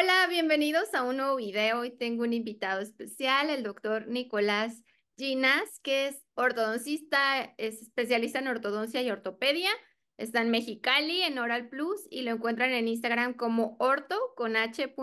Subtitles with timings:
[0.00, 1.80] Hola, bienvenidos a un nuevo video.
[1.80, 4.84] Hoy tengo un invitado especial, el doctor Nicolás
[5.16, 9.70] Ginas, que es ortodoncista, es especialista en ortodoncia y ortopedia.
[10.16, 14.94] Está en Mexicali, en Oral Plus, y lo encuentran en Instagram como orto con h.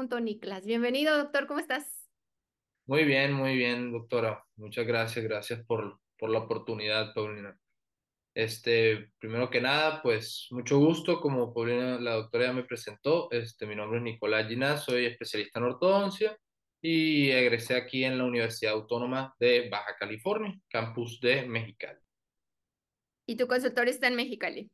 [0.63, 2.07] Bienvenido, doctor, ¿cómo estás?
[2.85, 4.45] Muy bien, muy bien, doctora.
[4.55, 7.59] Muchas gracias, gracias por, por la oportunidad, Paulina.
[8.35, 13.65] Este, primero que nada, pues mucho gusto, como Paulina, la doctora ya me presentó, este,
[13.65, 16.37] mi nombre es Nicolás Ginás, soy especialista en ortodoncia
[16.81, 21.99] y egresé aquí en la Universidad Autónoma de Baja California, campus de Mexicali.
[23.25, 24.69] ¿Y tu consultorio está en Mexicali?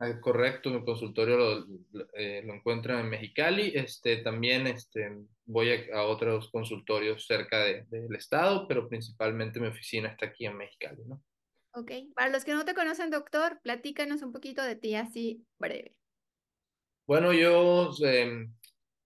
[0.00, 1.66] Ah, correcto, mi consultorio lo,
[2.14, 3.70] eh, lo encuentran en Mexicali.
[3.74, 5.08] Este, también este,
[5.44, 10.46] voy a, a otros consultorios cerca de- del estado, pero principalmente mi oficina está aquí
[10.46, 11.22] en Mexicali, ¿no?
[11.76, 11.90] Ok.
[12.14, 15.96] Para los que no te conocen, doctor, platícanos un poquito de ti así breve.
[17.06, 18.46] Bueno, yo eh,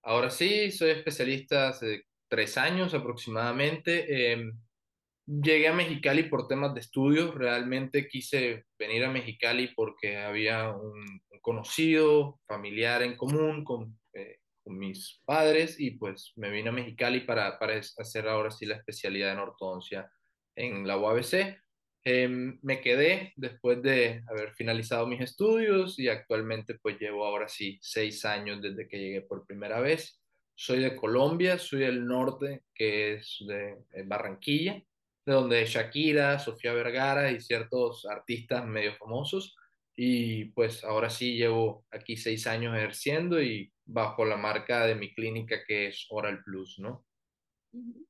[0.03, 4.33] ahora sí soy especialista hace tres años aproximadamente.
[4.33, 4.53] Eh,
[5.27, 7.35] llegué a Mexicali por temas de estudios.
[7.35, 14.77] Realmente quise venir a Mexicali porque había un, conocido familiar en común con, eh, con
[14.77, 19.33] mis padres y pues me vine a Mexicali para, para hacer ahora sí la especialidad
[19.33, 20.13] en ortodoncia
[20.55, 21.57] en la UABC.
[22.11, 22.27] Eh,
[22.63, 28.25] me quedé después de haber finalizado mis estudios y actualmente pues llevo ahora sí seis
[28.25, 30.19] años desde que llegué por primera vez.
[30.55, 34.83] Soy de Colombia, soy del norte, que es de eh, Barranquilla,
[35.27, 39.55] de donde Shakira, Sofía Vergara y ciertos artistas medio famosos.
[39.95, 45.13] Y pues ahora sí llevo aquí seis años ejerciendo y bajo la marca de mi
[45.13, 47.05] clínica que es Oral Plus, ¿no?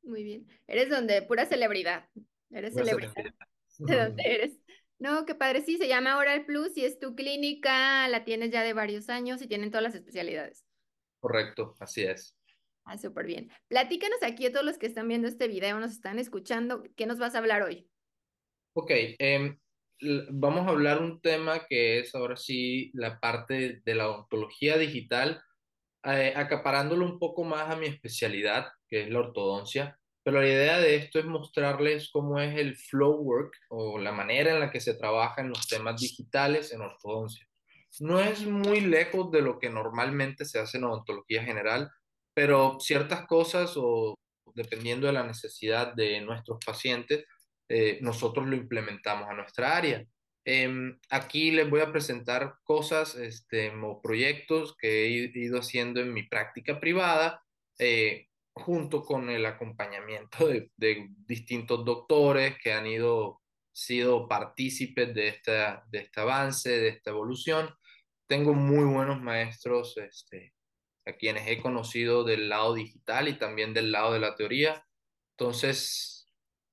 [0.05, 0.47] Muy bien.
[0.69, 2.09] Eres donde pura celebridad.
[2.53, 3.13] Eres Una celebridad.
[3.13, 3.58] celebridad.
[3.87, 4.59] ¿De dónde eres?
[4.99, 5.63] No, qué padre.
[5.63, 9.41] Sí, se llama Oral Plus y es tu clínica, la tienes ya de varios años
[9.43, 10.65] y tienen todas las especialidades.
[11.21, 12.37] Correcto, así es.
[12.85, 13.51] Ah, súper bien.
[13.69, 17.19] Platícanos aquí a todos los que están viendo este video, nos están escuchando, ¿qué nos
[17.19, 17.89] vas a hablar hoy?
[18.73, 19.59] Ok, em,
[20.31, 25.43] vamos a hablar un tema que es ahora sí la parte de la odontología digital,
[26.05, 29.99] eh, acaparándolo un poco más a mi especialidad, que es la ortodoncia.
[30.29, 34.53] Pero la idea de esto es mostrarles cómo es el flow work o la manera
[34.53, 37.49] en la que se trabaja en los temas digitales en ortodoncia.
[38.01, 41.91] No es muy lejos de lo que normalmente se hace en odontología general,
[42.35, 44.19] pero ciertas cosas o
[44.55, 47.25] dependiendo de la necesidad de nuestros pacientes,
[47.67, 50.05] eh, nosotros lo implementamos a nuestra área.
[50.45, 56.13] Em, aquí les voy a presentar cosas este, o proyectos que he ido haciendo en
[56.13, 57.43] mi práctica privada,
[57.79, 58.28] eh,
[58.59, 63.41] junto con el acompañamiento de, de distintos doctores que han ido,
[63.73, 67.75] sido partícipes de, esta, de este avance, de esta evolución.
[68.27, 70.55] Tengo muy buenos maestros este,
[71.07, 74.85] a quienes he conocido del lado digital y también del lado de la teoría.
[75.37, 76.29] Entonces,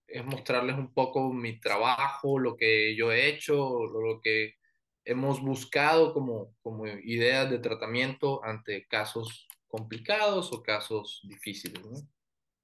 [0.07, 4.55] es mostrarles un poco mi trabajo, lo que yo he hecho, lo, que
[5.03, 11.97] hemos buscado como, como ideas de tratamiento ante casos complicados o casos difíciles, ¿no?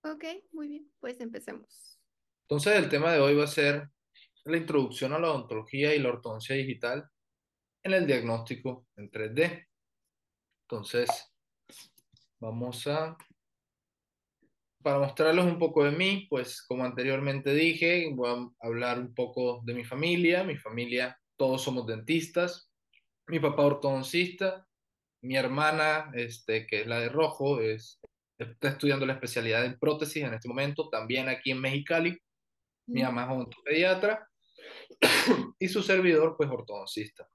[0.04, 2.00] Ok, muy bien, pues empecemos.
[2.44, 3.90] Entonces, el tema de hoy va a ser
[4.46, 7.10] la introducción a la odontología y la ortodoncia digital
[7.84, 9.68] en el diagnóstico en 3D.
[10.64, 11.10] Entonces,
[12.40, 13.18] vamos a
[14.84, 19.62] Para mostrarles un poco de mí, pues como anteriormente dije, voy a hablar un poco
[19.64, 20.44] de mi familia.
[20.44, 22.72] Mi familia, todos somos dentistas.
[23.28, 24.68] Mi papá ortodoncista,
[25.22, 28.00] mi hermana, este, que es la de rojo, es,
[28.38, 32.18] está estudiando la especialidad en prótesis en este momento, también aquí en Mexicali.
[32.88, 34.28] Mi mamá es odontopediatra
[35.60, 37.28] y su servidor, pues ortodoncista.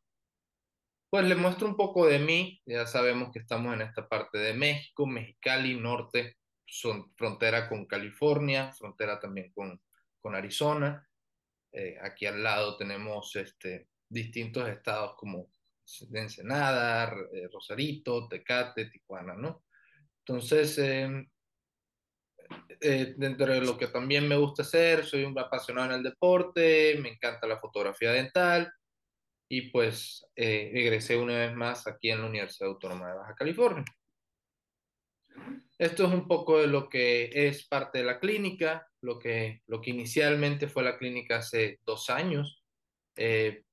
[1.08, 2.60] Pues les muestro un poco de mí.
[2.66, 6.36] Ya sabemos que estamos en esta parte de México, Mexicali, norte,
[6.66, 9.80] son frontera con California, frontera también con,
[10.20, 11.08] con Arizona.
[11.72, 15.48] Eh, aquí al lado tenemos este, distintos estados como
[16.12, 19.64] Ensenada, eh, Rosarito, Tecate, Tijuana, ¿no?
[20.24, 21.28] Entonces, eh,
[22.80, 26.98] eh, dentro de lo que también me gusta hacer, soy un apasionado en el deporte,
[27.00, 28.72] me encanta la fotografía dental
[29.48, 33.84] y pues eh, egresé una vez más aquí en la Universidad Autónoma de Baja California.
[35.78, 39.80] Esto es un poco de lo que es parte de la clínica, lo que, lo
[39.80, 42.64] que inicialmente fue la clínica hace dos años,
[43.16, 43.64] eh,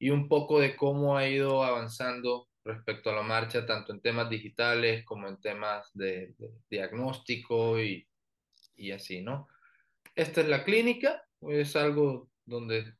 [0.00, 4.28] y un poco de cómo ha ido avanzando respecto a la marcha, tanto en temas
[4.30, 6.34] digitales como en temas de,
[6.70, 8.08] diagnóstico y,
[8.76, 9.46] y así, ¿no?
[10.14, 12.94] Esta es la clínica, es algo donde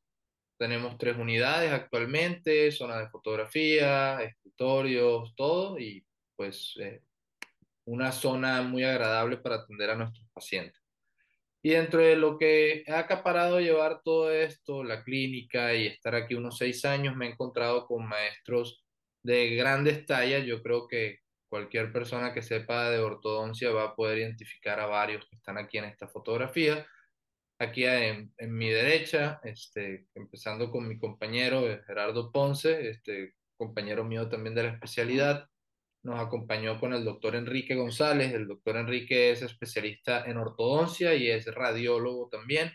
[0.58, 6.04] tenemos tres unidades actualmente, zona de fotografía, escritorios, todo, y
[6.36, 7.02] pues eh,
[7.86, 10.79] una zona muy agradable para atender a nuestros pacientes.
[11.62, 16.34] Y dentro de lo que he acaparado llevar todo esto, la clínica y estar aquí
[16.34, 18.84] unos seis años, me he encontrado con maestros
[19.22, 20.46] de grandes tallas.
[20.46, 21.18] Yo creo que
[21.50, 25.78] cualquier persona que sepa de ortodoncia va a poder identificar a varios que están aquí
[25.78, 26.86] en esta fotografía.
[27.58, 34.30] Aquí en, en mi derecha, este, empezando con mi compañero Gerardo Ponce, este, compañero mío
[34.30, 35.49] también de la especialidad
[36.02, 38.32] nos acompañó con el doctor Enrique González.
[38.32, 42.72] El doctor Enrique es especialista en ortodoncia y es radiólogo también.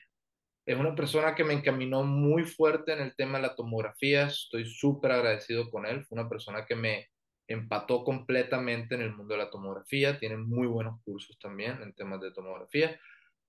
[0.65, 4.27] Es una persona que me encaminó muy fuerte en el tema de la tomografía.
[4.27, 6.03] Estoy súper agradecido con él.
[6.05, 7.07] Fue una persona que me
[7.47, 10.19] empató completamente en el mundo de la tomografía.
[10.19, 12.99] Tiene muy buenos cursos también en temas de tomografía.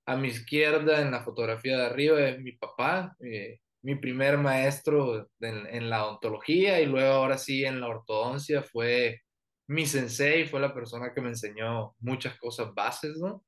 [0.07, 5.29] A mi izquierda, en la fotografía de arriba, es mi papá, eh, mi primer maestro
[5.41, 9.23] en, en, la odontología y luego ahora sí en la ortodoncia fue
[9.69, 13.45] mi sensei fue la persona que me enseñó muchas cosas bases, ¿no?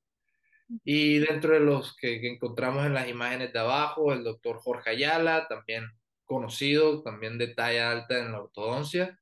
[0.85, 5.47] Y dentro de los que, encontramos en las imágenes de abajo, el doctor Jorge Ayala,
[5.49, 5.85] también
[6.25, 9.19] conocido, también de talla alta en la ortodoncia.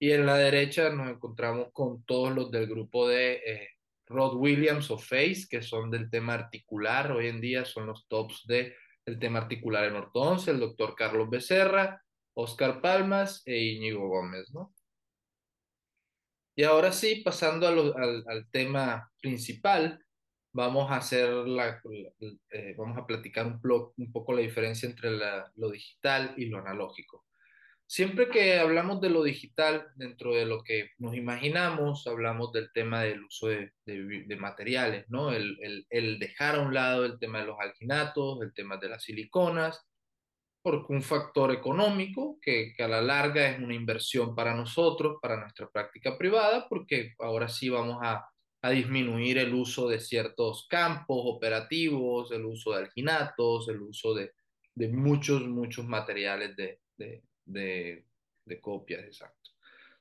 [0.00, 3.68] Y en la derecha nos encontramos con todos los del grupo de eh,
[4.06, 7.12] Rod Williams o Face, que son del tema articular.
[7.12, 8.74] Hoy en día son los tops del
[9.08, 12.02] el tema articular en ortodoncia, el doctor Carlos Becerra,
[12.34, 14.74] Oscar Palmas e Íñigo Gómez, ¿no?
[16.58, 20.04] Y ahora sí, pasando al, tema principal,
[20.52, 21.80] vamos a hacer la,
[22.50, 23.60] eh, vamos a platicar un,
[23.96, 25.12] un, poco la diferencia entre
[25.54, 27.24] lo digital y lo analógico.
[27.86, 33.02] Siempre que hablamos de lo digital, dentro de lo que nos imaginamos, hablamos del tema
[33.02, 35.30] del uso de, de, materiales, ¿no?
[35.32, 38.88] El, el, el, dejar a un lado el tema de los alginatos, el tema de
[38.88, 39.87] las siliconas,
[40.62, 45.40] porque un factor económico que, que, a la larga es una inversión para nosotros, para
[45.40, 48.28] nuestra práctica privada, porque ahora sí vamos a,
[48.62, 54.32] a disminuir el uso de ciertos campos operativos, el uso de alginatos, el uso de,
[54.74, 58.04] de muchos, muchos materiales de, de, de,
[58.44, 59.50] de copias, exacto.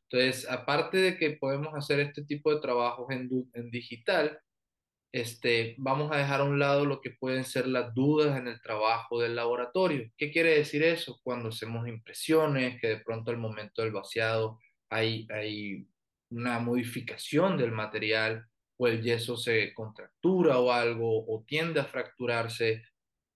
[0.09, 4.39] Entonces, aparte de que podemos hacer este tipo de trabajos en, en digital,
[5.11, 8.61] este, vamos a dejar a un lado lo que pueden ser las dudas en el
[8.61, 10.11] trabajo del laboratorio.
[10.17, 11.19] ¿Qué quiere decir eso?
[11.23, 14.59] Cuando hacemos impresiones, que de pronto al momento del vaciado
[14.89, 15.87] hay, hay
[16.29, 18.45] una modificación del material
[18.77, 22.83] o el yeso se contractura o algo o tiende a fracturarse,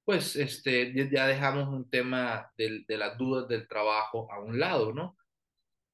[0.04, 4.94] pues este, ya dejamos un tema de, de las dudas del trabajo a un lado,
[4.94, 5.18] ¿no?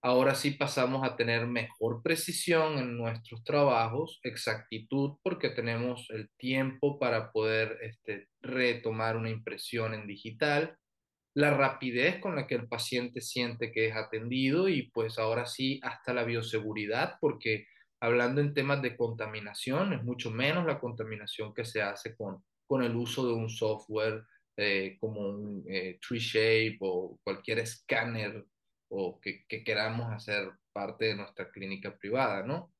[0.07, 6.97] Ahora sí pasamos a tener mejor precisión en nuestros trabajos, exactitud, porque tenemos el tiempo
[6.97, 10.77] para poder este, retomar una impresión en digital,
[11.35, 15.81] la rapidez con la que el paciente siente que es atendido y pues ahora sí
[15.83, 17.65] hasta la bioseguridad, porque
[17.99, 22.81] hablando en temas de contaminación, es mucho menos la contaminación que se hace con, con
[22.81, 24.23] el uso de un software
[24.55, 28.45] eh, como un eh, TreeShape o cualquier escáner
[28.89, 32.71] o que, queramos hacer parte de nuestra clínica privada, ¿no?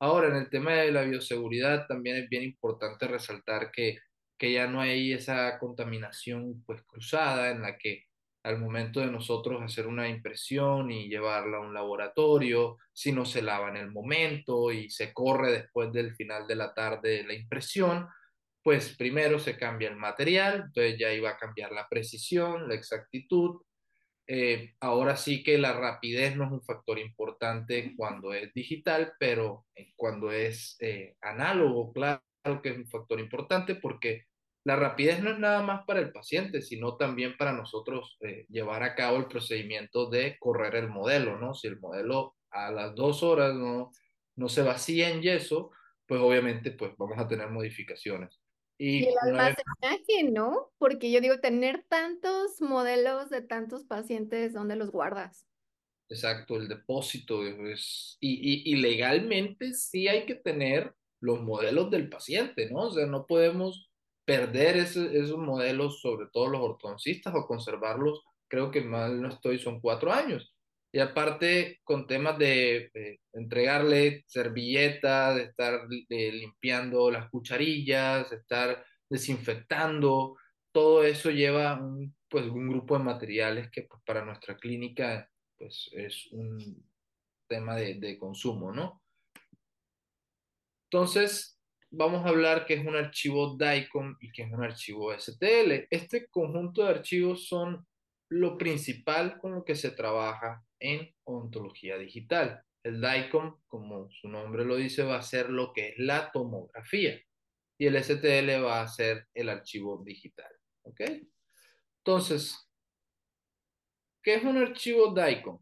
[0.00, 3.98] Ahora, en el tema de la bioseguridad también es bien importante resaltar que,
[4.38, 8.04] que ya no hay esa contaminación pues cruzada en la que
[8.44, 13.40] al momento de nosotros hacer una impresión y llevarla a un laboratorio, si no se
[13.40, 18.06] lava en el momento y se corre después del final de la tarde la impresión,
[18.62, 23.62] pues primero se cambia el material, entonces ya iba a cambiar la precisión, la exactitud,
[24.26, 29.66] eh, ahora sí que la rapidez no es un factor importante cuando es digital, pero
[29.96, 32.22] cuando es eh, análogo, claro
[32.62, 34.24] que es un factor importante porque
[34.64, 38.82] la rapidez no es nada más para el paciente, sino también para nosotros eh, llevar
[38.82, 41.54] a cabo el procedimiento de correr el modelo, ¿no?
[41.54, 43.90] Si el modelo a las dos horas no,
[44.36, 45.70] no se vacía en yeso,
[46.06, 48.40] pues obviamente pues vamos a tener modificaciones.
[48.78, 50.72] Y, el almacenaje, ¿no?
[50.78, 55.46] Porque yo digo, tener tantos modelos de tantos pacientes, ¿dónde los guardas?
[56.08, 57.44] Exacto, el depósito.
[57.46, 62.88] Es, y, y, legalmente sí hay que tener los modelos del paciente, ¿no?
[62.88, 63.90] O sea, no podemos
[64.24, 69.58] perder ese, esos modelos, sobre todo los ortodoncistas, o conservarlos, creo que mal no estoy,
[69.58, 70.53] son cuatro años.
[70.94, 80.36] Y aparte, con temas de entregarle servilletas, de estar limpiando las cucharillas, de estar desinfectando,
[80.70, 85.90] todo eso lleva un, pues, un grupo de materiales que pues, para nuestra clínica pues,
[85.94, 86.88] es un
[87.48, 89.02] tema de, de consumo, ¿no?
[90.88, 91.60] Entonces,
[91.90, 95.88] vamos a hablar que es un archivo DICOM y que es un archivo STL.
[95.90, 97.84] Este conjunto de archivos son
[98.28, 102.62] lo principal con lo que se trabaja en ontología digital.
[102.82, 107.18] El DICOM, como su nombre lo dice, va a ser lo que es la tomografía
[107.78, 110.50] y el STL va a ser el archivo digital.
[110.82, 111.00] ¿Ok?
[111.98, 112.68] Entonces,
[114.22, 115.58] ¿qué es un archivo DICOM?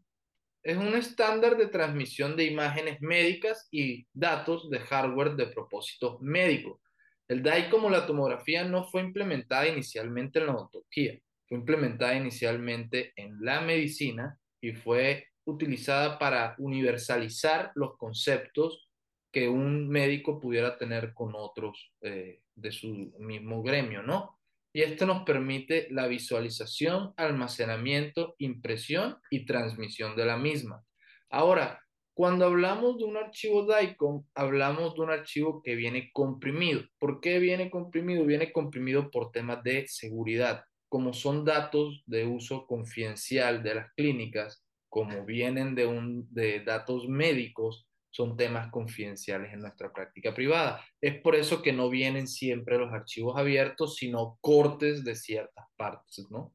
[0.63, 6.81] Es un estándar de transmisión de imágenes médicas y datos de hardware de propósito médico.
[7.27, 11.17] El DICOM o la tomografía no fue implementada inicialmente en la odontología,
[11.47, 18.89] fue implementada inicialmente en la medicina y fue utilizada para universalizar los conceptos
[19.31, 24.39] que un médico pudiera tener con otros eh, de su mismo gremio, ¿no?
[24.75, 30.83] Y esto nos permite la visualización, almacenamiento, impresión y transmisión de la misma.
[31.29, 31.79] Ahora,
[32.15, 36.81] cuando hablamos de un archivo DICOM, hablamos de un archivo que viene comprimido.
[36.99, 38.23] ¿Por qué viene comprimido?
[38.25, 40.63] Viene comprimido por temas de seguridad.
[40.93, 47.07] Como son datos de uso confidencial de las clínicas, como vienen de, un, de datos
[47.07, 50.85] médicos, son temas confidenciales en nuestra práctica privada.
[51.01, 56.27] Es por eso que no vienen siempre los archivos abiertos, sino cortes de ciertas partes,
[56.29, 56.53] ¿no?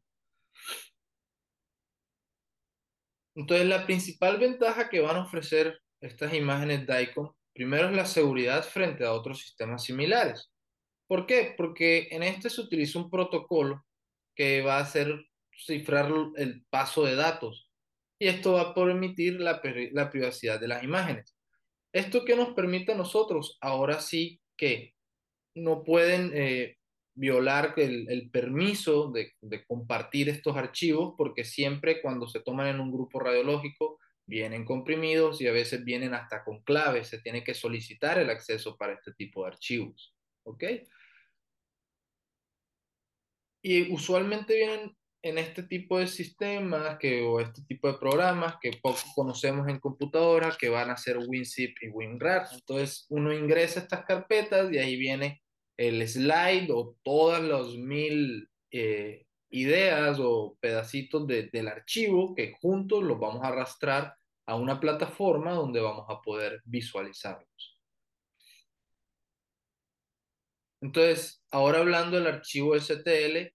[3.35, 8.63] Entonces, la principal ventaja que van a ofrecer estas imágenes DICOM, primero es la seguridad
[8.63, 10.49] frente a otros sistemas similares.
[11.09, 11.55] ¿Por qué?
[11.57, 13.85] Porque en este se utiliza un protocolo
[14.39, 15.27] que va a hacer
[15.67, 17.73] cifrar el paso de datos
[18.21, 19.61] y esto va a permitir la,
[19.93, 21.37] la privacidad de las imágenes.
[21.93, 23.59] ¿Esto que nos permite a nosotros?
[23.61, 24.95] Ahora sí que
[25.57, 26.77] no pueden eh,
[27.15, 32.93] violar el, permiso de, de, compartir estos archivos porque siempre cuando se toman en un
[32.93, 37.09] grupo radiológico vienen comprimidos y a veces vienen hasta con claves.
[37.09, 40.15] Se tiene que solicitar el acceso para este tipo de archivos.
[40.45, 40.63] ¿Ok?
[43.63, 48.71] Y usualmente vienen en este tipo de sistemas que, o este tipo de programas que
[48.81, 52.47] poco conocemos en computadoras que van a ser WinZip y WinRAR.
[52.53, 55.43] Entonces uno ingresa estas carpetas y ahí viene
[55.77, 63.19] el slide o todas las mil eh, ideas o pedacitos del archivo que juntos los
[63.19, 64.15] vamos a arrastrar
[64.47, 67.78] a una plataforma donde vamos a poder visualizarlos.
[70.81, 73.53] Entonces, ahora hablando del archivo STL,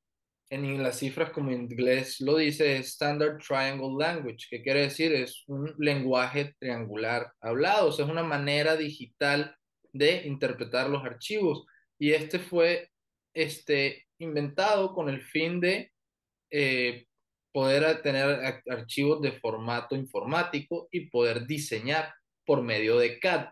[0.50, 5.44] en las cifras como en inglés lo dice, Standard Triangle Language, que quiere decir es
[5.48, 9.56] un lenguaje triangular hablado, o sea, es una manera digital
[9.92, 11.66] de interpretar los archivos.
[11.98, 12.90] Y este fue
[13.34, 15.92] este, inventado con el fin de
[16.52, 17.08] eh,
[17.52, 22.14] poder tener archivos de formato informático y poder diseñar
[22.46, 23.48] por medio de CAD,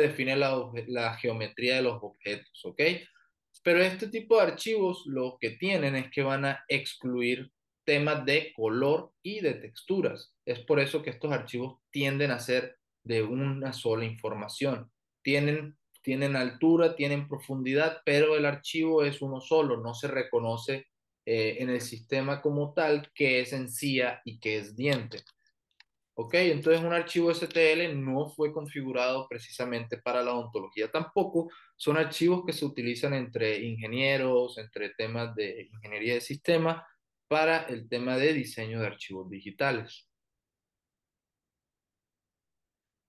[0.00, 2.80] define la, la geometría de los objetos, ¿ok?
[3.62, 7.50] Pero este tipo de archivos lo que tienen es que van a excluir
[7.84, 10.34] temas de color y de texturas.
[10.44, 14.90] Es por eso que estos archivos tienden a ser de una sola información.
[15.22, 20.86] Tienen, tienen altura, tienen profundidad, pero el archivo es uno solo, no se reconoce
[21.24, 25.18] eh, en el sistema como tal que es encía y que es diente.
[26.14, 26.34] ¿Ok?
[26.34, 31.50] Entonces un archivo STL no fue configurado precisamente para la odontología tampoco.
[31.76, 36.82] Son archivos que se utilizan entre ingenieros, entre temas de ingeniería de sistemas,
[37.28, 40.06] para el tema de diseño de archivos digitales.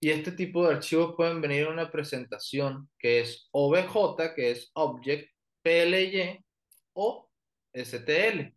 [0.00, 4.70] Y este tipo de archivos pueden venir en una presentación que es OBJ, que es
[4.74, 5.30] Object,
[5.62, 6.44] PLY
[6.94, 7.30] o
[7.72, 8.54] STL.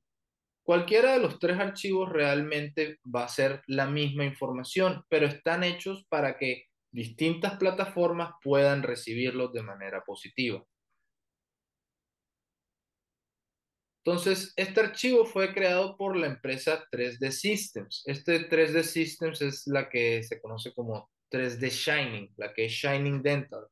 [0.68, 6.06] Cualquiera de los tres archivos realmente va a ser la misma información, pero están hechos
[6.10, 10.62] para que distintas plataformas puedan recibirlos de manera positiva.
[14.04, 18.04] Entonces, este archivo fue creado por la empresa 3D Systems.
[18.06, 23.24] Este 3D Systems es la que se conoce como 3D Shining, la que es Shining
[23.24, 23.66] Dental.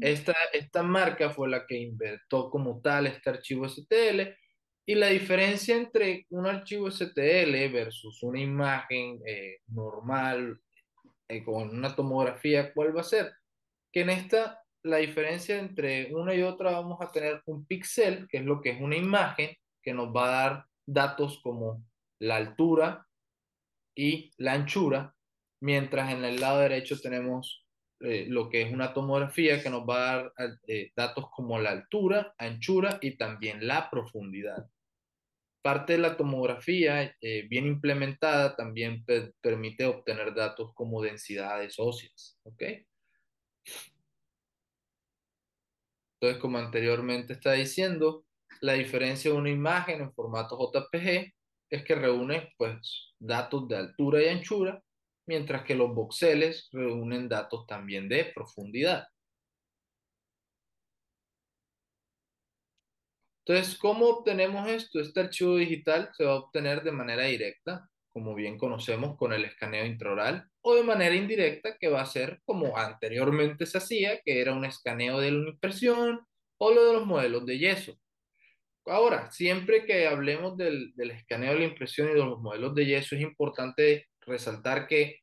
[0.00, 4.32] Esta, esta marca fue la que inventó como tal este archivo STL
[4.84, 10.60] y la diferencia entre un archivo STL versus una imagen eh, normal
[11.28, 13.32] eh, con una tomografía, ¿cuál va a ser?
[13.92, 18.38] Que en esta, la diferencia entre una y otra vamos a tener un píxel, que
[18.38, 21.84] es lo que es una imagen, que nos va a dar datos como
[22.18, 23.06] la altura
[23.94, 25.14] y la anchura,
[25.60, 27.64] mientras en el lado derecho tenemos
[28.00, 30.32] eh, lo que es una tomografía que nos va a dar
[30.96, 34.71] datos como la altura, anchura y también la profundidad.
[35.62, 39.04] Parte de la tomografía eh, bien implementada también
[39.40, 42.38] permite obtener datos como densidades óseas.
[42.42, 42.62] ¿ok?
[46.20, 48.24] Entonces, como anteriormente está diciendo,
[48.60, 51.32] la diferencia de una imagen en formato JPG
[51.70, 54.80] es que reúne pues, datos de altura y anchura,
[55.26, 59.06] mientras que los voxeles reúnen datos también de profundidad.
[63.44, 65.00] Entonces, ¿cómo obtenemos esto?
[65.00, 69.44] Este archivo digital se va a obtener de manera directa, como bien conocemos con el
[69.44, 74.40] escaneo intraoral, o de manera indirecta, que va a ser como anteriormente se hacía, que
[74.40, 76.20] era un escaneo de la impresión
[76.58, 77.98] o lo de los modelos de yeso.
[78.86, 82.86] Ahora, siempre que hablemos del, del escaneo de la impresión y de los modelos de
[82.86, 85.20] yeso, es importante resaltar que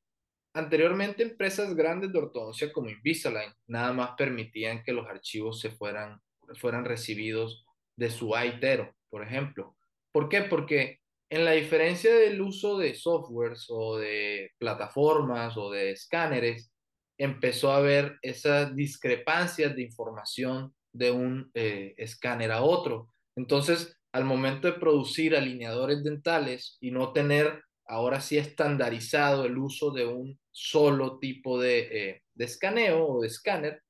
[0.53, 6.19] anteriormente empresas grandes de ortodoncia como Invisalign nada más permitían que los archivos se fueran,
[6.55, 7.65] fueran recibidos
[7.99, 9.75] de su AITERO, por ejemplo.
[10.11, 10.43] ¿Por qué?
[10.43, 16.71] Porque en la diferencia del uso de softwares o de plataformas o de escáneres,
[17.17, 23.09] empezó a haber esas discrepancias de información de un eh, escáner a otro.
[23.35, 29.91] Entonces, al momento de producir alineadores dentales y no tener ahora sí estandarizado el uso
[29.91, 33.83] de un solo tipo de, eh, de escaneo o de escáner,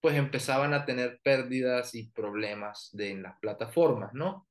[0.00, 4.48] pues empezaban a tener pérdidas y problemas de, en las plataformas, ¿no?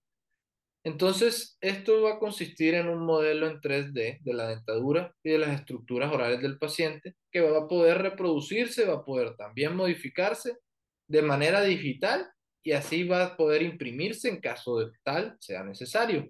[0.84, 5.38] Entonces, esto va a consistir en un modelo en 3D de la dentadura y de
[5.38, 10.58] las estructuras orales del paciente que va a poder reproducirse, va a poder también modificarse
[11.08, 12.30] de manera digital
[12.64, 16.30] y así va a poder imprimirse en caso de tal sea necesario.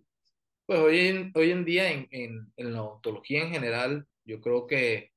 [0.65, 5.11] Pues hoy en, hoy en día en, en, la odontología en general, yo creo que,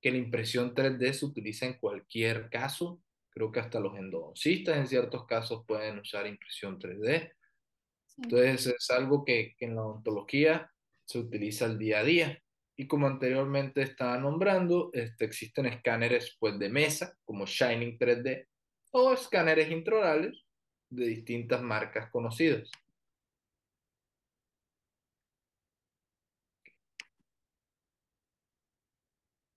[0.00, 3.00] que la impresión 3D se utiliza en cualquier caso
[3.32, 7.32] Creo que hasta los endodoncistas en ciertos casos pueden usar impresión 3D.
[8.18, 10.70] Entonces es algo que, que en la odontología
[11.04, 12.42] se utiliza el día a día.
[12.76, 18.46] Y como anteriormente estaba nombrando, este, existen escáneres pues, de mesa, como Shining 3D,
[18.92, 20.44] o escáneres intraorales
[20.90, 22.70] de distintas marcas conocidas.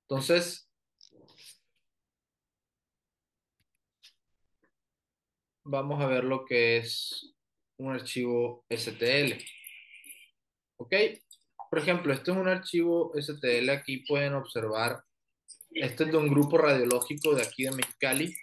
[0.07, 0.64] Entonces,
[5.65, 7.33] vamos a ver lo que es
[7.77, 9.33] un archivo STL.
[10.77, 10.93] ¿Ok?
[11.69, 13.69] Por ejemplo, este es un archivo STL.
[13.71, 15.03] Aquí pueden observar.
[15.71, 18.33] Este es de un grupo radiológico de aquí de Mexicali.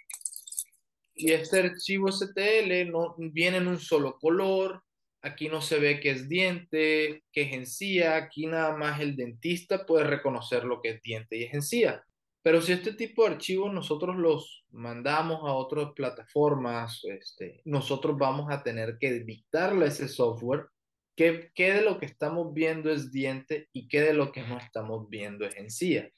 [1.15, 4.83] Y este archivo STL no viene en un solo color.
[5.21, 8.17] Aquí no se ve que es diente, que es encía.
[8.17, 12.03] Aquí nada más el dentista puede reconocer lo que es diente y es encía.
[12.43, 18.51] Pero si este tipo de archivos nosotros los mandamos a otras plataformas, este, nosotros vamos
[18.51, 20.67] a tener que dictarle a ese software
[21.15, 24.57] qué, qué de lo que estamos viendo es diente y qué de lo que no
[24.57, 26.09] estamos viendo es encía.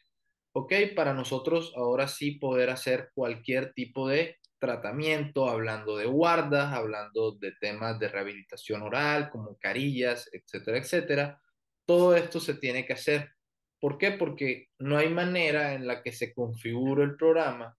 [0.53, 0.73] ¿Ok?
[0.95, 7.51] Para nosotros ahora sí poder hacer cualquier tipo de tratamiento, hablando de guardas, hablando de
[7.59, 11.41] temas de rehabilitación oral, como carillas, etcétera, etcétera.
[11.85, 13.34] Todo esto se tiene que hacer
[13.79, 14.11] ¿Por qué?
[14.11, 17.75] Porque no hay manera en la que se configure el programa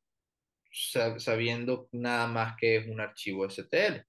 [1.19, 4.05] sabiendo nada más que es un archivo STL.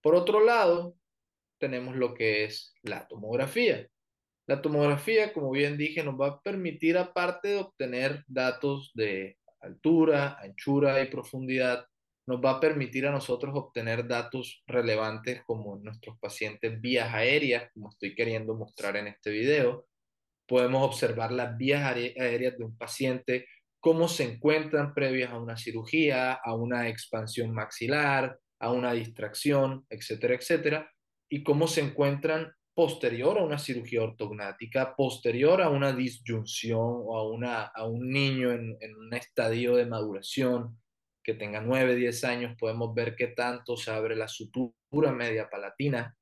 [0.00, 0.96] Por otro lado,
[1.58, 3.88] tenemos lo que es la tomografía.
[4.46, 10.38] La tomografía, como bien dije, nos va a permitir, aparte de obtener datos de altura,
[10.40, 11.86] anchura y profundidad,
[12.26, 17.90] nos va a permitir a nosotros obtener datos relevantes como nuestros pacientes vías aéreas, como
[17.90, 19.87] estoy queriendo mostrar en este video,
[20.48, 23.46] podemos observar las vías aéreas de un paciente,
[23.80, 30.34] cómo se encuentran previas a una cirugía, a una expansión maxilar, a una distracción, etcétera,
[30.34, 30.90] etcétera,
[31.30, 37.28] y cómo se encuentran posterior a una cirugía ortognática, posterior a una disyunción o a,
[37.28, 40.78] una, a un niño en, un estadio de maduración
[41.22, 46.16] que tenga 9, 10 años, podemos ver qué tanto se abre la sutura media palatina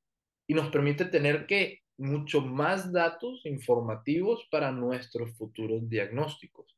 [0.49, 6.77] y nos permite tener que mucho más datos informativos para nuestros futuros diagnósticos.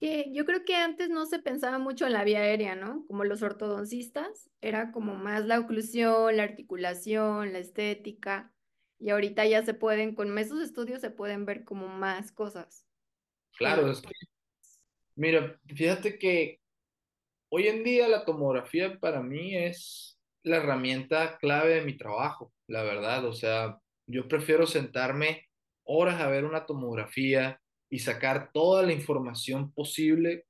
[0.00, 3.06] Que yo creo que antes no se pensaba mucho en la vía aérea, ¿no?
[3.06, 8.52] Como los ortodoncistas, era como más la oclusión, la articulación, la estética,
[8.98, 12.86] y ahorita ya se pueden, con esos estudios se pueden ver como más cosas.
[13.56, 14.10] Claro, es que,
[15.14, 16.60] mira, fíjate que
[17.50, 20.13] hoy en día la tomografía para mí es
[20.44, 23.24] la herramienta clave de mi trabajo la verdad.
[23.24, 25.48] O sea, yo prefiero sentarme
[25.84, 30.46] horas a ver una tomografía y sacar toda la información posible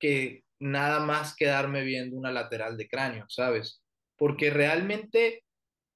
[0.00, 3.82] que nada más quedarme viendo una lateral de cráneo, ¿sabes?
[4.16, 5.44] Porque realmente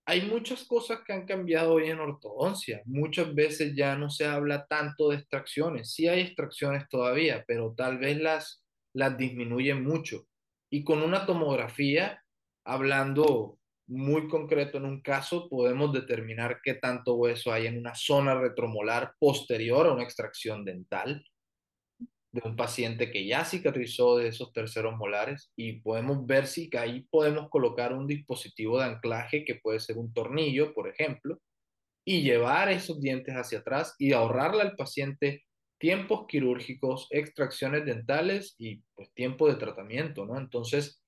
[0.07, 2.83] hay muchas cosas que han cambiado hoy en ortodoncia.
[2.85, 5.93] Muchas veces ya no se habla tanto de extracciones.
[5.93, 10.27] Sí hay extracciones todavía, pero tal vez las, las disminuyen mucho.
[10.71, 12.23] Y con una tomografía,
[12.65, 18.35] hablando muy concreto en un caso, podemos determinar qué tanto hueso hay en una zona
[18.35, 21.25] retromolar posterior a una extracción dental
[22.33, 27.07] de un paciente que ya cicatrizó de esos terceros molares y podemos ver si ahí
[27.11, 31.39] podemos colocar un dispositivo de anclaje que puede ser un tornillo, por ejemplo,
[32.07, 35.45] y llevar esos dientes hacia atrás y ahorrarle al paciente
[35.79, 40.39] tiempos quirúrgicos, extracciones dentales y pues tiempo de tratamiento, ¿no?
[40.39, 41.02] Entonces,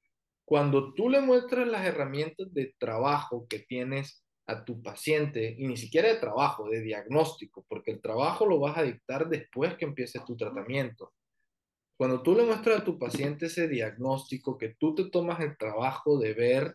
[0.45, 5.77] cuando tú le muestras las herramientas de trabajo que tienes a tu paciente, y ni
[5.77, 10.23] siquiera de trabajo, de diagnóstico, porque el trabajo lo vas a dictar después que empieces
[10.25, 11.13] tu tratamiento.
[11.97, 16.19] Cuando tú le muestras a tu paciente ese diagnóstico, que tú te tomas el trabajo
[16.19, 16.75] de ver,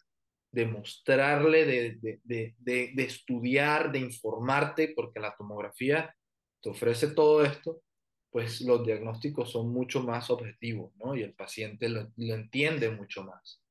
[0.52, 6.16] de mostrarle, de, de, de, de estudiar, de informarte, porque la tomografía
[6.62, 7.82] te ofrece todo esto,
[8.32, 11.16] pues los diagnósticos son mucho más objetivos, ¿no?
[11.16, 13.62] Y el paciente lo, lo entiende mucho más.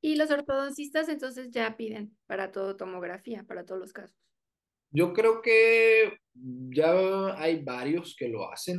[0.00, 4.16] Y los ortodoncistas entonces ya piden para todo tomografía, para todos los casos.
[4.90, 8.78] Yo creo que ya hay varios que lo hacen.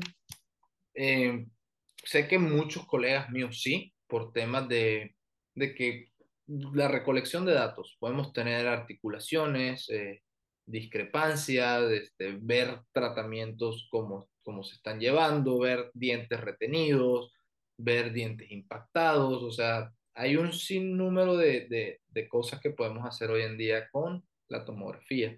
[0.95, 1.45] Eh,
[2.03, 5.15] sé que muchos colegas míos sí, por temas de,
[5.55, 6.11] de que
[6.47, 10.23] la recolección de datos, podemos tener articulaciones, eh,
[10.65, 17.31] discrepancias, este, ver tratamientos como, como se están llevando, ver dientes retenidos,
[17.77, 23.29] ver dientes impactados, o sea, hay un sinnúmero de, de, de cosas que podemos hacer
[23.29, 25.37] hoy en día con la tomografía.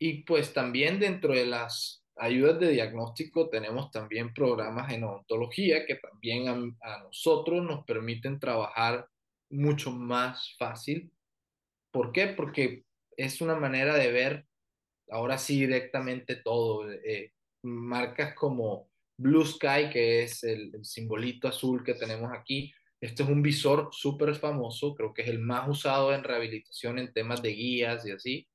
[0.00, 5.96] Y pues también dentro de las ayudas de diagnóstico tenemos también programas en odontología que
[5.96, 9.06] también a, a, nosotros nos permiten trabajar
[9.50, 11.12] mucho más fácil.
[11.92, 12.28] ¿Por qué?
[12.28, 12.84] Porque
[13.18, 14.46] es una manera de ver
[15.10, 16.90] ahora sí directamente todo.
[16.90, 22.72] Eh, marcas como Blue Sky, que es el, el, simbolito azul que tenemos aquí.
[23.00, 27.12] Este es un visor súper famoso, creo que es el más usado en rehabilitación en
[27.12, 28.48] temas de guías y así,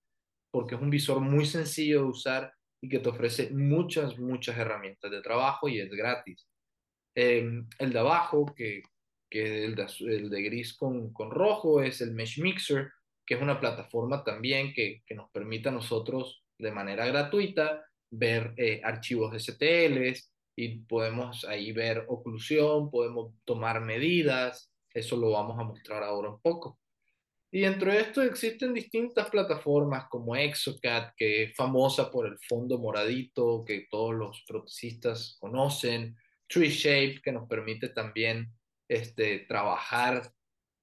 [0.52, 5.10] porque es un visor muy sencillo de usar y que te ofrece muchas, muchas herramientas
[5.10, 6.46] de trabajo y es gratis.
[7.16, 8.84] Eh, el de abajo, que,
[9.30, 12.92] que el, de, el de gris con, con, rojo, es el Mesh Mixer,
[13.26, 18.54] que es una plataforma también que, que nos permite a nosotros de manera gratuita ver
[18.58, 25.64] eh, archivos STLs y podemos ahí ver oclusión, podemos tomar medidas, eso lo vamos a
[25.64, 26.80] mostrar ahora un poco.
[27.52, 32.80] Y dentro de esto existen distintas plataformas como Exocad, que es famosa por el fondo
[32.80, 36.16] moradito que todos los protecistas conocen,
[36.48, 38.52] TreeShape, que nos permite también
[38.88, 40.32] este, trabajar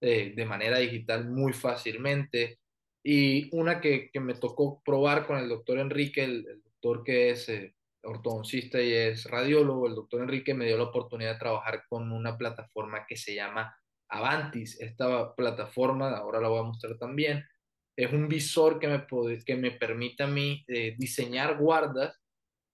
[0.00, 2.60] eh, de manera digital muy fácilmente.
[3.02, 7.30] Y una que, que, me tocó probar con el doctor Enrique, el, el doctor que
[7.30, 11.84] es eh, ortodoncista y es radiólogo, el doctor Enrique me dio la oportunidad de trabajar
[11.88, 13.76] con una plataforma que se llama
[14.08, 17.44] Avantis, esta plataforma, ahora la voy a mostrar también,
[17.96, 19.06] es un visor que me,
[19.44, 22.18] que me permite a mí eh, diseñar guardas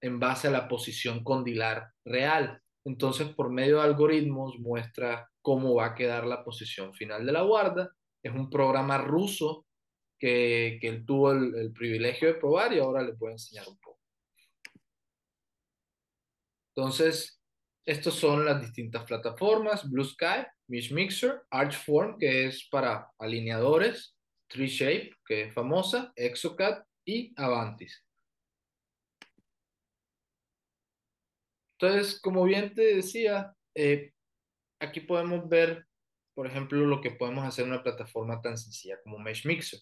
[0.00, 2.60] en base a la posición condilar real.
[2.84, 7.42] Entonces, por medio de algoritmos, muestra cómo va a quedar la posición final de la
[7.42, 7.90] guarda.
[8.22, 9.66] Es un programa ruso
[10.16, 13.66] que, que él tuvo el, el privilegio de probar y ahora le voy a enseñar
[13.66, 13.85] un poco.
[16.76, 17.40] Entonces,
[17.86, 24.14] estas son las distintas plataformas, Blue Sky, Mesh Mixer, Archform, que es para alineadores,
[24.48, 28.04] TreeShape, que es famosa, Exocad y Avantis.
[31.78, 34.12] Entonces, como bien te decía, eh,
[34.80, 35.86] aquí podemos ver,
[36.34, 39.80] por ejemplo, lo que podemos hacer en una plataforma tan sencilla como Mesh Mixer.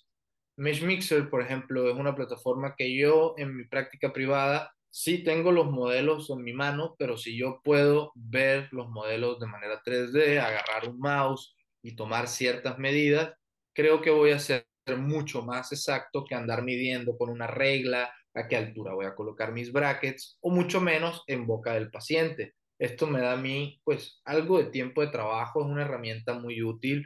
[0.57, 5.51] Mesh Mixer, por ejemplo, es una plataforma que yo en mi práctica privada sí tengo
[5.51, 10.39] los modelos en mi mano, pero si yo puedo ver los modelos de manera 3D,
[10.39, 13.35] agarrar un mouse y tomar ciertas medidas,
[13.75, 18.47] creo que voy a ser mucho más exacto que andar midiendo con una regla a
[18.47, 22.55] qué altura voy a colocar mis brackets o mucho menos en boca del paciente.
[22.79, 26.63] Esto me da a mí pues algo de tiempo de trabajo, es una herramienta muy
[26.63, 27.05] útil,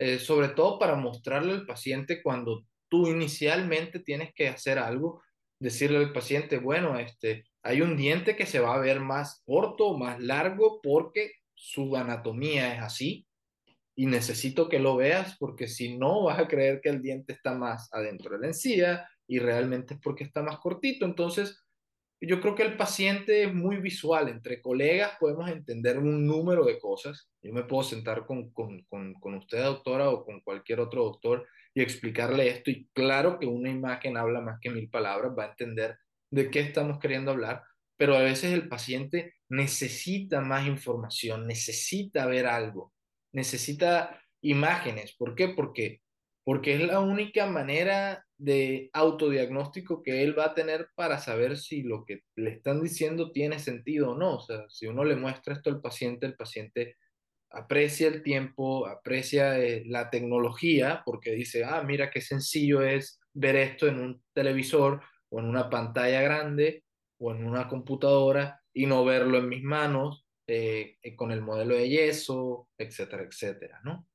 [0.00, 5.22] eh, sobre todo para mostrarle al paciente cuando tú inicialmente tienes que hacer algo,
[5.60, 9.96] decirle al paciente, bueno, este, hay un diente que se va a ver más corto,
[9.96, 13.26] más largo, porque su anatomía es así
[13.98, 17.54] y necesito que lo veas porque si no vas a creer que el diente está
[17.54, 21.04] más adentro de la encía y realmente es porque está más cortito.
[21.04, 21.64] Entonces,
[22.20, 24.28] yo creo que el paciente es muy visual.
[24.28, 27.28] Entre colegas podemos entender un número de cosas.
[27.42, 31.44] Yo me puedo sentar con, con, con, con usted, doctora, o con cualquier otro doctor
[31.78, 32.72] y explicarle esto.
[32.72, 35.96] Y claro que una imagen habla más que mil palabras, va a entender
[36.28, 37.62] de qué estamos queriendo hablar,
[37.96, 42.92] pero a veces el paciente necesita más información, necesita ver algo,
[43.32, 45.14] necesita imágenes.
[45.16, 45.50] ¿Por qué?
[45.50, 46.00] Porque
[46.42, 51.82] porque es la única manera de autodiagnóstico que él va a tener para saber si
[51.82, 54.36] lo que le están diciendo tiene sentido o no.
[54.36, 56.96] O sea, si uno le muestra esto al paciente, el paciente
[57.50, 63.56] aprecia el tiempo, aprecia eh, la tecnología, porque dice, ah, mira qué sencillo es ver
[63.56, 66.84] esto en un televisor o en una pantalla grande
[67.18, 71.74] o en una computadora y no verlo en mis manos eh, eh, con el modelo
[71.74, 74.06] de yeso, etcétera, etcétera, ¿no?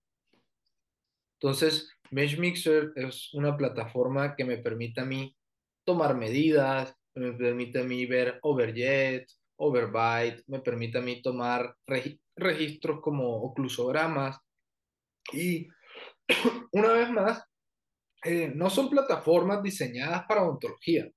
[1.39, 5.35] Entonces, Mesh Mixer es una plataforma que me permite a mí
[5.85, 9.27] tomar medidas, me permite a mí ver overjet,
[9.63, 11.75] overbite, me permite a mí tomar
[12.35, 14.37] registros como oclusogramas
[15.31, 15.67] y
[16.71, 17.43] una vez más,
[18.23, 21.09] eh, no son plataformas diseñadas para odontología,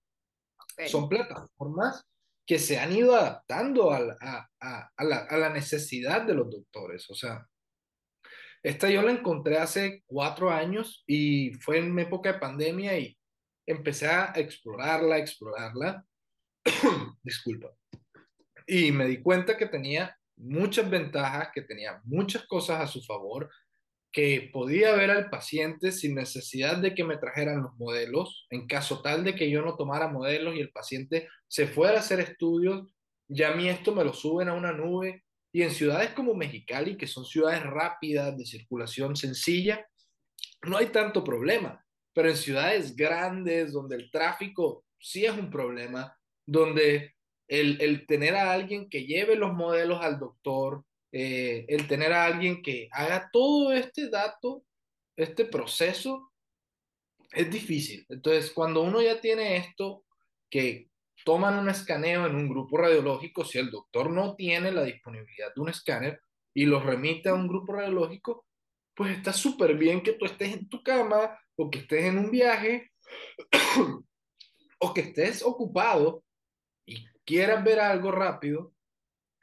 [0.86, 2.04] son plataformas
[2.46, 4.48] que se han ido adaptando a, a,
[4.96, 7.10] a, la, a, la, necesidad de los doctores.
[7.10, 7.44] O sea,
[8.62, 13.16] esta yo la encontré hace cuatro años y fue en época de pandemia y
[13.66, 16.04] empecé a explorarla, explorarla.
[17.22, 17.70] Disculpa.
[18.66, 23.48] Y me di cuenta que tenía muchas ventajas, que tenía muchas cosas a su favor,
[24.12, 29.02] que podía ver al paciente sin necesidad de que me trajeran los modelos, en caso
[29.02, 32.88] tal de que yo no tomara modelos y el paciente se fuera a hacer estudios,
[33.28, 35.24] ya a mí esto me lo suben a una nube.
[35.52, 39.86] Y en ciudades como Mexicali, que son ciudades rápidas, de circulación sencilla,
[40.62, 46.16] no hay tanto problema, pero en ciudades grandes donde el tráfico sí es un problema,
[46.46, 47.15] donde
[47.48, 52.26] el, el tener a alguien que lleve los modelos al doctor, eh, el tener a
[52.26, 54.64] alguien que haga todo este dato,
[55.16, 56.32] este proceso,
[57.32, 58.04] es difícil.
[58.08, 60.04] Entonces, cuando uno ya tiene esto,
[60.50, 60.90] que
[61.24, 65.60] toman un escaneo en un grupo radiológico, si el doctor no tiene la disponibilidad de
[65.60, 66.20] un escáner
[66.54, 68.46] y lo remite a un grupo radiológico,
[68.94, 72.30] pues está súper bien que tú estés en tu cama o que estés en un
[72.30, 72.90] viaje
[74.80, 76.24] o que estés ocupado
[77.26, 78.72] quieras ver algo rápido,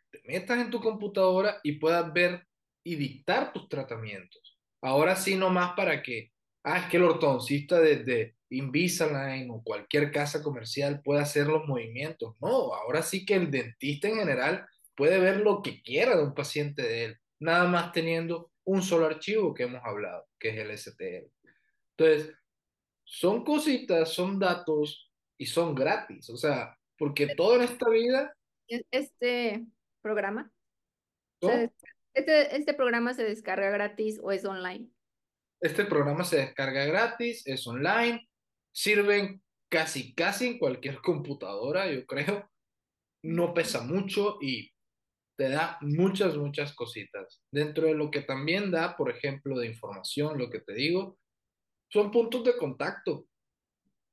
[0.09, 2.47] te metas en tu computadora y puedas ver
[2.83, 4.57] y dictar tus tratamientos.
[4.81, 6.31] Ahora sí, no más para que,
[6.63, 12.35] ah, que el ortodoncista desde Invisalign o cualquier casa comercial puede hacer los movimientos.
[12.41, 16.33] No, ahora sí que el dentista en general puede ver lo que quiera de un
[16.33, 20.71] paciente de él, nada más teniendo un solo archivo que hemos hablado, que es el
[20.77, 21.31] STL.
[21.97, 22.35] Entonces,
[23.03, 26.29] son cositas, son datos y son gratis.
[26.29, 28.35] O sea, porque todo en esta vida...
[28.67, 29.65] Este
[30.01, 30.51] programa.
[32.13, 34.89] Este, este programa se descarga gratis o es online.
[35.61, 38.27] Este programa se descarga gratis, es online,
[38.71, 42.49] sirven casi, casi en cualquier computadora, yo creo.
[43.23, 44.71] No pesa mucho y
[45.37, 47.41] te da muchas, muchas cositas.
[47.51, 51.17] Dentro de lo que también da, por ejemplo, de información, lo que te digo,
[51.91, 53.27] son puntos de contacto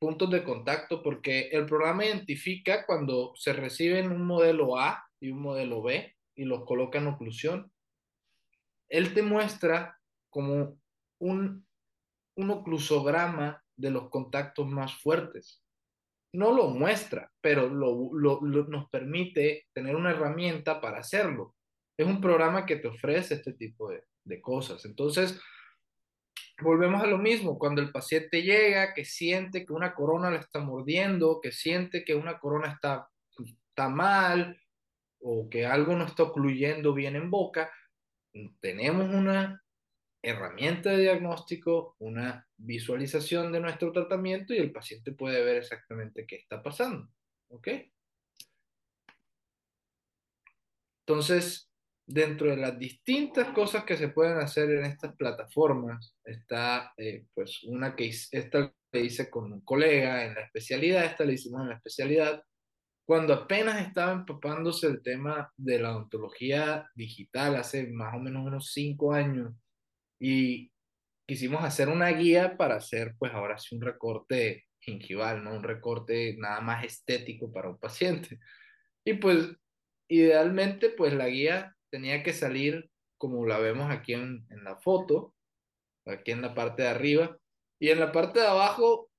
[0.00, 5.42] puntos de contacto porque el programa identifica cuando se reciben un modelo A y un
[5.42, 7.70] modelo B y los coloca en oclusión.
[8.88, 9.98] Él te muestra
[10.30, 10.80] como
[11.20, 11.66] un,
[12.36, 15.62] un oclusograma de los contactos más fuertes.
[16.32, 21.54] No lo muestra, pero lo, lo, nos permite tener una herramienta para hacerlo.
[21.98, 24.86] Es un programa que te ofrece este tipo de, de cosas.
[24.86, 25.38] Entonces,
[26.62, 30.60] volvemos a lo mismo, cuando el paciente llega, que siente que una corona le está
[30.60, 34.60] mordiendo, que siente que una corona está, está mal
[35.20, 37.70] o que algo no está ocluyendo bien en boca,
[38.60, 39.62] tenemos una
[40.22, 46.36] herramienta de diagnóstico, una visualización de nuestro tratamiento y el paciente puede ver exactamente qué
[46.36, 47.08] está pasando.
[47.48, 47.68] ¿Ok?
[51.06, 51.69] Entonces,
[52.10, 57.62] dentro de las distintas cosas que se pueden hacer en estas plataformas, está eh, pues
[57.64, 61.68] una que esta le hice con un colega en la especialidad, esta le hicimos en
[61.68, 62.42] la especialidad,
[63.06, 68.72] cuando apenas estaba empapándose el tema de la odontología digital hace más o menos unos
[68.72, 69.54] cinco años
[70.20, 70.72] y
[71.26, 76.34] quisimos hacer una guía para hacer pues ahora sí un recorte gingival, no un recorte
[76.38, 78.38] nada más estético para un paciente.
[79.04, 79.48] Y pues
[80.08, 85.34] idealmente pues la guía tenía que salir como la vemos aquí en, en la foto,
[86.06, 87.38] aquí en la parte de arriba.
[87.78, 89.10] Y en la parte de abajo,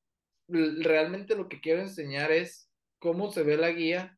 [0.47, 4.17] realmente lo que quiero enseñar es cómo se ve la guía,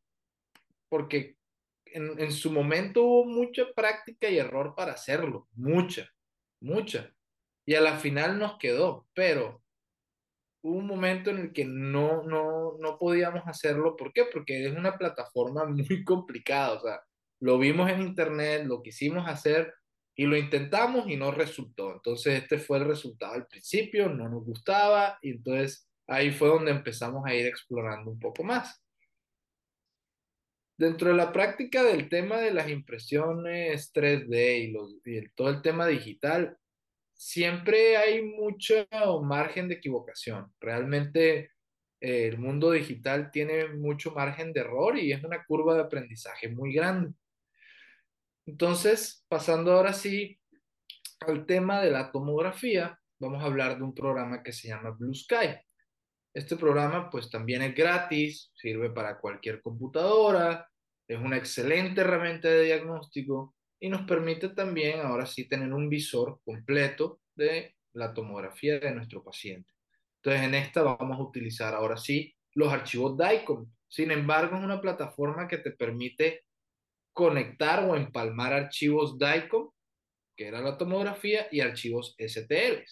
[0.88, 1.36] porque
[1.86, 6.10] en, en, su momento hubo mucha práctica y error para hacerlo, mucha,
[6.60, 7.14] mucha.
[7.66, 9.62] Y a la final nos quedó, pero
[10.62, 13.96] hubo un momento en el que no, no, no podíamos hacerlo.
[13.96, 14.24] ¿Por qué?
[14.30, 17.00] Porque es una plataforma muy complicada, o sea,
[17.44, 19.74] lo vimos en internet, lo quisimos hacer,
[20.16, 21.92] Y lo intentamos y no resultó.
[21.92, 26.70] Entonces este fue el resultado al principio, no nos gustaba y entonces ahí fue donde
[26.70, 28.80] empezamos a ir explorando un poco más.
[30.78, 35.60] Dentro de la práctica del tema de las impresiones 3D y, los, y todo el
[35.60, 36.56] tema digital,
[37.12, 38.86] siempre hay mucho
[39.22, 40.50] margen de equivocación.
[40.60, 41.50] Realmente
[42.00, 46.48] eh, el mundo digital tiene mucho margen de error y es una curva de aprendizaje
[46.48, 47.12] muy grande.
[48.46, 50.38] Entonces, pasando ahora sí
[51.20, 55.14] al tema de la tomografía, vamos a hablar de un programa que se llama Blue
[55.14, 55.56] Sky.
[56.34, 60.68] Este programa pues también es gratis, sirve para cualquier computadora,
[61.08, 66.40] es una excelente herramienta de diagnóstico y nos permite también ahora sí tener un visor
[66.44, 69.72] completo de la tomografía de nuestro paciente.
[70.16, 73.70] Entonces, en esta vamos a utilizar ahora sí los archivos DICOM.
[73.88, 76.44] Sin embargo, es una plataforma que te permite
[77.14, 79.70] conectar o empalmar archivos DICOM,
[80.36, 82.84] que era la tomografía, y archivos STL,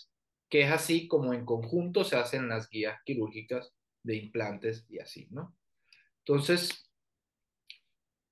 [0.49, 5.27] que es así como en conjunto se hacen las guías quirúrgicas de implantes y así,
[5.31, 5.55] ¿no?
[6.25, 6.89] Entonces,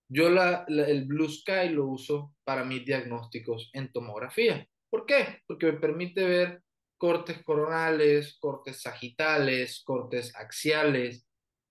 [0.08, 4.66] yo el Blue Sky lo uso para mis diagnósticos en tomografía.
[4.88, 5.42] ¿Por qué?
[5.46, 6.62] Porque me permite ver
[6.96, 11.26] cortes coronales, cortes sagitales, cortes axiales,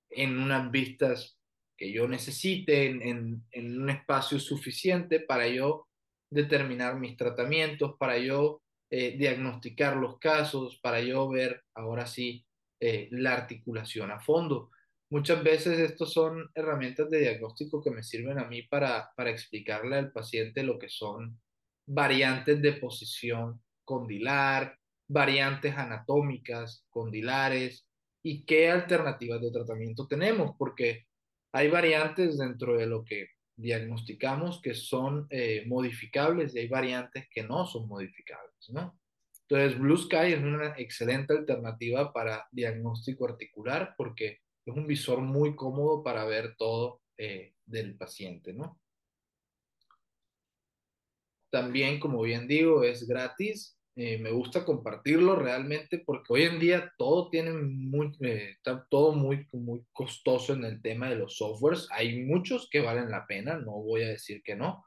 [0.09, 1.38] en unas vistas
[1.79, 5.87] que yo necesite, en, un espacio suficiente para yo
[6.29, 8.61] determinar mis tratamientos, para yo
[8.91, 12.45] eh, diagnosticar los casos, para yo ver ahora sí
[12.81, 14.71] eh, la articulación a fondo.
[15.09, 19.95] Muchas veces estos son herramientas de diagnóstico que me sirven a mí para, para explicarle
[19.95, 21.39] al paciente lo que son
[21.87, 27.87] variantes de posición condilar, variantes anatómicas, condilares
[28.21, 31.07] y qué alternativas de tratamiento tenemos, porque
[31.51, 37.43] hay variantes dentro de lo que diagnosticamos que son eh, modificables y hay variantes que
[37.43, 38.97] no son modificables, ¿no?
[39.47, 45.55] Entonces, Blue Sky es una excelente alternativa para diagnóstico articular porque es un visor muy
[45.55, 48.79] cómodo para ver todo eh, del paciente, ¿no?
[51.49, 56.93] También, como bien digo, es gratis eh, me gusta compartirlo realmente porque hoy en día
[56.97, 61.85] todo tiene muy, eh, está todo muy, muy costoso en el tema de los softwares.
[61.91, 64.85] Hay muchos que valen la pena, no voy a decir que no,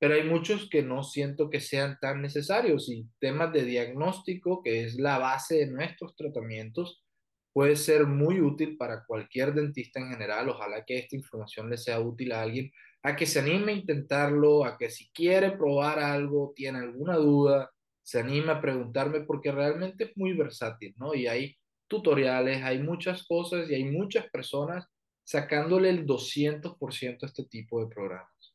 [0.00, 4.82] pero hay muchos que no siento que sean tan necesarios y temas de diagnóstico, que
[4.82, 7.04] es la base de nuestros tratamientos,
[7.52, 10.48] puede ser muy útil para cualquier dentista en general.
[10.48, 12.72] Ojalá que esta información le sea útil a alguien,
[13.04, 17.70] a que se anime a intentarlo, a que si quiere probar algo, tiene alguna duda,
[18.08, 21.14] se anima a preguntarme porque realmente es muy versátil, ¿no?
[21.14, 24.86] Y hay tutoriales, hay muchas cosas y hay muchas personas
[25.24, 28.54] sacándole el 200% a este tipo de programas.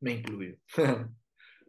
[0.00, 0.56] Me incluyo.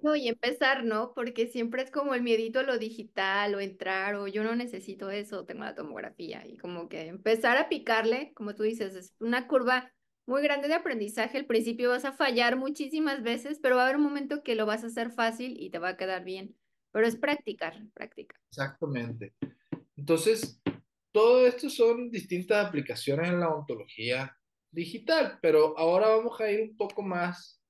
[0.04, 1.14] No, y empezar, ¿no?
[1.14, 5.12] Porque siempre es como el miedito a lo digital o entrar o yo no necesito
[5.12, 9.48] eso, tengo la tomografía y como que empezar a picarle, como tú dices, es una
[9.48, 9.94] curva
[10.26, 11.38] muy grande de aprendizaje.
[11.38, 14.66] Al principio vas a fallar muchísimas veces, pero va a haber un momento que lo
[14.66, 16.56] vas a hacer fácil y te va a quedar bien.
[16.92, 18.40] Pero es practicar, practicar.
[18.50, 19.34] Exactamente.
[19.96, 20.62] Entonces,
[21.12, 24.36] todo esto son distintas aplicaciones en la ontología
[24.72, 27.62] digital, pero ahora vamos a ir un poco más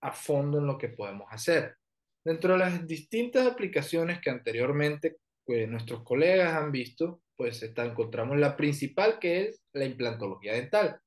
[0.00, 1.76] a fondo en lo que podemos hacer.
[2.24, 8.56] Dentro de las distintas aplicaciones que anteriormente pues, nuestros colegas han visto, pues encontramos la
[8.56, 11.00] principal que es la implantología dental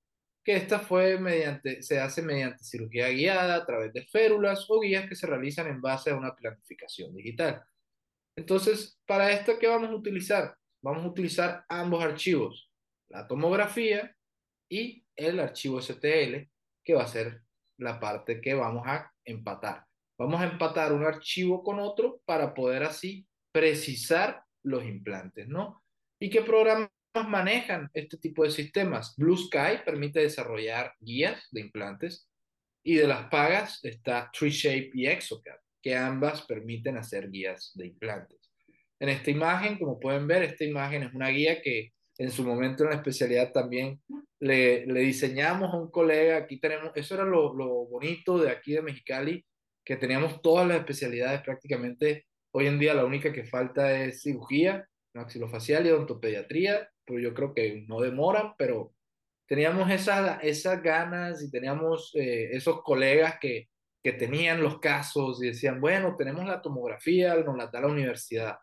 [0.44, 5.08] que esta fue mediante, se hace mediante cirugía guiada a través de férulas o guías
[5.08, 7.64] que se realizan en base a una planificación digital.
[8.36, 10.56] Entonces, para esto, ¿qué vamos a utilizar?
[10.82, 12.72] Vamos a utilizar ambos archivos,
[13.10, 14.16] la tomografía
[14.70, 16.48] y el archivo STL,
[16.84, 17.42] que va a ser
[17.78, 19.86] la parte que vamos a empatar.
[20.18, 25.84] Vamos a empatar un archivo con otro para poder así precisar los implantes, ¿no?
[26.20, 26.90] ¿Y qué programa
[27.28, 29.16] manejan este tipo de sistemas.
[29.18, 32.30] Blue Sky permite desarrollar guías de implantes
[32.84, 38.40] y de las pagas está TreeShape y Exocad, que ambas permiten hacer guías de implantes.
[39.00, 42.84] En esta imagen, como pueden ver, esta imagen es una guía que en su momento
[42.84, 44.02] en la especialidad también
[44.40, 46.38] le, le diseñamos a un colega.
[46.38, 49.46] Aquí tenemos, eso era lo, lo bonito de aquí de Mexicali,
[49.86, 52.26] que teníamos todas las especialidades prácticamente.
[52.52, 57.54] Hoy en día la única que falta es cirugía maxilofacial y odontopediatría pues yo creo
[57.56, 58.94] que no demoran, pero
[59.48, 63.68] teníamos esas, esas ganas y teníamos eh, esos colegas que,
[64.04, 68.58] que tenían los casos y decían, bueno, tenemos la tomografía, nos la da la universidad.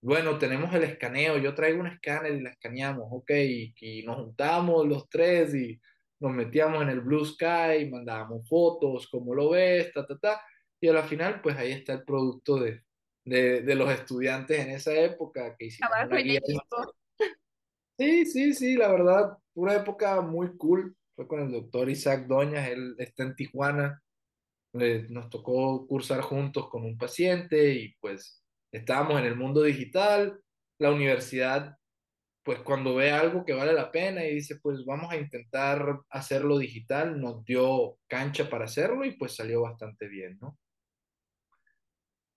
[0.00, 4.86] Bueno, tenemos el escaneo, yo traigo un escáner y la escaneamos, ok, y, nos juntamos
[4.86, 5.80] los tres y
[6.20, 10.42] nos metíamos en el Blue Sky, mandábamos fotos, cómo lo ves, ta, ta, ta.
[10.80, 12.82] y a la final, pues ahí está el producto de,
[13.24, 16.94] de, de los estudiantes en esa época que en equipo.
[17.98, 20.96] Sí, sí, sí, la verdad, una época muy cool.
[21.14, 24.02] Fue con el doctor Isaac Doñas, él está en Tijuana.
[24.72, 28.42] Nos tocó cursar juntos con un paciente y pues
[28.72, 30.40] estábamos en el mundo digital.
[30.78, 31.76] La universidad,
[32.42, 36.56] pues cuando ve algo que vale la pena y dice, pues vamos a intentar hacerlo
[36.56, 40.56] digital, nos dio cancha para hacerlo y pues salió bastante bien, ¿no?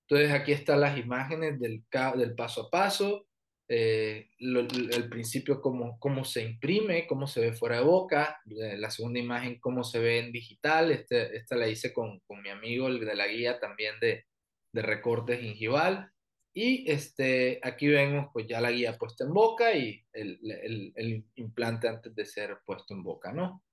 [0.07, 1.83] Entonces aquí están las imágenes del,
[2.17, 3.25] del paso a paso,
[3.69, 8.77] eh, lo- el principio cómo, cómo se imprime, cómo se ve fuera de boca, eh,
[8.77, 12.49] la segunda imagen cómo se ve en digital, este, esta la hice con, con mi
[12.49, 14.25] amigo, el de la guía también de,
[14.73, 16.09] de recortes gingival,
[16.55, 21.25] y este, aquí vemos pues ya la guía puesta en boca y el, el, el
[21.35, 23.63] implante antes de ser puesto en boca, ¿no?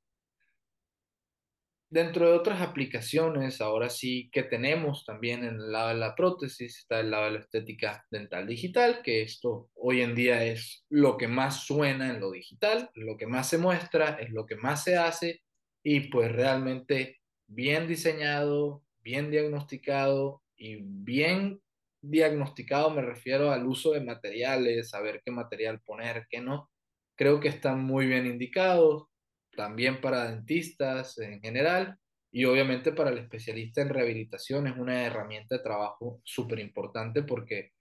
[1.92, 6.78] Dentro de otras aplicaciones, ahora sí que tenemos también en el lado de la prótesis,
[6.78, 11.16] está el lado de la estética dental digital, que esto hoy en día es lo
[11.16, 14.84] que más suena en lo digital, lo que más se muestra, es lo que más
[14.84, 15.42] se hace
[15.82, 17.18] y pues realmente
[17.48, 21.60] bien diseñado, bien diagnosticado y bien
[22.02, 26.70] diagnosticado me refiero al uso de materiales, saber qué material poner, qué no.
[27.16, 29.09] Creo que están muy bien indicados
[29.56, 31.98] también para dentistas en general
[32.32, 37.72] y obviamente para el especialista en rehabilitación es una herramienta de trabajo súper importante porque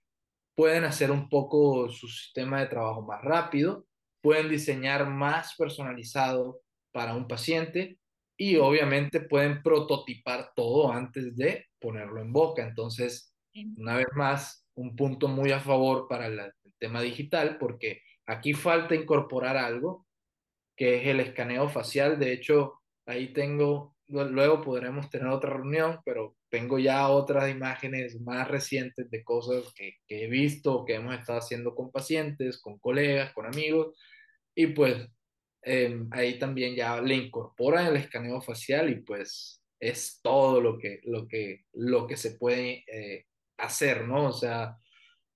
[0.56, 3.86] pueden hacer un poco su sistema de trabajo más rápido,
[4.20, 6.60] pueden diseñar más personalizado
[6.92, 7.98] para un paciente
[8.36, 12.66] y obviamente pueden prototipar todo antes de ponerlo en boca.
[12.66, 13.34] Entonces,
[13.76, 18.52] una vez más, un punto muy a favor para el, el tema digital porque aquí
[18.52, 20.06] falta incorporar algo
[20.80, 22.18] que es el escaneo facial.
[22.18, 28.48] De hecho, ahí tengo, luego podremos tener otra reunión, pero tengo ya otras imágenes más
[28.48, 33.34] recientes de cosas que, que he visto, que hemos estado haciendo con pacientes, con colegas,
[33.34, 33.94] con amigos,
[34.54, 35.06] y pues
[35.64, 41.00] eh, ahí también ya le incorporan el escaneo facial y pues es todo lo que,
[41.04, 43.26] lo que, lo que se puede eh,
[43.58, 44.28] hacer, ¿no?
[44.28, 44.78] O sea,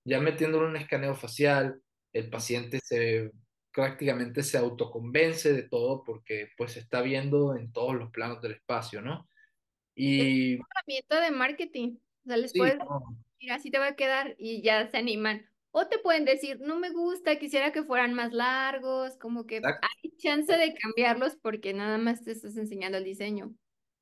[0.03, 1.79] ya metiéndolo en un escaneo facial,
[2.13, 3.29] el paciente se
[3.75, 9.01] prácticamente se autoconvence de todo porque pues está viendo en todos los planos del espacio,
[9.01, 9.29] ¿no?
[10.17, 11.97] Es Y una herramienta de marketing.
[12.25, 14.97] O sea, les sí, puedes no, decir, así te va a quedar y ya se
[14.97, 15.49] animan.
[15.71, 19.87] O te pueden decir, no me gusta, quisiera que fueran más largos, como que exacto,
[20.03, 23.55] hay chance de cambiarlos porque nada más te estás enseñando el diseño.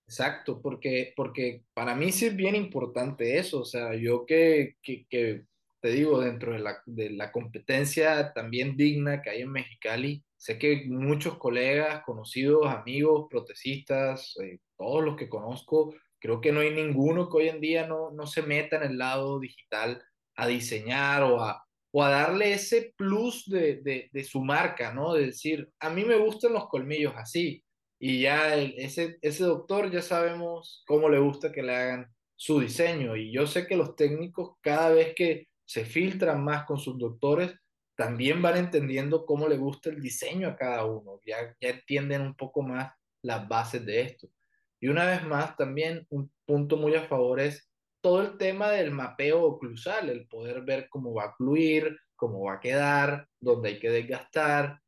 [0.08, 5.06] exacto, porque, porque para mí sí es bien importante eso, o sea, yo que, que,
[5.08, 5.46] que
[5.84, 10.58] te digo, dentro de la, de la competencia también digna que hay en Mexicali, sé
[10.58, 16.74] que muchos colegas, conocidos, amigos, protecistas, eh, todos los que conozco, creo que no hay
[16.74, 20.02] ninguno que hoy en día no, no se meta en el lado digital
[20.38, 21.62] a diseñar o a,
[21.92, 25.14] o a darle ese plus de, de, de su marca, ¿no?
[25.14, 27.64] De decir, a mí me gustan los colmillos así,
[28.00, 32.08] y ya el- ese, ese doctor ya sabemos cómo le gusta que le hagan
[32.38, 36.78] su diseño, y yo sé que los técnicos cada vez que se filtran más con
[36.78, 37.56] sus doctores,
[37.96, 42.36] también van entendiendo cómo le gusta el diseño a cada uno, ya, ya entienden un
[42.36, 42.92] poco más
[43.22, 44.28] las bases de esto.
[44.80, 47.70] Y una vez más, también un punto muy a favor es
[48.02, 52.56] todo el tema del mapeo oclusal, el poder ver cómo va a fluir, cómo va
[52.56, 54.82] a quedar, dónde hay que desgastar,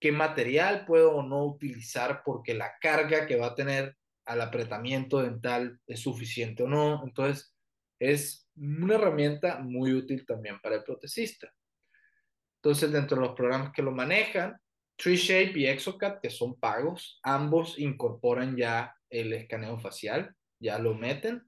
[0.00, 5.22] qué material puedo o no utilizar porque la carga que va a tener al apretamiento
[5.22, 7.02] dental es suficiente o no.
[7.04, 7.54] Entonces,
[8.00, 11.52] es una herramienta muy útil también para el protecista.
[12.62, 14.56] Entonces, dentro de los programas que lo manejan,
[14.96, 21.42] TreeShape y Exocad, que son pagos, ambos incorporan ya el escaneo facial, ya lo meten.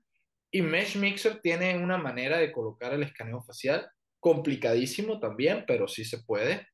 [0.50, 3.90] Y Mesh Mixer tiene una manera de colocar el escaneo facial,
[4.20, 6.66] complicadísimo también, pero sí se puede.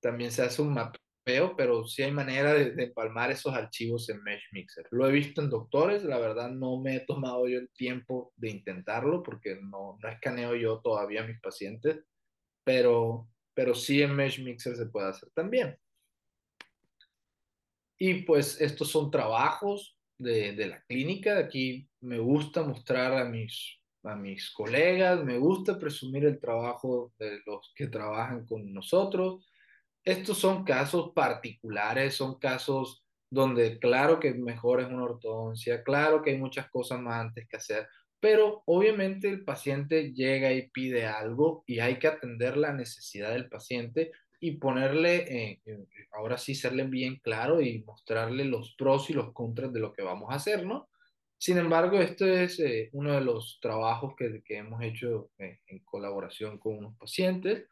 [0.00, 1.00] También se hace un mapeo,
[1.56, 4.86] pero sí hay manera de, de empalmar esos archivos en Mesh Mixer.
[4.92, 8.50] Lo he visto en doctores, la verdad no me he tomado yo el tiempo de
[8.50, 11.98] intentarlo porque no, no escaneo yo todavía a mis pacientes,
[12.64, 15.76] pero, pero sí en Mesh Mixer se puede hacer también.
[17.98, 21.38] Y pues estos son trabajos de, de la clínica.
[21.38, 27.40] Aquí me gusta mostrar a mis, a mis colegas, me gusta presumir el trabajo de
[27.46, 29.48] los que trabajan con nosotros.
[30.06, 36.30] Estos son casos particulares, son casos donde claro que mejor es una ortodoncia, claro que
[36.30, 37.88] hay muchas cosas más antes que hacer,
[38.20, 43.48] pero obviamente el paciente llega y pide algo y hay que atender la necesidad del
[43.48, 49.12] paciente y ponerle, eh, eh, ahora sí, serle bien claro y mostrarle los pros y
[49.12, 50.88] los contras de lo que vamos a hacer, ¿no?
[51.38, 55.80] Sin embargo, este es eh, uno de los trabajos que, que hemos hecho eh, en
[55.80, 57.66] colaboración con unos pacientes.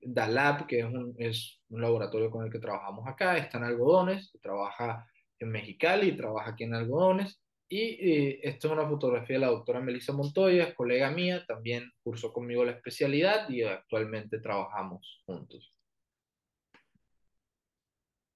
[0.00, 4.32] DALAB, que es un, es un laboratorio con el que trabajamos acá, está en Algodones,
[4.40, 5.06] trabaja
[5.38, 7.40] en Mexicali, trabaja aquí en Algodones.
[7.70, 12.32] Y eh, esto es una fotografía de la doctora Melissa Montoya, colega mía, también cursó
[12.32, 15.74] conmigo la especialidad y actualmente trabajamos juntos.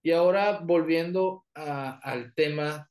[0.03, 2.91] Y ahora volviendo a, al tema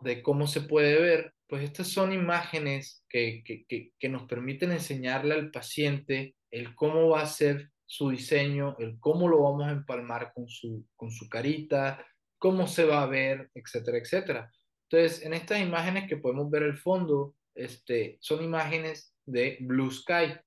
[0.00, 4.70] de cómo se puede ver, pues estas son imágenes que, que, que, que nos permiten
[4.70, 9.72] enseñarle al paciente el cómo va a ser su diseño, el cómo lo vamos a
[9.72, 12.06] empalmar con su, con su carita,
[12.38, 14.52] cómo se va a ver, etcétera, etcétera.
[14.88, 20.38] Entonces, en estas imágenes que podemos ver el fondo, este, son imágenes de Blue Sky.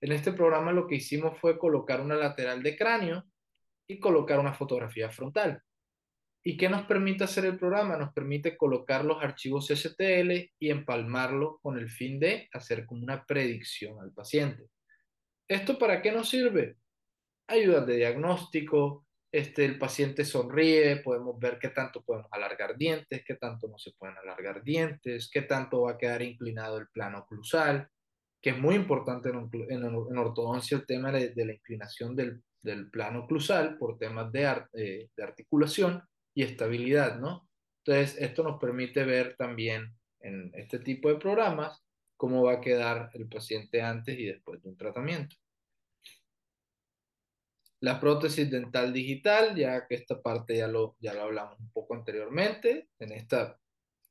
[0.00, 3.24] En este programa lo que hicimos fue colocar una lateral de cráneo
[3.86, 5.62] y colocar una fotografía frontal.
[6.42, 7.96] ¿Y qué nos permite hacer el programa?
[7.98, 13.24] Nos permite colocar los archivos STL y empalmarlo con el fin de hacer como una
[13.24, 14.64] predicción al paciente.
[15.46, 16.79] ¿Esto para qué nos sirve?
[17.50, 23.34] Ayudas de diagnóstico, este, el paciente sonríe, podemos ver qué tanto podemos alargar dientes, qué
[23.34, 27.88] tanto no se pueden alargar dientes, qué tanto va a quedar inclinado el plano oclusal,
[28.40, 33.24] que es muy importante en, en, ortodoncia el tema de, la inclinación del, del, plano
[33.24, 36.02] oclusal por temas de, art, eh, de articulación
[36.34, 37.48] y estabilidad, ¿no?
[37.84, 41.82] Entonces, esto nos permite ver también en este tipo de programas
[42.16, 45.36] cómo va a quedar el paciente antes y después de un tratamiento.
[47.80, 51.94] La prótesis dental digital, ya que esta parte ya lo, ya lo hablamos un poco
[51.94, 53.58] anteriormente, en esta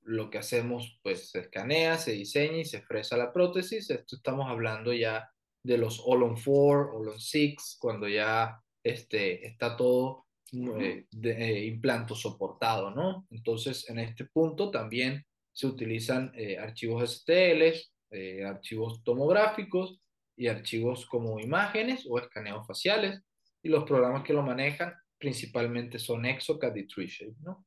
[0.03, 3.89] lo que hacemos pues se escanea, se diseña y se fresa la prótesis.
[3.89, 5.29] Esto estamos hablando ya
[5.63, 12.15] de los All-on 4, All-on 6, cuando ya este, está todo eh, de, eh, implanto
[12.15, 13.27] soportado, ¿no?
[13.29, 17.63] Entonces, en este punto también se utilizan eh, archivos STL,
[18.11, 19.99] eh, archivos tomográficos
[20.35, 23.21] y archivos como imágenes o escaneos faciales
[23.61, 27.65] y los programas que lo manejan principalmente son Exocad y TreeShape, ¿no?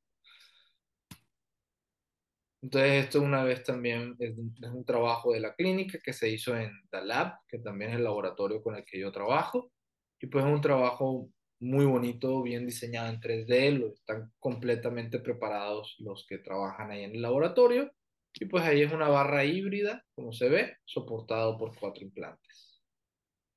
[2.63, 6.71] Entonces, esto una vez también es, un trabajo de la clínica que se hizo en
[6.93, 9.73] DALAB, que también es el laboratorio con el que yo trabajo.
[10.21, 11.29] Y pues es un trabajo
[11.59, 17.17] muy bonito, bien diseñado en 3D, lo, están completamente preparados los que trabajan ahí en
[17.17, 17.91] el laboratorio.
[18.35, 22.81] Y pues ahí es una barra híbrida, como se ve, soportado por cuatro implantes.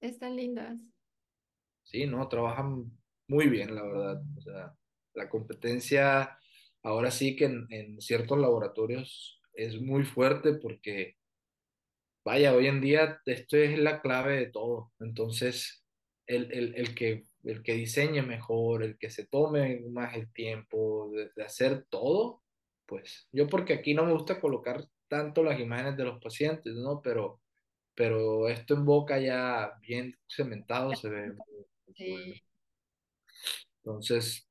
[0.02, 0.80] Están lindas.
[1.86, 2.92] Sí, no, trabajan
[3.28, 4.22] muy bien, la verdad.
[4.38, 4.74] O sea,
[5.14, 6.38] la competencia
[6.84, 11.16] ahora sí que en, en, ciertos laboratorios es muy fuerte porque,
[12.26, 14.92] vaya, hoy en día esto es la clave de todo.
[15.00, 15.86] Entonces,
[16.28, 21.12] el, el, el que, el que diseñe mejor, el que se tome más el tiempo
[21.14, 22.44] de, de hacer todo,
[22.86, 27.02] pues yo porque aquí no me gusta colocar tanto las imágenes de los pacientes, ¿no?
[27.02, 27.42] Pero,
[27.94, 31.34] pero esto en boca ya bien cementado se ve
[31.96, 32.42] Sí.
[33.84, 34.50] Entonces,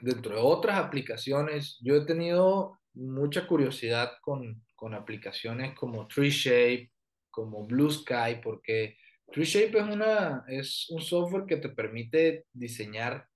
[0.00, 6.90] dentro de otras aplicaciones, yo he tenido mucha curiosidad con, con aplicaciones como TreeShape,
[7.30, 8.96] como Blue Sky, porque
[9.32, 13.26] TreeShape es, una, es un software que te permite diseñar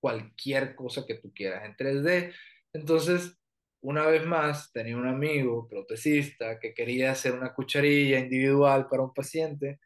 [0.00, 2.32] cualquier cosa que tú quieras en 3D.
[2.72, 3.36] Entonces,
[3.80, 9.12] una vez más, tenía un amigo protecista que quería hacer una cucharilla individual para un
[9.12, 9.80] paciente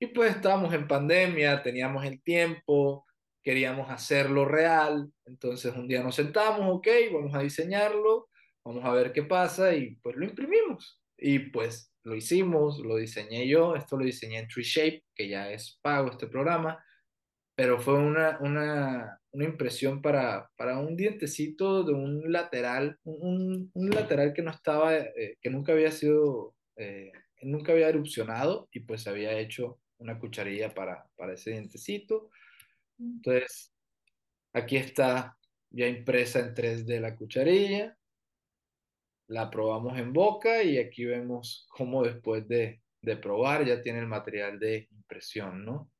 [0.00, 3.06] y pues estábamos en pandemia, teníamos el tiempo,
[3.42, 8.28] queríamos hacerlo real, entonces un día nos sentamos, ok, vamos a diseñarlo,
[8.64, 11.02] vamos a ver qué pasa y pues lo imprimimos.
[11.16, 15.78] Y pues lo hicimos, lo diseñé yo, esto lo diseñé en TreeShape, que ya es
[15.82, 16.82] pago este programa,
[17.56, 23.90] pero fue una, una, una impresión para, para un dientecito de un lateral, un, un
[23.90, 27.10] lateral que no estaba, eh, que nunca había sido, eh,
[27.42, 32.30] nunca había erupcionado y pues había hecho una cucharilla para, para ese dientecito.
[32.98, 33.72] Entonces,
[34.52, 35.36] aquí está
[35.70, 37.96] ya impresa en 3D la cucharilla.
[39.28, 44.06] La probamos en boca y aquí vemos cómo después de, de probar ya tiene el
[44.06, 45.90] material de impresión, ¿no?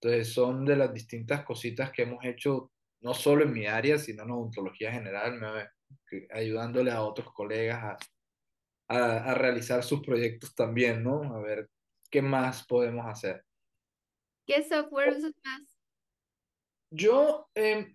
[0.00, 2.70] Entonces son de las distintas cositas que hemos hecho,
[3.00, 5.66] no solo en mi área, sino en odontología general, me,
[6.30, 7.98] ayudándole a otros colegas a,
[8.88, 11.34] a, a realizar sus proyectos también, ¿no?
[11.34, 11.68] A ver
[12.10, 13.44] ¿qué más podemos hacer?
[14.46, 15.78] ¿Qué software usas más?
[16.90, 17.94] Yo, eh,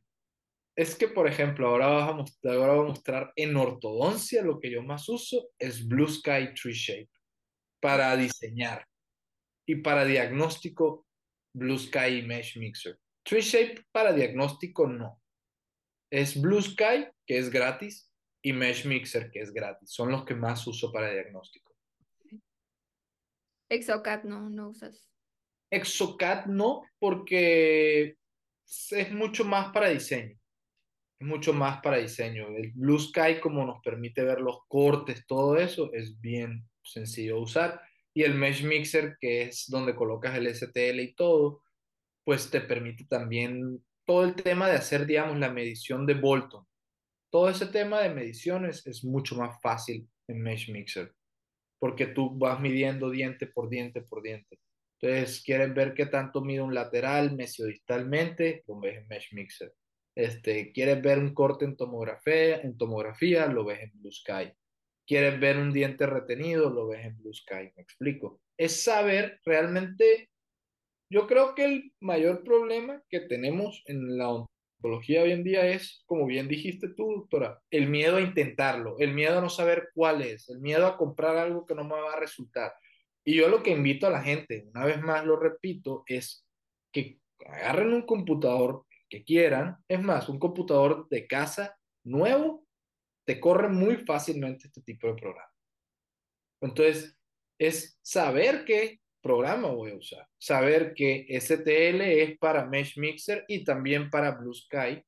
[0.76, 4.60] es que, por ejemplo, ahora, vamos a mostrar, ahora voy a mostrar en ortodoncia lo
[4.60, 7.10] que yo más uso es Blue Sky Tree Shape
[7.80, 8.88] para diseñar
[9.68, 11.08] y para diagnóstico
[11.56, 13.00] Blue Sky Mesh Mixer.
[13.24, 15.22] Tree Shape para diagnóstico no.
[16.12, 18.12] Es Blue Sky, que es gratis,
[18.44, 19.90] y Mesh Mixer, que es gratis.
[19.92, 21.73] Son los que más uso para diagnóstico.
[23.74, 25.10] Exocad no, no usas.
[25.72, 28.18] Exocad no, porque
[28.92, 30.38] es mucho más para diseño.
[31.20, 32.48] Es mucho más para diseño.
[32.56, 37.82] El Blue Sky, como nos permite ver los cortes, todo eso, es bien sencillo usar.
[38.14, 41.64] Y el Mesh Mixer, que es donde colocas el STL y todo,
[42.24, 46.64] pues te permite también todo el tema de hacer, digamos, la medición de Bolton.
[47.32, 51.12] Todo ese tema de mediciones es mucho más fácil en Mesh Mixer,
[51.84, 54.58] porque tú vas midiendo diente por diente por diente.
[55.02, 59.74] Entonces, quieres ver qué tanto mide un lateral mesiodistalmente, lo ves en Mesh Mixer.
[60.16, 64.54] Este, quieres ver un corte en tomografía, en tomografía, lo ves en Blue Sky.
[65.06, 67.74] Quieres ver un diente retenido, lo ves en Blue Sky.
[67.76, 68.40] Me explico.
[68.58, 70.30] Es saber realmente
[71.12, 74.30] yo creo que el mayor problema que tenemos en la
[74.84, 79.14] ontología hoy en día es, como bien dijiste tú, doctora, el miedo a intentarlo, el
[79.14, 82.14] miedo a no saber cuál es, el miedo a comprar algo que no me va
[82.14, 82.74] a resultar.
[83.24, 86.46] Y yo lo que invito a la gente, una vez más lo repito, es
[86.92, 92.66] que agarren un computador que quieran, es más, un computador de casa nuevo,
[93.26, 95.50] te corre muy fácilmente este tipo de programa.
[96.62, 97.18] Entonces,
[97.58, 100.28] es saber que programa voy a usar.
[100.38, 105.02] Saber que STL es para Mesh Mixer y también para Blue Sky,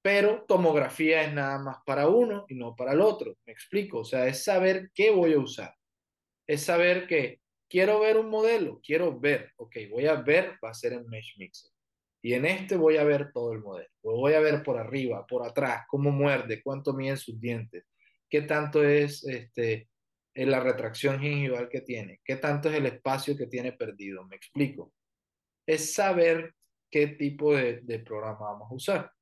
[0.00, 3.36] pero tomografía es nada más para uno y no para el otro.
[3.44, 5.74] Me explico, o sea, es saber qué voy a usar.
[6.46, 10.74] Es saber que quiero ver un modelo, quiero ver, ok, voy a ver, va a
[10.74, 11.70] ser en Mesh Mixer.
[12.22, 13.88] Y en este voy a ver todo el modelo.
[14.02, 17.84] Lo voy a ver por arriba, por atrás, cómo muerde, cuánto miden sus dientes,
[18.28, 19.89] qué tanto es este,
[20.34, 24.36] en la retracción gingival que tiene, qué tanto es el espacio que tiene perdido, me
[24.36, 24.92] explico.
[25.66, 26.54] Es saber
[26.90, 29.12] qué tipo de, de programa vamos a usar.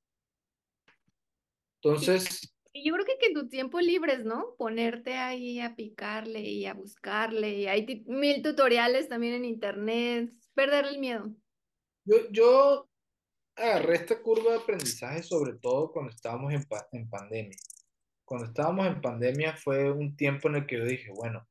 [1.82, 2.54] Entonces...
[2.72, 4.54] Y yo creo que, que en tu tiempo libres, ¿no?
[4.56, 7.54] Ponerte ahí a picarle y a buscarle.
[7.54, 10.30] Y hay mil tutoriales también en internet.
[10.54, 11.32] Perder el miedo.
[12.04, 12.88] Yo, yo
[13.56, 17.58] agarré esta curva de aprendizaje sobre todo cuando estábamos en, en pandemia
[18.28, 21.48] cuando estábamos en pandemia fue un tiempo en el que yo dije, bueno,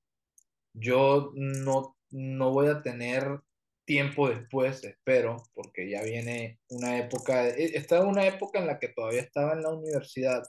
[0.74, 3.40] yo no, no voy a tener
[3.84, 8.90] tiempo después, espero, porque ya viene una época, e, estaba una época en la que
[8.90, 10.44] todavía estaba en la universidad,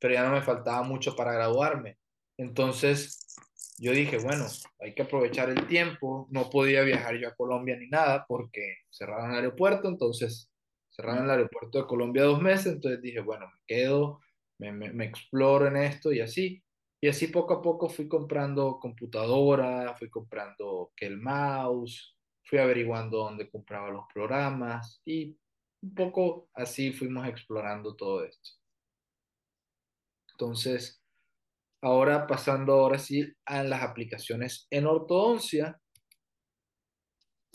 [0.00, 1.96] pero ya no me faltaba mucho para graduarme.
[2.36, 3.36] Entonces,
[3.78, 4.46] yo dije, bueno,
[4.80, 9.30] hay que aprovechar el tiempo, no podía viajar yo a Colombia ni nada porque cerraron
[9.30, 10.50] el aeropuerto, entonces
[10.90, 14.20] cerraron el aeropuerto de Colombia dos meses, entonces dije, bueno, me quedo
[14.58, 16.62] me, me, exploro en esto y así.
[17.00, 23.18] Y así poco a poco fui comprando computadora, fui comprando que el mouse, fui averiguando
[23.18, 25.36] dónde compraba los programas y
[25.82, 28.50] un poco así fuimos explorando todo esto.
[30.32, 31.02] Entonces,
[31.82, 35.80] ahora pasando ahora sí a las aplicaciones en ortodoncia,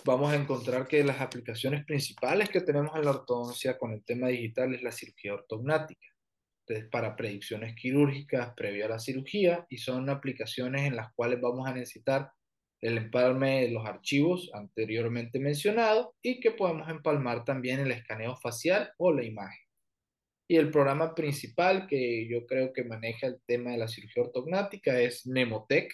[0.05, 4.27] vamos a encontrar que las aplicaciones principales que tenemos en la ortodoncia con el tema
[4.27, 6.12] digital es la cirugía ortognática
[6.91, 11.73] para predicciones quirúrgicas previo a la cirugía y son aplicaciones en las cuales vamos a
[11.73, 12.31] necesitar
[12.81, 18.91] el empalme de los archivos anteriormente mencionados y que podemos empalmar también el escaneo facial
[18.97, 19.59] o la imagen.
[20.49, 24.99] Y el programa principal que yo creo que maneja el tema de la cirugía ortognática
[24.99, 25.93] es Nemotec,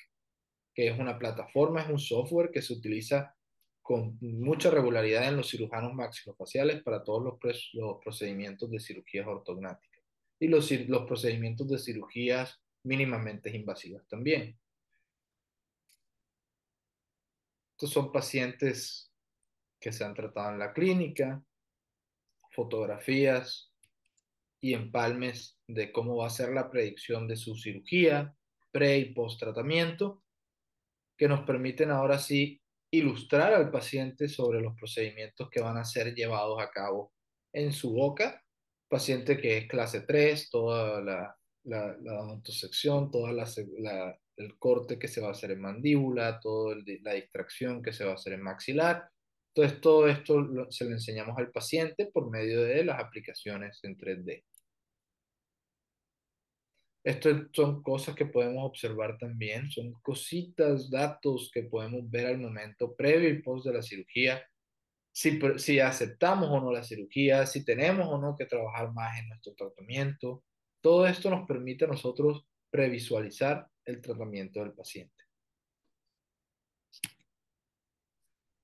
[0.74, 3.36] que es una plataforma, es un software que se utiliza
[3.84, 9.89] con mucha regularidad en los cirujanos maxilofaciales para todos los, los procedimientos de cirugías ortognáticas
[10.40, 14.58] y los, los procedimientos de cirugías mínimamente invasivas también.
[17.72, 19.12] Estos son pacientes
[19.80, 21.44] que se han tratado en la clínica,
[22.52, 23.74] fotografías
[24.62, 28.36] y empalmes de cómo va a ser la predicción de su cirugía,
[28.72, 30.24] pre y post tratamiento,
[31.18, 32.62] que nos permiten ahora sí
[32.92, 37.14] ilustrar al paciente sobre los procedimientos que van a ser llevados a cabo
[37.54, 38.44] en su boca
[38.90, 42.42] paciente que es clase 3, toda la, la, la
[43.12, 48.06] toda el corte que se va a hacer en mandíbula, toda la distracción que se
[48.06, 49.10] va a hacer en maxilar.
[49.54, 54.44] Entonces, todo esto se le enseñamos al paciente por medio de las aplicaciones en 3D.
[57.04, 62.96] Estas son cosas que podemos observar también, son cositas, datos que podemos ver al momento
[62.96, 64.46] previo y post de la cirugía
[65.12, 69.54] si, aceptamos o no la cirugía, si tenemos o no que trabajar más en nuestro
[69.54, 70.44] tratamiento.
[70.82, 75.16] Todo esto nos permite a nosotros previsualizar el tratamiento del paciente.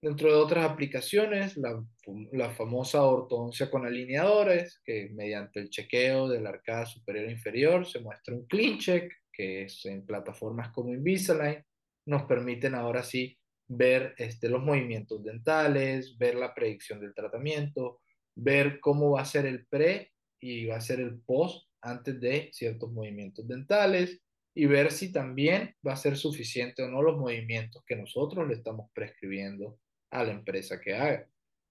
[0.01, 1.83] Dentro de otras aplicaciones, la,
[2.31, 7.87] la, famosa ortodoncia con alineadores, que mediante el chequeo de la arcada superior e inferior
[7.87, 11.65] se muestra un clean check, que es en plataformas como Invisalign,
[12.05, 13.35] nos permiten ahora sí
[13.67, 18.01] ver este, los movimientos dentales, ver la predicción del tratamiento,
[18.35, 22.49] ver cómo va a ser el pre y va a ser el post antes de
[22.51, 24.21] ciertos movimientos dentales
[24.53, 28.55] y ver si también va a ser suficiente o no los movimientos que nosotros le
[28.55, 29.79] estamos prescribiendo
[30.11, 31.27] a la empresa que haga.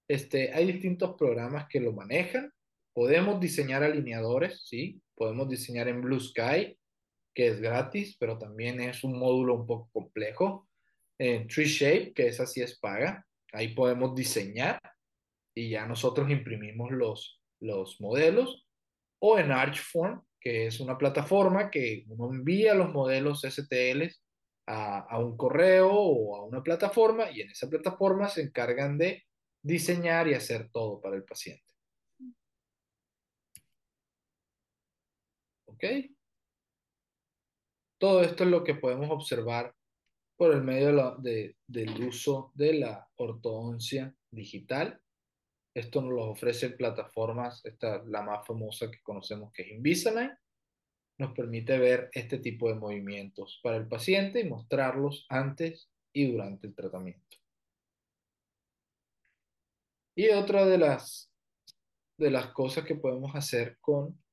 [0.09, 2.53] Este, hay distintos programas que lo manejan.
[2.93, 6.77] Podemos diseñar alineadores, sí, podemos diseñar en Blue Sky,
[7.35, 10.69] que es gratis, pero también es un módulo un poco complejo.
[11.19, 14.81] En Tree Shape, que esa sí es paga, ahí podemos diseñar
[15.55, 18.67] y ya nosotros imprimimos los, los modelos.
[19.21, 24.03] O en Archform, que es una plataforma que uno envía los modelos STL
[24.67, 29.25] a, a, un correo o a una plataforma y en esa plataforma se encargan de
[29.63, 31.65] diseñar y hacer todo para el paciente.
[35.67, 35.85] ¿Ok?
[37.99, 39.75] Todo esto es lo que podemos observar
[40.37, 45.01] por el medio de del uso de la ortodoncia digital.
[45.75, 50.33] Esto nos lo ofrece plataformas, esta la más famosa que conocemos que es Invisalign.
[51.19, 56.67] Nos permite ver este tipo de movimientos para el paciente y mostrarlos antes y durante
[56.67, 57.37] el tratamiento.
[60.17, 61.33] Y otra de las,
[62.19, 64.24] de las cosas que podemos hacer con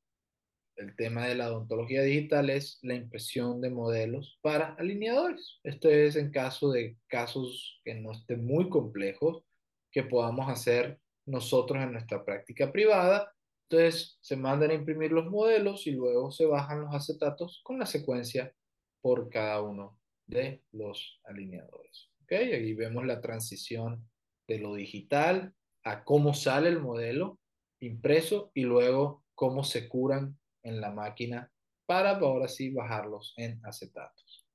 [0.75, 5.59] el tema de la odontología digital es la impresión de modelos para alineadores.
[5.63, 9.43] Esto es en caso de casos que no estén muy complejos,
[9.91, 13.31] que podamos hacer nosotros en nuestra práctica privada.
[13.69, 17.85] Entonces se mandan a imprimir los modelos y luego se bajan los acetatos con la
[17.85, 18.53] secuencia
[19.01, 22.09] por cada uno de los alineadores.
[22.23, 22.53] ¿Okay?
[22.53, 24.09] Aquí vemos la transición
[24.47, 25.53] de lo digital
[25.83, 27.39] a cómo sale el modelo
[27.79, 31.51] impreso y luego cómo se curan en la máquina
[31.85, 34.45] para ahora sí bajarlos en acetatos.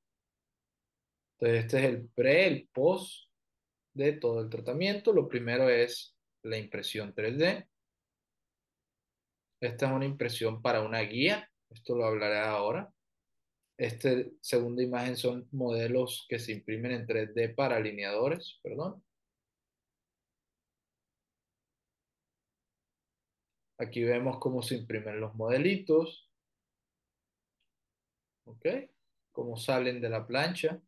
[1.39, 3.31] Entonces este es el pre, el post
[3.95, 5.13] de todo el tratamiento.
[5.13, 7.69] Lo primero es la impresión 3D.
[9.61, 11.49] Esta es una impresión para una guía.
[11.71, 12.91] Esto lo hablaré ahora.
[13.79, 19.03] Esta segunda imagen son modelos que se imprimen en 3D para alineadores, perdón.
[23.79, 26.31] Aquí vemos cómo se imprimen los modelitos.
[28.47, 28.67] ¿Ok?
[29.33, 30.81] Cómo salen de la plancha.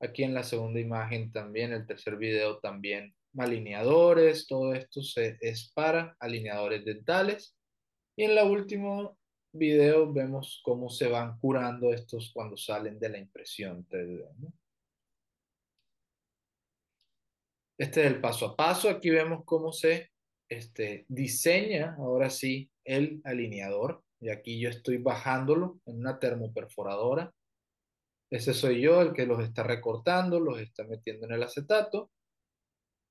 [0.00, 5.72] Aquí en la segunda imagen también, el tercer video también, alineadores, todo esto se, es
[5.74, 7.56] para alineadores dentales.
[8.16, 9.18] Y en la último
[9.52, 14.52] video vemos cómo se van curando estos cuando salen de la impresión 3D.
[17.78, 18.90] Este es el paso a paso.
[18.90, 20.10] Aquí vemos cómo se
[20.48, 24.02] este, diseña ahora sí el alineador.
[24.20, 27.32] Y aquí yo estoy bajándolo en una termoperforadora.
[28.30, 32.10] Ese soy yo el que los está recortando, los está metiendo en el acetato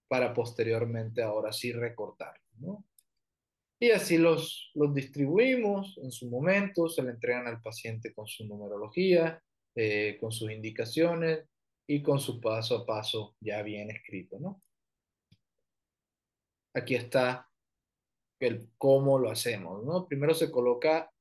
[0.07, 2.39] para posteriormente ahora sí recortar.
[3.79, 8.45] Y así los, los distribuimos en su momento, se le entregan al paciente con su
[8.45, 9.41] numerología,
[9.75, 11.45] eh, con sus indicaciones
[11.87, 14.39] y con su paso a paso ya bien escrito.
[14.39, 14.63] ¿no?
[16.77, 17.49] Aquí está
[18.39, 20.07] el cómo lo hacemos, ¿no?
[20.07, 21.11] Primero se coloca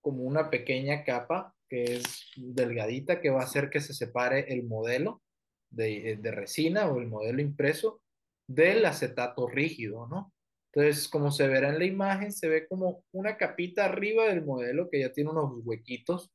[0.00, 4.64] como una pequeña capa que es delgadita que va a hacer que se separe el
[4.64, 5.22] modelo
[5.70, 8.00] de, de resina o el modelo impreso
[8.48, 10.32] del acetato rígido, ¿no?
[10.72, 14.88] Entonces, como se verá en la imagen, se ve como una capita arriba del modelo
[14.90, 16.30] que ya tiene unos huequitos,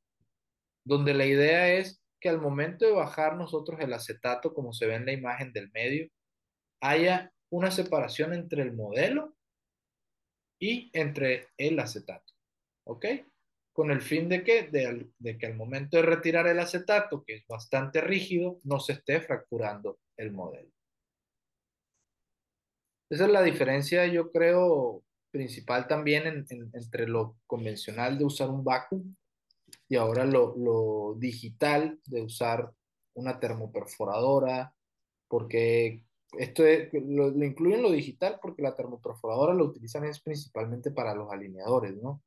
[0.86, 4.96] donde la idea es que al momento de bajar nosotros el acetato, como se ve
[4.96, 6.10] en la imagen del medio,
[6.82, 9.36] haya una separación entre el modelo
[10.60, 12.34] y entre el acetato.
[12.86, 13.06] ¿Ok?
[13.72, 17.48] Con el fin de que, de, que al momento de retirar el acetato, que es
[17.48, 20.72] bastante rígido, no se esté fracturando el modelo.
[23.12, 29.16] Esa es la diferencia, yo creo, principal también entre lo convencional de usar un vacuum
[29.88, 32.72] y ahora lo, lo digital de usar
[33.16, 34.74] una termoperforadora,
[35.28, 36.04] porque
[36.38, 36.64] esto
[36.94, 42.22] lo, incluyen lo digital porque la termoperforadora lo utilizan es principalmente para los alineadores, ¿no?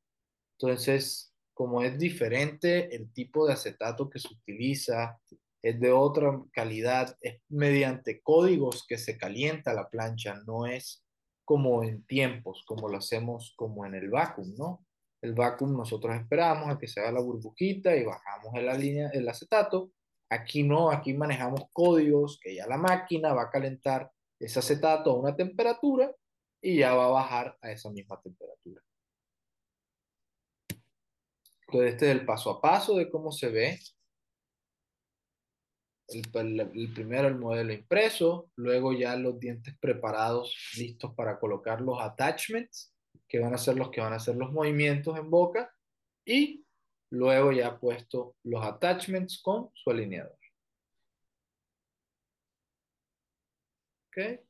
[0.59, 5.19] Entonces, como es diferente el tipo de acetato que se utiliza,
[5.61, 11.03] es de otra calidad, es mediante códigos que se calienta la plancha, no es
[11.43, 14.85] como en tiempos, como lo hacemos como en el vacuum, ¿no?
[15.21, 19.91] El vacuum nosotros esperamos a que se haga la burbujita y bajamos el, el acetato
[20.29, 25.19] Aquí no, aquí manejamos códigos que ya la máquina va a calentar ese acetato a
[25.19, 26.13] una temperatura
[26.61, 28.81] y ya va a bajar a esa misma temperatura.
[31.67, 33.79] Entonces, este es el paso a paso de cómo se ve.
[36.07, 42.01] El, el, primero el modelo impreso, luego ya los dientes preparados, listos para colocar los
[42.01, 42.93] attachments,
[43.27, 45.73] que van a ser los que van a hacer los movimientos en boca,
[46.25, 46.65] y
[47.11, 50.37] luego ya puesto los attachments con su alineador.
[54.07, 54.47] ¿Ok?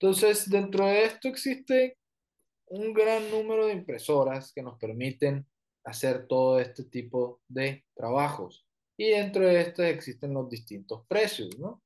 [0.00, 1.98] Entonces, dentro de esto existe
[2.66, 5.46] un gran número de impresoras que nos permiten
[5.84, 8.66] hacer todo este tipo de trabajos.
[8.96, 11.82] Y dentro de estos existen los distintos precios, ¿no?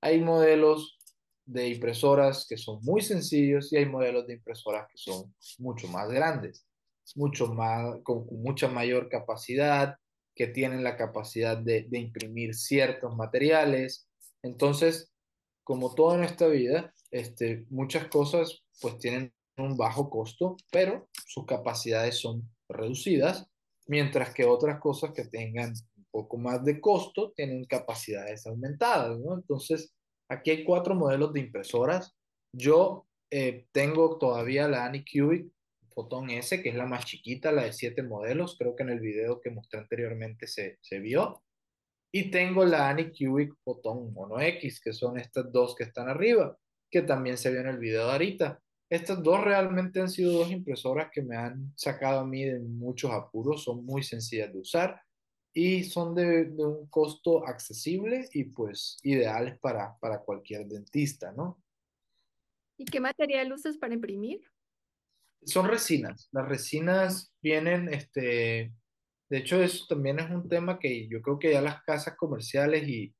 [0.00, 0.98] Hay modelos
[1.44, 6.08] de impresoras que son muy sencillos y hay modelos de impresoras que son mucho más
[6.08, 6.66] grandes,
[7.16, 9.96] mucho más, con, mucha mayor capacidad,
[10.34, 14.08] que tienen la capacidad de, imprimir ciertos materiales.
[14.42, 15.12] Entonces,
[15.62, 21.44] como todo en esta vida, este, muchas cosas pues tienen un bajo costo, pero sus
[21.44, 23.46] capacidades son reducidas,
[23.86, 29.18] mientras que otras cosas que tengan un poco más de costo tienen capacidades aumentadas.
[29.34, 29.92] Entonces,
[30.32, 32.14] aquí hay cuatro modelos de impresoras.
[32.54, 35.50] Yo eh, tengo todavía la Anycubic
[35.94, 38.56] Photon S, que es la más chiquita, la de siete modelos.
[38.58, 41.42] Creo que en el video que mostré anteriormente se, se vio.
[42.14, 46.58] Y tengo la Anycubic Photon Mono X, que son estas dos que están arriba,
[46.90, 48.60] que también se vio en el video de ahorita.
[48.90, 53.10] Estas dos realmente han sido dos impresoras que me han sacado a mí de muchos
[53.10, 55.00] apuros, son muy sencillas de usar
[55.54, 61.62] y son de, de un costo accesible y pues ideales para, para cualquier dentista, ¿no?
[62.78, 64.40] ¿Y qué material usas para imprimir?
[65.44, 66.28] Son resinas.
[66.32, 68.72] Las resinas vienen, este,
[69.28, 72.88] de hecho eso también es un tema que yo creo que ya las casas comerciales
[72.88, 73.14] y,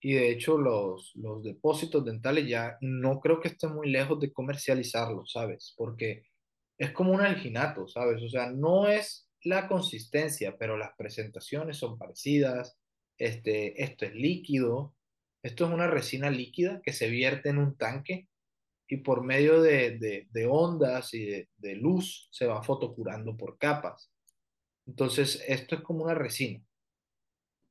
[0.00, 4.32] y de hecho los, los depósitos dentales ya no creo que estén muy lejos de
[4.32, 5.74] comercializarlos, ¿sabes?
[5.76, 6.24] Porque
[6.78, 8.22] es como un alginato, ¿sabes?
[8.22, 12.78] O sea, no es la consistencia, pero las presentaciones son parecidas.
[13.16, 14.94] Este, esto es líquido.
[15.42, 18.28] Esto es una resina líquida que se vierte en un tanque
[18.88, 24.10] y por medio de, de, ondas y de, de luz se va fotocurando por capas.
[24.86, 26.64] Entonces, esto es como una resina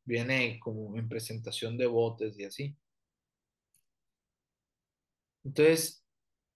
[0.08, 2.76] viene como en presentación de botes y así.
[5.44, 6.04] Entonces,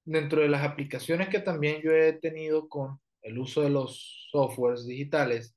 [0.05, 4.85] dentro de las aplicaciones que también yo he tenido con el uso de los softwares
[4.85, 5.55] digitales,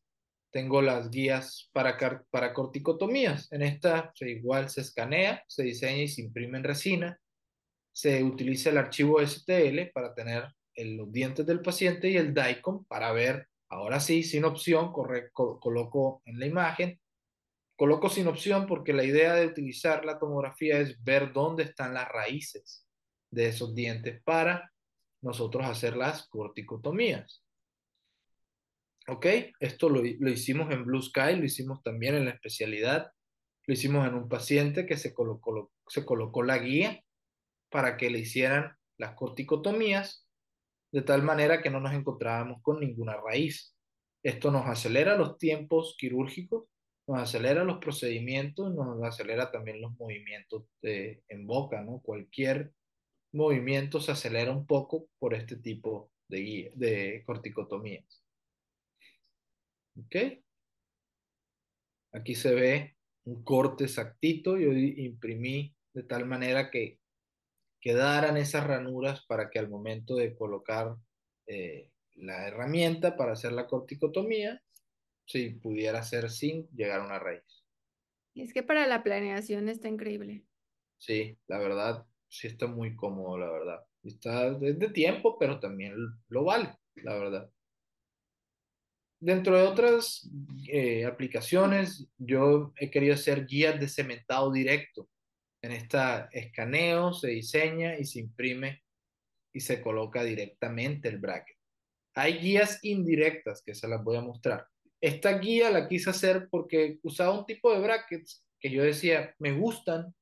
[0.51, 1.99] tengo las guías para,
[2.31, 3.51] para corticotomías.
[3.53, 7.21] En esta igual se escanea, se diseña y se imprime en resina.
[7.93, 13.13] Se utiliza el archivo STL para tener los dientes del paciente y el DICOM para
[13.13, 17.01] ver, ahora sí, sin opción, coloco en la imagen
[17.77, 22.09] Coloco sin opción porque la idea de utilizar la tomografía es ver dónde están las
[22.09, 22.87] raíces
[23.31, 24.73] de esos dientes para
[25.21, 27.44] nosotros hacer las corticotomías.
[29.09, 29.27] ¿Ok?
[29.61, 33.11] Esto lo, hicimos en Blue Sky, lo hicimos también en la especialidad,
[33.67, 37.03] lo hicimos en un paciente que se colocó, se colocó la guía
[37.71, 40.27] para que le hicieran las corticotomías
[40.93, 43.75] de tal manera que no nos encontrábamos con ninguna raíz.
[44.23, 46.65] Esto nos acelera los tiempos quirúrgicos
[47.07, 52.01] nos acelera los procedimientos, nos acelera también los movimientos de, en boca, ¿no?
[52.01, 52.73] Cualquier
[53.33, 58.24] movimiento se acelera un poco por este tipo de, guía, de corticotomías.
[59.97, 60.17] ¿Ok?
[62.13, 67.01] Aquí se ve un corte exactito, yo imprimí de tal manera que
[67.81, 70.97] quedaran esas ranuras para que al momento de colocar
[71.47, 74.63] eh, la herramienta para hacer la corticotomía,
[75.27, 77.65] si pudiera ser sin llegar a una raíz.
[78.35, 80.45] Es que para la planeación está increíble.
[80.99, 83.85] Sí, la verdad, sí está muy cómodo, la verdad.
[84.03, 85.95] Está de, tiempo, pero también
[86.29, 87.51] lo vale, la verdad.
[89.25, 90.29] Dentro de otras
[90.69, 95.09] eh, aplicaciones, yo he querido hacer guías de cementado directo.
[95.63, 98.83] En esta escaneo, se diseña y se imprime
[99.51, 101.57] y se coloca directamente el bracket.
[102.15, 104.67] Hay guías indirectas que se las voy a mostrar.
[105.01, 109.53] Esta guía la quise hacer porque usaba un tipo de brackets que yo decía, me
[109.53, 110.15] gustan,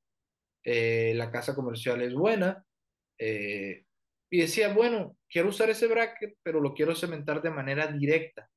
[0.63, 2.65] eh, la casa comercial es buena,
[3.19, 3.85] eh,
[4.31, 8.49] y decía, bueno, quiero usar ese bracket, pero lo quiero cementar de manera directa.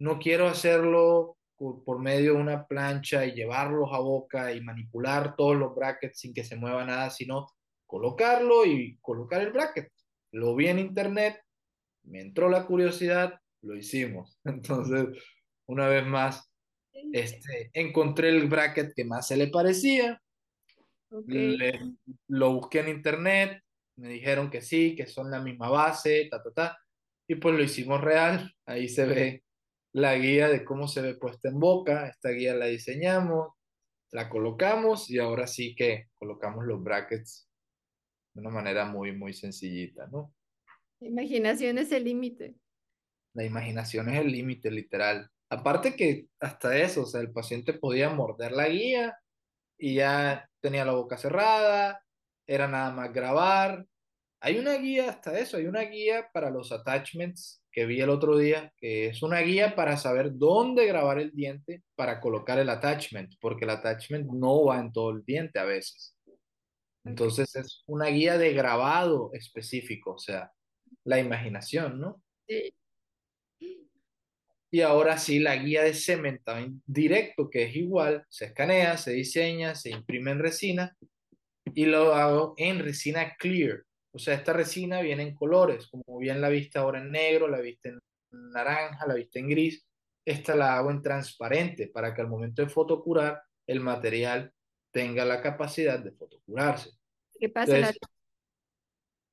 [0.00, 5.56] No quiero hacerlo por, medio de una plancha y llevarlos a boca y manipular todos
[5.56, 7.48] los brackets sin que se mueva nada, sino
[7.86, 9.92] colocarlo y colocar el bracket.
[10.32, 11.38] Lo vi en internet,
[12.04, 14.38] me entró la curiosidad, lo hicimos.
[14.44, 15.08] Entonces,
[15.66, 16.50] una vez más,
[17.12, 20.20] este, encontré el bracket que más se le parecía,
[21.26, 21.78] le-
[22.28, 23.62] lo busqué en internet,
[23.96, 26.78] me dijeron que sí, que son la misma base, ta, ta, ta,
[27.28, 28.50] y pues lo hicimos real.
[28.64, 29.44] Ahí se ve
[29.92, 32.08] la guía de cómo se ve puesta en boca.
[32.08, 33.54] Esta guía la diseñamos,
[34.12, 37.48] la colocamos y ahora sí que colocamos los brackets
[38.34, 40.32] de una manera muy, muy sencillita, ¿no?
[41.00, 42.54] Imaginación es el límite.
[43.34, 45.30] La imaginación es el límite, literal.
[45.48, 49.18] Aparte que hasta eso, o sea, el paciente podía morder la guía
[49.78, 52.04] y ya tenía la boca cerrada,
[52.46, 53.86] era nada más grabar.
[54.40, 58.36] Hay una guía hasta eso, hay una guía para los attachments que vi el otro
[58.36, 63.34] día, que es una guía para saber dónde grabar el diente para colocar el attachment,
[63.40, 66.16] porque el attachment no va en todo el diente a veces.
[67.04, 70.52] Entonces es una guía de grabado específico, o sea,
[71.04, 72.22] la imaginación, ¿no?
[72.46, 72.74] Sí.
[74.72, 79.74] Y ahora sí, la guía de cementado directo, que es igual, se escanea, se diseña,
[79.74, 80.96] se imprime en resina
[81.74, 83.82] y lo hago en resina clear.
[84.12, 87.60] O sea, esta resina viene en colores, como bien la viste ahora en negro, la
[87.60, 88.00] viste en
[88.30, 89.86] naranja, la viste en gris.
[90.24, 94.52] Esta la hago en transparente para que al momento de fotocurar el material
[94.92, 96.90] tenga la capacidad de fotocurarse.
[97.38, 97.76] ¿Qué pasa?
[97.76, 98.00] Entonces,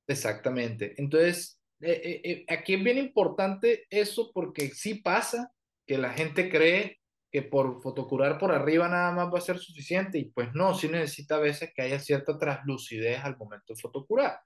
[0.06, 0.94] exactamente.
[0.96, 5.52] Entonces, eh, eh, eh, aquí es bien importante eso porque sí pasa
[5.86, 6.98] que la gente cree
[7.30, 10.88] que por fotocurar por arriba nada más va a ser suficiente y pues no, sí
[10.88, 14.40] necesita a veces que haya cierta translucidez al momento de fotocurar.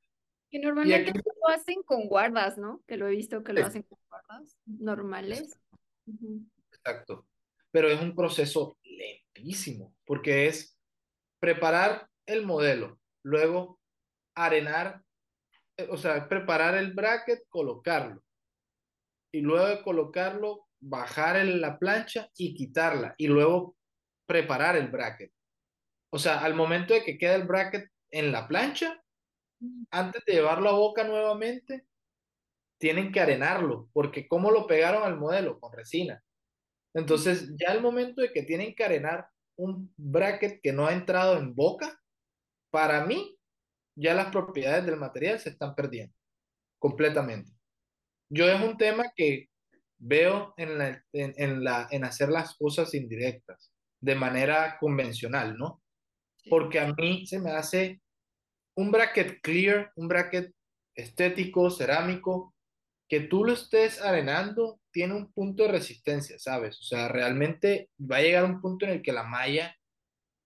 [0.52, 2.82] Que normalmente aquí, lo hacen con guardas, ¿no?
[2.86, 5.58] Que lo he visto que lo hacen con guardas normales.
[6.70, 7.26] Exacto,
[7.70, 10.78] pero es un proceso lentísimo porque es
[11.40, 13.80] preparar el modelo, luego
[14.36, 15.02] arenar,
[15.78, 18.22] eh, o sea, preparar el bracket, colocarlo
[19.32, 23.74] y luego de colocarlo, bajar en la plancha y quitarla y luego
[24.26, 25.32] preparar el bracket.
[26.10, 29.01] O sea, al momento de que queda el bracket en la plancha,
[29.90, 31.86] antes de llevarlo a boca nuevamente,
[32.78, 35.60] tienen que arenarlo, porque ¿cómo lo pegaron al modelo?
[35.60, 36.22] Con resina.
[36.94, 41.38] Entonces, ya al momento de que tienen que arenar un bracket que no ha entrado
[41.38, 42.00] en boca,
[42.70, 43.38] para mí,
[43.94, 46.14] ya las propiedades del material se están perdiendo
[46.78, 47.52] completamente.
[48.28, 49.48] Yo es un tema que
[49.98, 55.80] veo en, la, en, en la, en hacer las cosas indirectas, de manera convencional, ¿no?
[56.50, 58.02] Porque a mí se me hace
[58.74, 60.52] un bracket clear, un bracket
[60.94, 62.54] estético, cerámico,
[63.08, 66.78] que tú lo estés arenando, tiene un punto de resistencia, ¿sabes?
[66.80, 69.76] O sea, realmente va a llegar un punto en el que la malla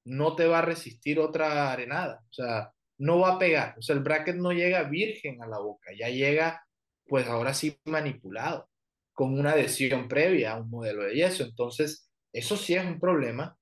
[0.05, 3.95] no te va a resistir otra arenada, o sea, no va a pegar, o sea,
[3.95, 6.65] el bracket no llega virgen a la boca, ya llega,
[7.07, 8.69] pues ahora sí manipulado,
[9.13, 13.57] con una adhesión previa a un modelo de yeso, entonces, eso sí es un problema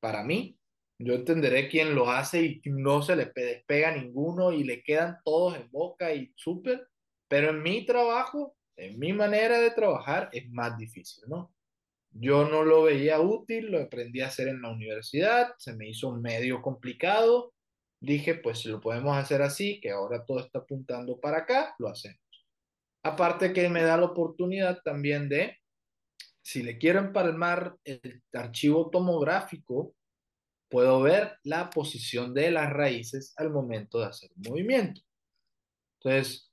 [0.00, 0.58] para mí.
[0.98, 5.18] Yo entenderé quién lo hace y no se le pe- despega ninguno y le quedan
[5.24, 6.88] todos en boca y súper,
[7.28, 11.52] pero en mi trabajo, en mi manera de trabajar, es más difícil, ¿no?
[12.12, 16.12] Yo no lo veía útil, lo aprendí a hacer en la universidad, se me hizo
[16.12, 17.52] medio complicado.
[18.00, 21.88] Dije, pues si lo podemos hacer así, que ahora todo está apuntando para acá, lo
[21.88, 22.20] hacemos.
[23.02, 25.58] Aparte que me da la oportunidad también de,
[26.42, 29.94] si le quiero empalmar el archivo tomográfico,
[30.74, 35.02] puedo ver la posición de las raíces al momento de hacer un movimiento.
[36.00, 36.52] Entonces,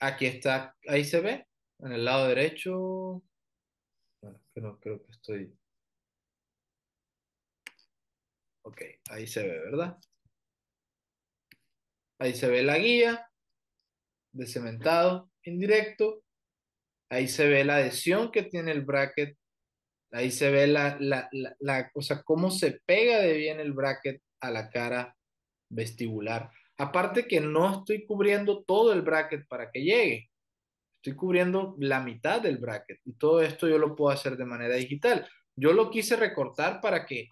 [0.00, 1.46] aquí está, ahí se ve,
[1.78, 3.22] en el lado derecho,
[4.20, 5.56] bueno, creo, creo que estoy.
[8.62, 10.00] Ok, ahí se ve, ¿verdad?
[12.18, 13.30] Ahí se ve la guía
[14.32, 16.24] de cementado indirecto.
[17.10, 19.38] Ahí se ve la adhesión que tiene el bracket.
[20.16, 21.28] Ahí se ve la, la,
[21.60, 25.14] la, o sea, cómo se pega de bien el bracket a la cara
[25.70, 26.50] vestibular.
[26.78, 30.30] Aparte que no estoy cubriendo todo el bracket para que llegue.
[30.96, 34.76] Estoy cubriendo la mitad del bracket y todo esto yo lo puedo hacer de manera
[34.76, 35.28] digital.
[35.54, 37.28] Yo lo quise recortar para que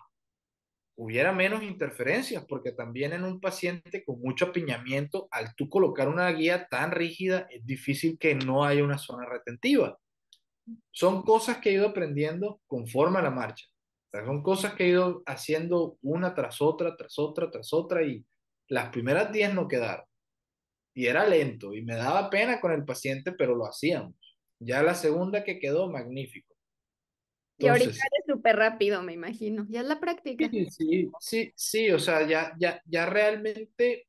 [0.97, 6.30] hubiera menos interferencias, porque también en un paciente con mucho apiñamiento, al tú colocar una
[6.32, 9.99] guía tan rígida, es difícil que no haya una zona retentiva.
[10.91, 13.67] Son cosas que he ido aprendiendo conforme a la marcha.
[14.07, 18.03] O sea, son cosas que he ido haciendo una tras otra, tras otra, tras otra,
[18.03, 18.25] y
[18.69, 20.07] las primeras 10 no quedaron.
[20.95, 24.15] Y era lento, y me daba pena con el paciente, pero lo hacíamos.
[24.61, 26.55] Ya la segunda que quedó, magnífico.
[27.59, 29.67] Y ahorita Entonces, eres súper rápido, me imagino.
[29.69, 30.49] Ya es la práctica.
[30.51, 34.07] Sí, sí, sí, sí, o sea, ya, ya, ya realmente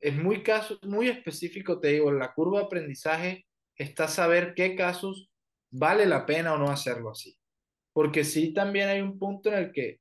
[0.00, 3.46] es muy caso, muy específico, te digo, la curva de aprendizaje
[3.76, 5.30] está saber qué casos
[5.72, 7.36] vale la pena o no hacerlo así.
[7.92, 10.00] Porque sí también hay un punto en el que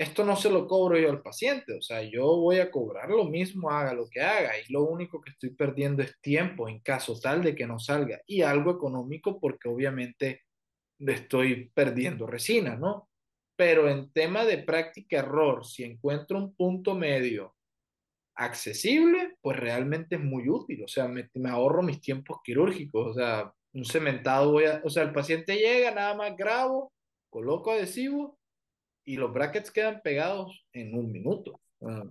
[0.00, 3.26] esto no se lo cobro yo al paciente, o sea, yo voy a cobrar lo
[3.26, 7.20] mismo, haga lo que haga, y lo único que estoy perdiendo es tiempo en caso
[7.20, 10.44] tal de que no salga, y algo económico porque obviamente
[10.98, 13.10] estoy perdiendo resina, ¿no?
[13.56, 17.54] Pero en tema de práctica error, si encuentro un punto medio
[18.36, 23.12] accesible, pues realmente es muy útil, o sea, me, me ahorro mis tiempos quirúrgicos, o
[23.12, 26.92] sea, un cementado voy a, o sea, el paciente llega, nada más grabo,
[27.30, 28.38] coloco adhesivo
[29.04, 31.60] y los brackets quedan pegados en un minuto.
[31.82, 32.04] Ah,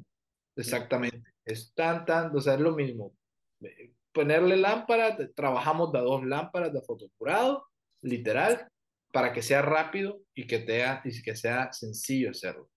[0.55, 1.31] exactamente.
[1.45, 3.13] Es tan, tan, o sea, es lo mismo.
[3.61, 7.65] Eh, ponerle lámparas, trabajamos de dos lámparas de fotocurado,
[8.01, 8.67] literal,
[9.11, 12.69] para que sea rápido y que, te, y que sea sencillo hacerlo.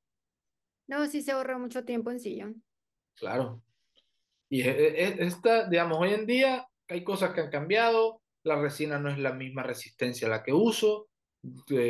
[0.89, 2.65] No, sí se ahorra mucho tiempo en sillón.
[3.17, 3.63] Claro.
[4.49, 9.19] Y esta, digamos, hoy en día hay cosas que han cambiado, la resina no es
[9.19, 11.09] la misma resistencia a la que uso,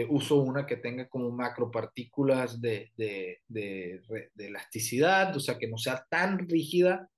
[0.09, 4.03] uso una que tenga como macropartículas de, de,
[4.37, 7.11] elasticidad, o sea, que no sea tan rígida,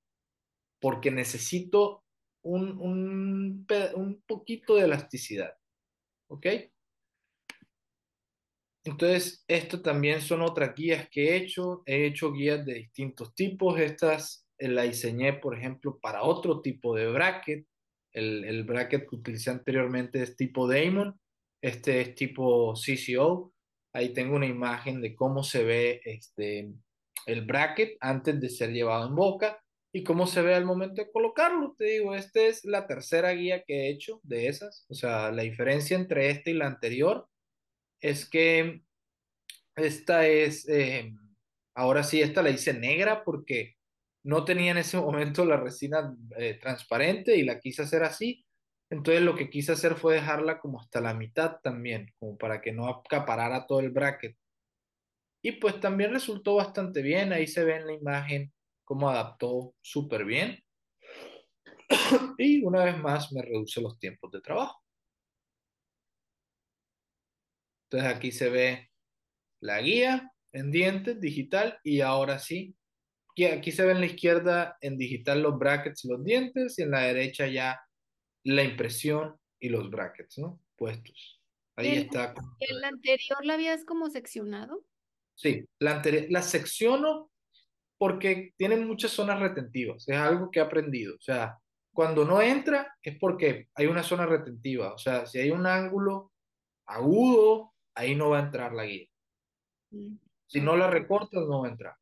[0.81, 2.05] porque necesito
[2.43, 5.55] un, un, un poquito de elasticidad.
[6.29, 6.47] ¿Ok?
[8.85, 11.83] Entonces, esto también son otras guías que he hecho.
[11.87, 13.81] He hecho guías de distintos tipos.
[13.81, 17.67] Estas eh, la diseñé, por ejemplo, para otro tipo de bracket.
[18.15, 21.19] El, el bracket que utilicé anteriormente es tipo Damon
[21.65, 23.55] este es tipo CCO.
[23.95, 26.71] Ahí tengo una imagen de cómo se ve este,
[27.25, 29.59] el bracket antes de ser llevado en boca
[29.91, 31.75] y cómo se ve al momento de colocarlo.
[31.79, 34.85] Te digo, esta es la tercera guía que he hecho de esas.
[34.91, 37.27] O sea, la diferencia entre esta y la anterior
[38.03, 38.83] es que
[39.75, 41.15] esta es, eh,
[41.75, 43.74] ahora sí, esta la hice negra porque
[44.25, 48.45] no tenía en ese momento la resina eh, transparente y la quise hacer así.
[48.91, 52.73] Entonces lo que quise hacer fue dejarla como hasta la mitad también, como para que
[52.73, 54.37] no acaparara todo el bracket.
[55.43, 58.53] Y pues también resultó bastante bien, ahí se ve en la imagen
[58.85, 60.65] cómo adaptó súper bien.
[62.39, 64.83] y una vez más me reduce los tiempos de trabajo.
[67.91, 68.91] Entonces aquí se ve
[69.61, 72.75] la guía en dientes digital y ahora sí,
[73.43, 76.93] aquí se ve en la izquierda en digital los brackets y los dientes y en
[76.93, 77.81] la derecha ya
[78.45, 80.61] la impresión y los brackets, ¿no?
[80.77, 81.43] Puestos.
[81.77, 82.35] Ahí está.
[82.61, 84.85] ¿El anterior la habías como seccionado?
[85.35, 87.33] Sí, la, la secciono
[87.99, 90.09] porque tiene muchas zonas retentivas.
[90.09, 91.17] Es algo que he aprendido.
[91.17, 91.59] O sea,
[91.93, 94.95] cuando no entra es porque hay una zona retentiva.
[94.95, 96.33] O sea, si hay un ángulo
[96.87, 99.09] agudo, ahí no va a entrar la guía.
[99.91, 100.17] Mm.
[100.47, 101.97] Si no la recortas, no va a entrar.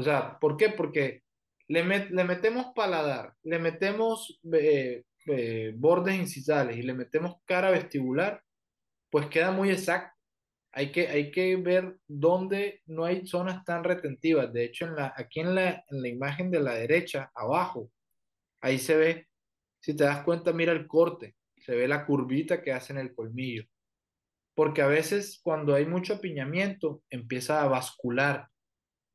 [0.00, 0.70] O sea, ¿por qué?
[0.70, 1.22] Porque
[1.68, 8.42] le, le metemos paladar, le metemos eh, eh, bordes incisales y le metemos cara vestibular,
[9.10, 10.16] pues queda muy exacto.
[10.72, 14.50] Hay que, hay que ver dónde no hay zonas tan retentivas.
[14.52, 17.90] De hecho, en la, aquí en la, en la imagen de la derecha, abajo,
[18.62, 19.28] ahí se ve,
[19.80, 23.14] si te das cuenta, mira el corte, se ve la curvita que hace en el
[23.14, 23.64] colmillo.
[24.54, 28.48] Porque a veces cuando hay mucho apiñamiento, empieza a bascular.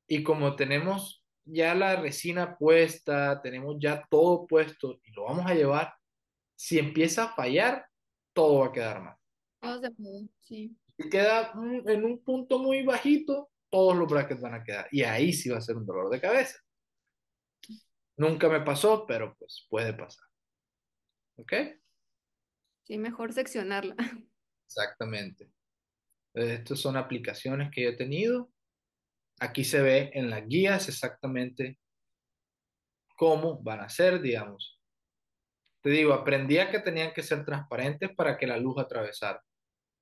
[0.07, 5.53] Y como tenemos ya la resina puesta, tenemos ya todo puesto y lo vamos a
[5.53, 5.93] llevar,
[6.55, 7.85] si empieza a fallar,
[8.33, 10.29] todo va a quedar mal.
[10.41, 10.75] sí.
[10.97, 11.51] Si queda
[11.87, 14.87] en un punto muy bajito, todos los brackets van a quedar.
[14.91, 16.57] Y ahí sí va a ser un dolor de cabeza.
[18.17, 20.23] Nunca me pasó, pero pues puede pasar.
[21.37, 21.53] ¿Ok?
[22.83, 23.95] Sí, mejor seccionarla.
[24.67, 25.51] Exactamente.
[26.33, 28.51] Estas son aplicaciones que yo he tenido.
[29.39, 31.77] Aquí se ve en las guías exactamente
[33.15, 34.79] cómo van a ser, digamos.
[35.81, 39.43] Te digo, aprendía que tenían que ser transparentes para que la luz atravesara.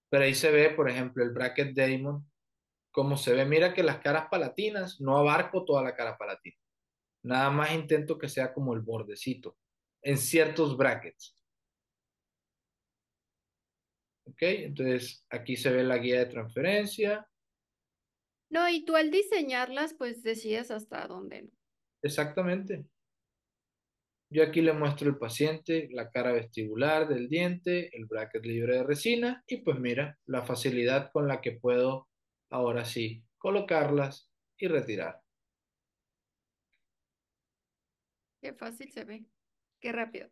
[0.10, 2.30] Pero ahí se ve, por ejemplo, el bracket Damon,
[2.92, 6.56] como se ve, mira que las caras palatinas, no abarco toda la cara palatina.
[7.24, 9.58] Nada más intento que sea como el bordecito,
[10.02, 11.36] en ciertos brackets.
[14.26, 17.28] Ok, entonces aquí se ve la guía de transferencia.
[18.54, 21.50] No, y tú al diseñarlas, pues decides hasta dónde.
[22.04, 22.86] Exactamente.
[24.30, 28.84] Yo aquí le muestro al paciente la cara vestibular del diente, el bracket libre de
[28.84, 32.10] resina y pues mira la facilidad con la que puedo
[32.52, 35.20] ahora sí colocarlas y retirar.
[38.40, 39.26] Qué fácil se ve,
[39.80, 40.30] qué rápido.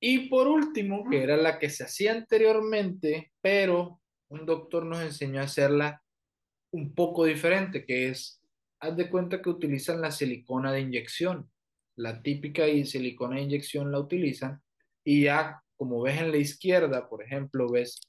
[0.00, 4.00] Y por último, que era la que se hacía anteriormente, pero
[4.30, 6.02] un doctor nos enseñó a hacerla
[6.72, 8.42] un poco diferente, que es,
[8.80, 11.48] haz de cuenta que utilizan la silicona de inyección
[11.96, 14.62] la típica y silicona de inyección la utilizan
[15.04, 18.00] y ya como ves en la izquierda, por ejemplo, ves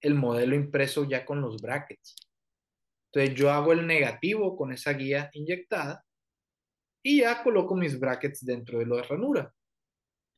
[0.00, 2.14] el modelo impreso ya con los brackets.
[3.10, 6.04] Entonces yo hago el negativo con esa guía inyectada
[7.02, 9.52] y ya coloco mis brackets dentro de la ranura.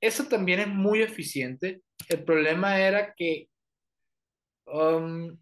[0.01, 1.83] Eso también es muy eficiente.
[2.09, 3.51] El problema era que,
[4.67, 5.37] um,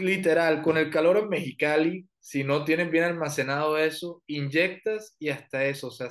[0.00, 5.64] literal, con el calor en Mexicali, si no tienes bien almacenado eso, inyectas y hasta
[5.64, 6.08] eso, o sea,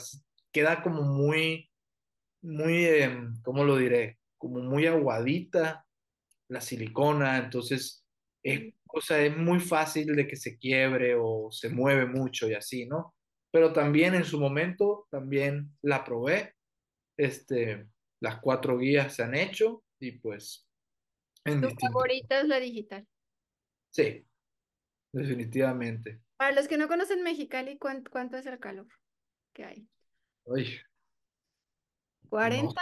[0.51, 1.69] queda como muy,
[2.41, 4.18] muy, eh, ¿cómo lo diré?
[4.38, 5.85] Como muy aguadita
[6.49, 8.05] la silicona, entonces
[8.43, 12.53] es, o sea, es muy fácil de que se quiebre o se mueve mucho y
[12.53, 13.15] así, ¿no?
[13.51, 16.53] Pero también en su momento, también la probé,
[17.18, 17.88] este,
[18.22, 20.68] las cuatro guías se han hecho y pues
[21.45, 23.07] en ¿Tu favorita es la digital?
[23.89, 24.26] Sí,
[25.11, 26.22] definitivamente.
[26.38, 28.88] Para los que no conocen Mexicali, ¿cuánto, cuánto es el calor
[29.53, 29.88] que hay?
[30.55, 30.80] Ay,
[32.30, 32.73] ¿40?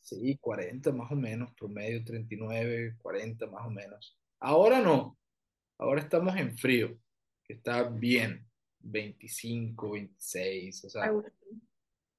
[0.00, 4.18] sí, 40 más o menos, promedio 39, 40 más o menos.
[4.40, 5.18] Ahora no,
[5.78, 6.98] ahora estamos en frío,
[7.42, 8.46] que está bien,
[8.80, 11.12] 25, 26, o sea,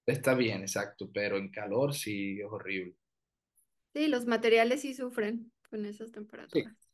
[0.05, 2.95] está bien, exacto, pero en calor sí es horrible.
[3.93, 6.84] Sí, los materiales sí sufren con esas temperaturas.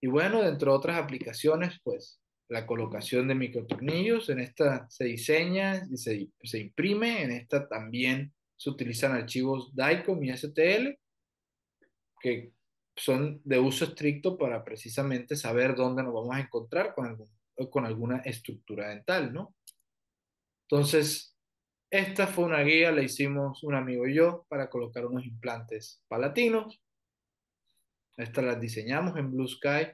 [0.00, 5.82] Y bueno, dentro de otras aplicaciones, pues la colocación de microtornillos, en esta se diseña
[5.90, 10.98] y se, se imprime, en esta también se utilizan archivos DICOM y STL,
[12.20, 12.52] que
[12.96, 17.16] son de uso estricto para precisamente saber dónde nos vamos a encontrar con,
[17.70, 19.54] con alguna estructura dental, ¿no?
[20.70, 21.36] Entonces,
[21.90, 26.82] esta fue una guía, la hicimos un amigo y yo para colocar unos implantes palatinos.
[28.18, 29.92] Estas las diseñamos en Blue Sky.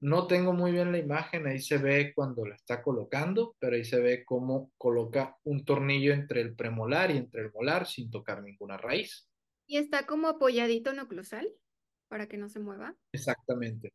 [0.00, 3.84] No tengo muy bien la imagen, ahí se ve cuando la está colocando, pero ahí
[3.84, 8.42] se ve cómo coloca un tornillo entre el premolar y entre el molar sin tocar
[8.42, 9.28] ninguna raíz.
[9.66, 11.50] ¿Y está como apoyadito en oclusal
[12.08, 12.94] para que no se mueva?
[13.12, 13.92] Exactamente.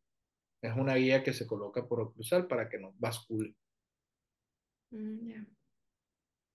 [0.60, 3.54] Es una guía que se coloca por oclusal para que no bascule.
[4.90, 5.44] Mm,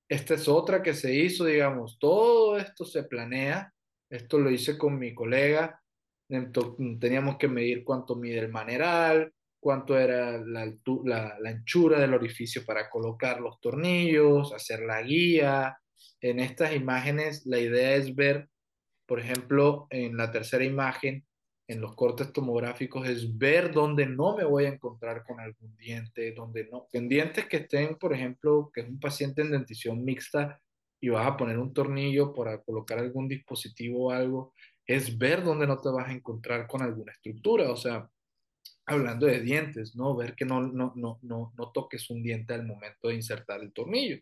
[0.10, 3.74] Esta es otra que se hizo, digamos, todo esto se planea.
[4.12, 5.79] Esto lo hice con mi colega
[7.00, 10.72] teníamos que medir cuánto mide el maneral, cuánto era la,
[11.04, 15.78] la, anchura del orificio para colocar los tornillos, hacer la guía.
[16.22, 18.50] En estas imágenes la idea es ver,
[19.06, 21.26] por ejemplo, en la tercera imagen,
[21.68, 26.32] en los cortes tomográficos, es ver dónde no me voy a encontrar con algún diente,
[26.34, 26.88] donde no.
[26.94, 30.60] En dientes que estén, por ejemplo, que es un paciente en dentición mixta
[31.02, 34.54] y vas a poner un tornillo para colocar algún dispositivo o algo,
[34.90, 38.10] es ver dónde no te vas a encontrar con alguna estructura, o sea,
[38.88, 40.16] hablando de dientes, ¿no?
[40.16, 43.72] Ver que no, no, no, no, no toques un diente al momento de insertar el
[43.72, 44.18] tornillo.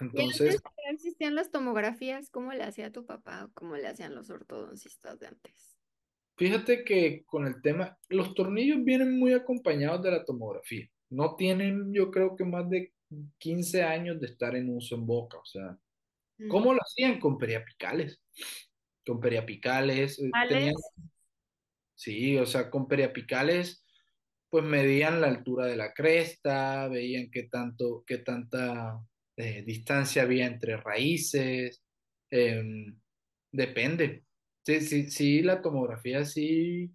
[0.00, 0.58] Entonces...
[0.86, 2.30] ¿Y existían las tomografías?
[2.30, 5.76] ¿Cómo le hacía tu papá o cómo le hacían los ortodoncistas de antes?
[6.38, 10.88] Fíjate que con el tema, los tornillos vienen muy acompañados de la tomografía.
[11.10, 12.94] No tienen, yo creo que más de
[13.36, 15.36] 15 años de estar en uso en boca.
[15.36, 15.78] O sea,
[16.48, 17.20] ¿cómo lo hacían?
[17.20, 18.18] Con periapicales
[19.08, 20.18] con periapicales.
[20.18, 20.74] Eh, tenían,
[21.94, 23.82] sí, o sea, con periapicales,
[24.50, 29.00] pues medían la altura de la cresta, veían qué tanto, qué tanta
[29.36, 31.82] eh, distancia había entre raíces.
[32.30, 33.00] Em,
[33.50, 34.24] depende.
[34.62, 36.92] Sí, sí, sí, la tomografía sí.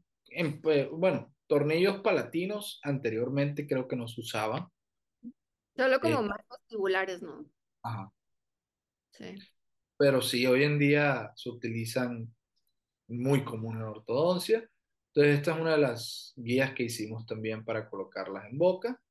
[0.61, 4.67] Pues, bueno, tornillos palatinos anteriormente creo que no se usaban.
[5.75, 7.43] Solo como eh, marcos tubulares, ¿no?
[7.81, 8.11] Ajá.
[9.11, 9.35] Sí
[10.03, 12.27] pero sí, hoy en día se utilizan
[13.07, 14.69] muy común en ortodoncia.
[15.07, 19.01] Entonces, esta es una de las guías que hicimos también para colocarlas en boca.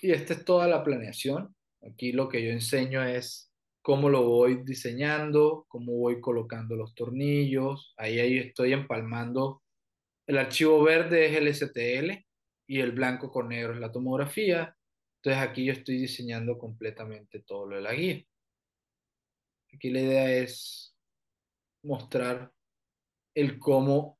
[0.00, 1.56] Y esta es toda la planeación.
[1.90, 3.52] Aquí lo que yo enseño es
[3.82, 7.94] cómo lo voy diseñando, cómo voy colocando los tornillos.
[7.96, 9.64] Ahí, ahí estoy empalmando.
[10.24, 12.24] El archivo verde es el STL
[12.68, 14.72] y el blanco con negro es la tomografía.
[15.16, 18.27] Entonces aquí yo estoy diseñando completamente todo lo de la guía.
[19.78, 20.92] Aquí la idea es
[21.84, 22.52] mostrar
[23.32, 24.18] el cómo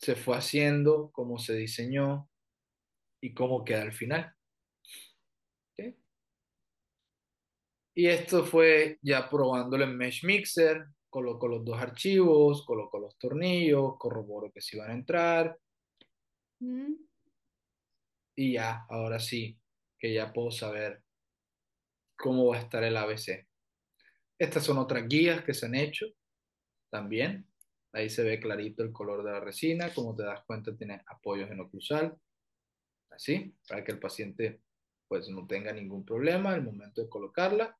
[0.00, 2.30] se fue haciendo, cómo se diseñó
[3.20, 4.32] y cómo queda al final.
[7.94, 13.98] Y esto fue ya probándolo en Mesh Mixer, coloco los dos archivos, coloco los tornillos,
[13.98, 15.58] corroboro que se van a entrar.
[16.60, 16.94] Mm.
[18.36, 19.58] Y ya, ahora sí,
[19.98, 21.02] que ya puedo saber
[22.16, 23.51] cómo va a estar el ABC.
[24.42, 26.04] Estas son otras guías que se han hecho
[26.90, 27.46] también.
[27.92, 29.94] Ahí se ve clarito el color de la resina.
[29.94, 32.18] Como te das cuenta, tiene apoyos en oclusal.
[33.10, 34.60] Así, para que el paciente
[35.06, 37.78] pues no tenga ningún problema al momento de colocarla.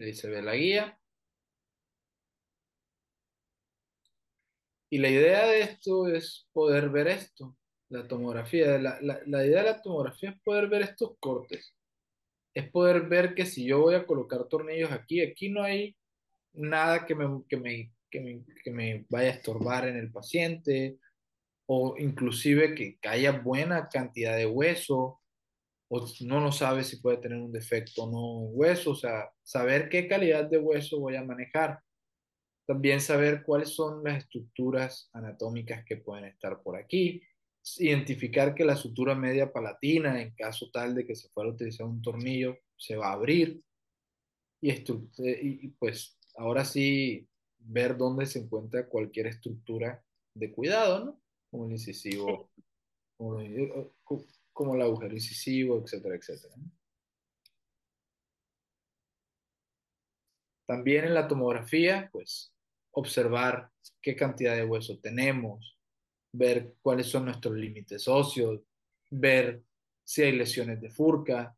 [0.00, 0.98] Ahí se ve la guía.
[4.90, 7.56] Y la idea de esto es poder ver esto,
[7.88, 8.78] la tomografía.
[8.80, 11.72] La, la, la idea de la tomografía es poder ver estos cortes.
[12.54, 15.96] Es poder ver que si yo voy a colocar tornillos aquí, aquí no hay
[16.52, 20.98] nada que me, que me, que me, que me vaya a estorbar en el paciente,
[21.66, 25.20] o inclusive que, haya buena cantidad de hueso,
[25.88, 29.30] o no lo sabe si puede tener un defecto o no en hueso, o sea,
[29.42, 31.80] saber qué calidad de hueso voy a manejar.
[32.66, 37.22] También saber cuáles son las estructuras anatómicas que pueden estar por aquí.
[37.78, 41.86] Identificar que la sutura media palatina, en caso tal de que se fuera a utilizar
[41.86, 43.62] un tornillo, se va a abrir.
[44.60, 47.28] Y, y pues ahora sí
[47.58, 50.04] ver dónde se encuentra cualquier estructura
[50.34, 51.20] de cuidado, ¿no?
[51.50, 52.50] Como el incisivo,
[53.16, 53.40] como,
[54.52, 56.54] como el agujero incisivo, etcétera, etcétera.
[60.66, 62.52] También en la tomografía, pues
[62.92, 63.70] observar
[64.00, 65.73] qué cantidad de hueso tenemos,
[66.34, 68.60] ver cuáles son nuestros límites óseos,
[69.10, 69.62] ver
[70.04, 71.56] si hay lesiones de furca,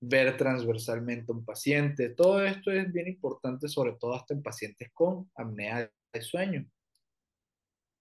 [0.00, 2.10] ver transversalmente a un paciente.
[2.10, 6.66] Todo esto es bien importante, sobre todo hasta en pacientes con apnea de sueño.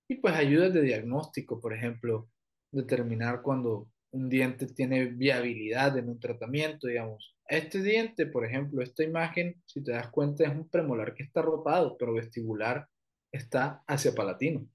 [0.09, 2.29] Y pues ayudas de diagnóstico, por ejemplo,
[2.71, 7.35] determinar cuando un diente tiene viabilidad en un tratamiento, digamos.
[7.47, 11.41] Este diente, por ejemplo, esta imagen, si te das cuenta, es un premolar que está
[11.41, 12.87] rotado, pero vestibular
[13.31, 14.67] está hacia palatino.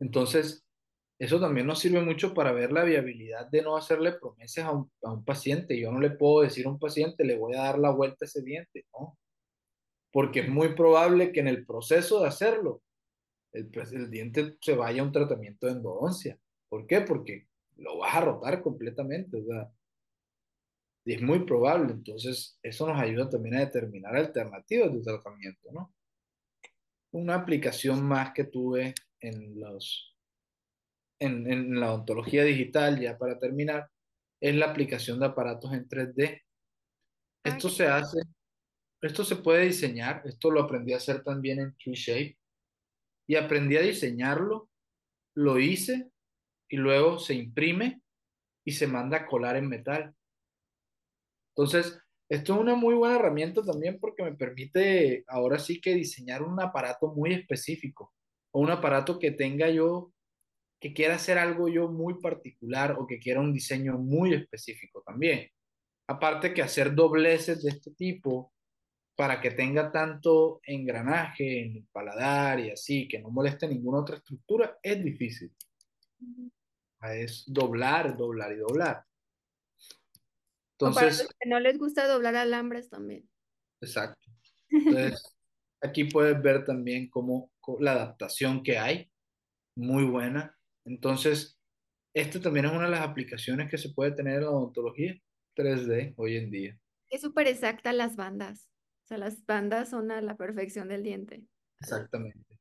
[0.00, 0.64] Entonces,
[1.18, 5.24] eso también nos sirve mucho para ver la viabilidad de no hacerle promesas a un,
[5.24, 5.78] paciente.
[5.78, 8.26] Yo no le puedo decir a un paciente, le voy a dar la vuelta a
[8.26, 9.18] ese diente, ¿no?
[10.12, 12.82] Porque es muy probable que en el proceso de hacerlo,
[13.52, 16.38] el, el diente se vaya a un tratamiento de endodoncia.
[16.68, 17.00] ¿Por qué?
[17.00, 17.46] Porque
[17.76, 19.70] lo vas a rotar completamente, o sea,
[21.06, 25.94] y es muy probable, entonces eso nos ayuda también a determinar alternativas de tratamiento, ¿no?
[27.12, 30.16] Una aplicación más que tuve en los
[31.18, 33.90] en, en la odontología digital, ya para terminar,
[34.40, 36.42] es la aplicación de aparatos en 3D.
[37.44, 38.20] Esto se hace,
[39.00, 42.36] esto se puede diseñar, esto lo aprendí a hacer también en TreeShape
[43.28, 44.68] y aprendí a diseñarlo,
[45.34, 46.10] lo hice
[46.68, 48.02] y luego se imprime
[48.64, 50.14] y se manda a colar en metal.
[51.54, 51.98] Entonces,
[52.28, 56.60] esto es una muy buena herramienta también porque me permite ahora sí que diseñar un
[56.60, 58.15] aparato muy específico
[58.56, 60.14] o un aparato que tenga yo,
[60.80, 65.50] que quiera hacer algo yo muy particular o que quiera un diseño muy específico también.
[66.08, 68.54] Aparte que hacer dobleces de este tipo
[69.14, 74.16] para que tenga tanto engranaje en el paladar y así, que no moleste ninguna otra
[74.16, 75.54] estructura, es difícil.
[77.02, 79.04] Es doblar, doblar y doblar.
[80.78, 83.28] Entonces, para que no les gusta doblar alambres también.
[83.82, 84.30] Exacto.
[84.70, 85.35] Entonces,
[85.86, 87.50] aquí puedes ver también cómo
[87.80, 89.10] la adaptación que hay,
[89.76, 90.56] muy buena.
[90.84, 91.58] Entonces,
[92.14, 95.18] esta también es una de las aplicaciones que se puede tener en la odontología
[95.56, 96.78] 3D hoy en día.
[97.10, 98.68] Es súper exacta las bandas.
[99.04, 101.44] O sea, las bandas son a la perfección del diente.
[101.80, 102.58] Exactamente.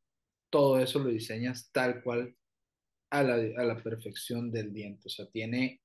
[0.50, 2.36] Todo eso lo diseñas tal cual
[3.12, 5.08] a la, a la perfección del diente.
[5.08, 5.82] O sea, tiene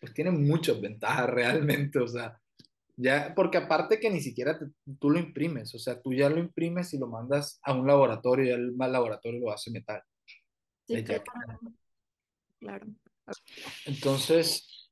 [0.00, 2.40] pues tiene muchas ventajas realmente, o sea,
[3.00, 4.58] ya, porque aparte que ni siquiera
[4.98, 8.44] tú lo imprimes, o sea, tú ya lo imprimes y lo mandas a un laboratorio
[8.44, 10.02] y el laboratorio lo hace metal.
[10.86, 11.24] Sí, claro.
[12.58, 12.86] claro.
[13.86, 14.90] Entonces,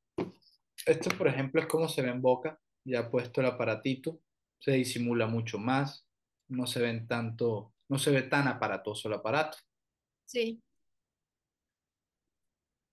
[0.86, 4.20] esto por ejemplo es como se ve en boca, ya puesto el aparatito,
[4.58, 6.06] se disimula mucho más,
[6.48, 9.58] no se ven tanto, no se ve tan aparatoso el aparato.
[10.24, 10.62] Sí.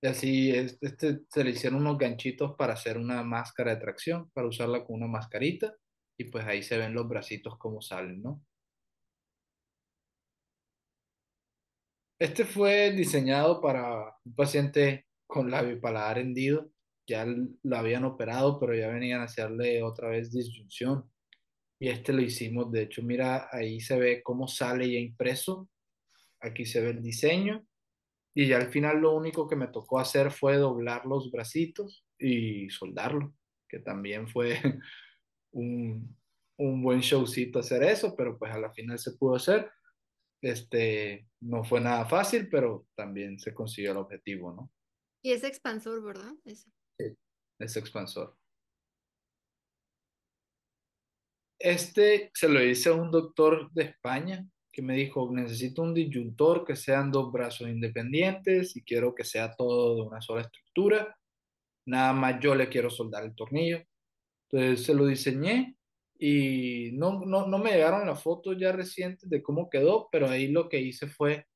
[0.06, 4.46] Y así este, se le hicieron unos ganchitos para hacer una máscara de tracción, para
[4.46, 5.76] usarla con una mascarita,
[6.16, 8.46] y pues ahí se ven los bracitos como salen, ¿no?
[12.20, 16.70] Este fue diseñado para un paciente con labio paladar hendido,
[17.10, 21.12] ya lo habían operado, pero ya venían a hacerle otra vez disyunción.
[21.80, 25.68] Y este lo hicimos, de hecho, mira, ahí se ve cómo sale ya impreso.
[26.42, 27.66] Aquí se ve el diseño
[28.38, 32.70] y ya al final lo único que me tocó hacer fue doblar los bracitos y
[32.70, 33.34] soldarlo,
[33.70, 34.60] que también fue
[35.54, 36.18] un,
[36.58, 39.72] un buen showcito hacer eso, pero pues a la final se pudo hacer.
[40.42, 44.70] Este, no fue nada fácil, pero también se consiguió el objetivo, ¿no?
[45.24, 46.34] Y es expansor, ¿verdad?
[46.46, 47.18] Sí,
[47.58, 48.38] es expansor.
[51.58, 54.46] Este se lo hice a un doctor de España
[54.76, 59.56] que me dijo, necesito un disyuntor que sean dos brazos independientes y quiero que sea
[59.56, 61.18] todo de una sola estructura.
[61.86, 63.82] Nada más yo le quiero soldar el tornillo.
[64.50, 65.78] Entonces se lo diseñé
[66.20, 70.50] y no, no, no me llegaron las fotos ya recientes de cómo quedó, pero ahí
[70.50, 71.48] lo que hice fue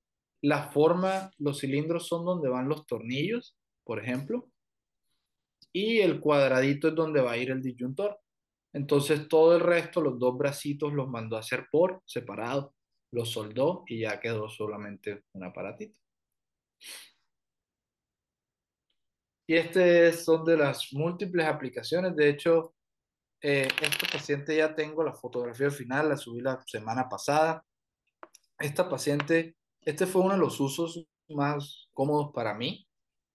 [0.41, 4.47] la forma, los cilindros son donde van los tornillos, por ejemplo,
[5.73, 8.17] y el cuadradito es donde va a ir el disyuntor.
[8.71, 12.73] Entonces todo el resto, los dos bracitos los mandó a hacer por separado,
[13.11, 15.97] los soldó y ya quedó solamente un aparatito.
[19.47, 22.15] Y este son de las múltiples aplicaciones.
[22.15, 22.75] De hecho,
[23.41, 27.65] eh, este paciente ya tengo la fotografía final, la subí la semana pasada.
[28.59, 32.87] Esta paciente, este fue uno de los usos más cómodos para mí,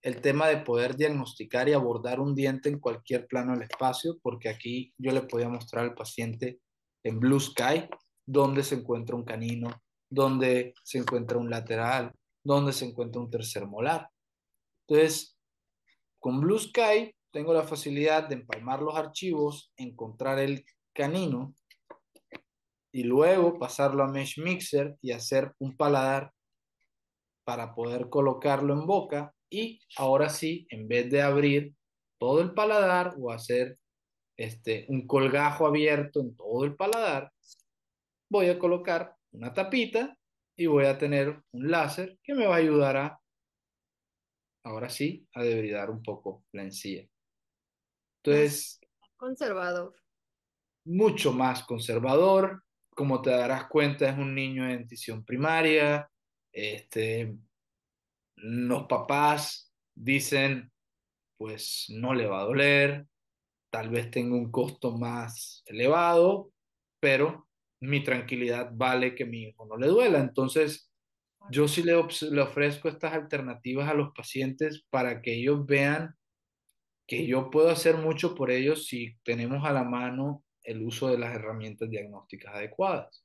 [0.02, 4.48] el tema de poder diagnosticar y abordar un diente en cualquier plano del espacio, porque
[4.48, 6.60] aquí yo le podía mostrar al paciente
[7.02, 7.88] en Blue Sky
[8.26, 13.66] dónde se encuentra un canino, dónde se encuentra un lateral, dónde se encuentra un tercer
[13.66, 14.08] molar.
[14.86, 15.36] Entonces,
[16.18, 21.54] con Blue Sky tengo la facilidad de empalmar los archivos, encontrar el canino
[22.92, 26.32] y luego pasarlo a Mesh Mixer y hacer un paladar
[27.44, 31.74] para poder colocarlo en boca y ahora sí, en vez de abrir
[32.18, 33.78] todo el paladar o hacer
[34.36, 37.33] este, un colgajo abierto en todo el paladar,
[38.34, 40.18] voy a colocar una tapita
[40.56, 43.20] y voy a tener un láser que me va a ayudar a,
[44.64, 47.08] ahora sí, a debridar un poco la encía.
[48.18, 48.80] Entonces,
[49.16, 49.94] conservador.
[50.84, 52.64] Mucho más conservador.
[52.90, 56.10] Como te darás cuenta, es un niño de dentición primaria.
[56.52, 57.36] Este,
[58.34, 60.72] los papás dicen,
[61.36, 63.06] pues no le va a doler,
[63.70, 66.50] tal vez tenga un costo más elevado,
[66.98, 67.48] pero
[67.88, 70.18] mi tranquilidad vale que mi hijo no le duela.
[70.18, 70.90] Entonces,
[71.50, 76.14] yo sí le, le ofrezco estas alternativas a los pacientes para que ellos vean
[77.06, 81.18] que yo puedo hacer mucho por ellos si tenemos a la mano el uso de
[81.18, 83.24] las herramientas diagnósticas adecuadas.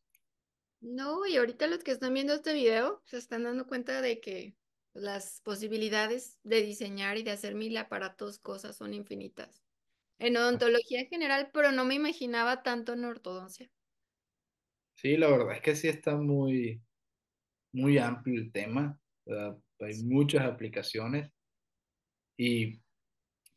[0.82, 4.56] No, y ahorita los que están viendo este video se están dando cuenta de que
[4.94, 9.62] las posibilidades de diseñar y de hacer mil aparatos, cosas son infinitas.
[10.20, 13.70] En odontología general, pero no me imaginaba tanto en ortodoncia.
[15.02, 16.82] Sí, la verdad es que sí está muy,
[17.72, 19.00] muy amplio el tema.
[19.80, 21.32] Hay muchas aplicaciones
[22.38, 22.82] y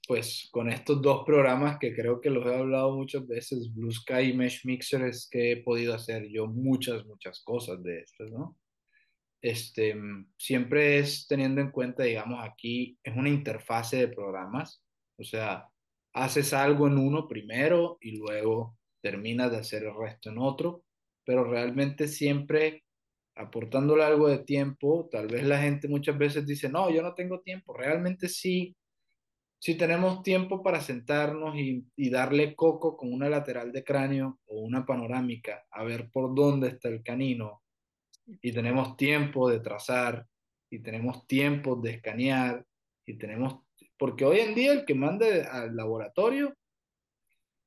[0.06, 4.30] pues con estos dos programas que creo que los he hablado muchas veces, Blue Sky
[4.30, 8.56] y Mesh Mixer, es que he podido hacer yo muchas, muchas cosas de estas, ¿no?
[9.40, 9.96] Este,
[10.36, 14.84] siempre es teniendo en cuenta, digamos, aquí es una interfase de programas,
[15.18, 15.68] o sea,
[16.12, 20.84] haces algo en uno primero y luego terminas de hacer el resto en otro,
[21.24, 22.84] pero realmente siempre
[23.34, 27.40] aportándole algo de tiempo, tal vez la gente muchas veces dice, no, yo no tengo
[27.40, 28.76] tiempo, realmente sí
[29.62, 34.84] si tenemos tiempo para sentarnos y, darle coco con una lateral de cráneo o una
[34.84, 37.62] panorámica a ver por dónde está el canino.
[38.26, 40.26] Y tenemos tiempo de trazar
[40.68, 42.66] y tenemos tiempo de escanear
[43.06, 43.60] y tenemos,
[43.96, 46.56] porque hoy en día el que manda al laboratorio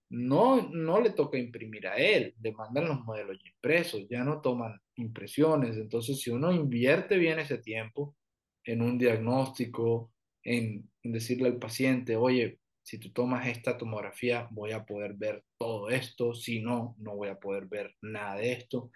[0.09, 4.79] no, no le toca imprimir a él, le mandan los modelos impresos, ya no toman
[4.95, 8.15] impresiones, entonces si uno invierte bien ese tiempo
[8.63, 10.11] en un diagnóstico,
[10.43, 15.89] en, decirle al paciente, oye, si tú tomas esta tomografía voy a poder ver todo
[15.89, 18.91] esto, si no, no voy a poder ver nada de esto.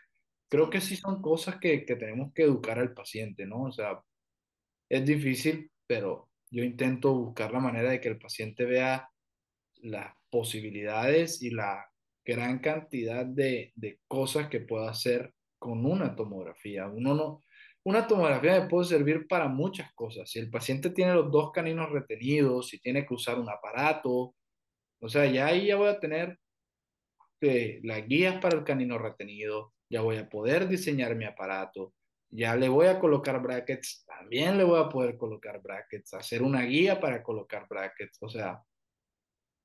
[0.48, 3.64] Creo que sí son cosas que, que tenemos que educar al paciente, ¿no?
[3.64, 4.00] O sea,
[4.90, 9.10] es difícil, pero yo intento buscar la manera de que el paciente vea
[9.82, 11.86] las posibilidades y la
[12.26, 16.88] gran cantidad de, de cosas que pueda hacer con una tomografía.
[16.88, 17.44] Uno no,
[17.84, 20.30] una tomografía me puede servir para muchas cosas.
[20.30, 24.36] Si el paciente tiene los dos caninos retenidos, si tiene que usar un aparato,
[25.02, 26.38] o sea, ya ahí ya voy a tener
[27.42, 31.94] eh, las guías para el canino retenido, ya voy a poder diseñar mi aparato,
[32.30, 36.64] ya le voy a colocar brackets, también le voy a poder colocar brackets, hacer una
[36.64, 38.62] guía para colocar brackets, o sea,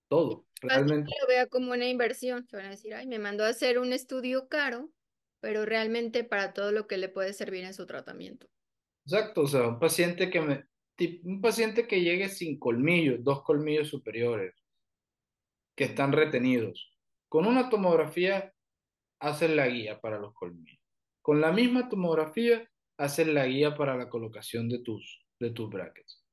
[0.08, 0.46] todo.
[0.60, 1.12] Realmente.
[1.20, 3.92] lo vea como una inversión, se van a decir, ay, me mandó a hacer un
[3.92, 4.90] estudio caro
[5.44, 8.48] pero realmente para todo lo que le puede servir en su tratamiento.
[9.04, 10.64] Exacto, o sea, un paciente que me,
[11.22, 14.54] un paciente que llegue sin colmillos, dos colmillos superiores,
[15.76, 16.96] que están retenidos.
[17.28, 18.54] Con una tomografía
[19.20, 20.80] hacen la guía para los colmillos.
[21.20, 22.66] Con la misma tomografía
[22.96, 26.23] hacen la guía para la colocación de tus, de tus brackets.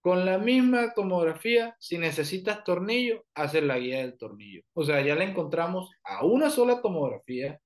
[0.00, 4.62] Con la misma tomografía, si necesitas tornillo, hacen la guía del tornillo.
[4.74, 7.60] O sea, ya le encontramos a una sola tomografía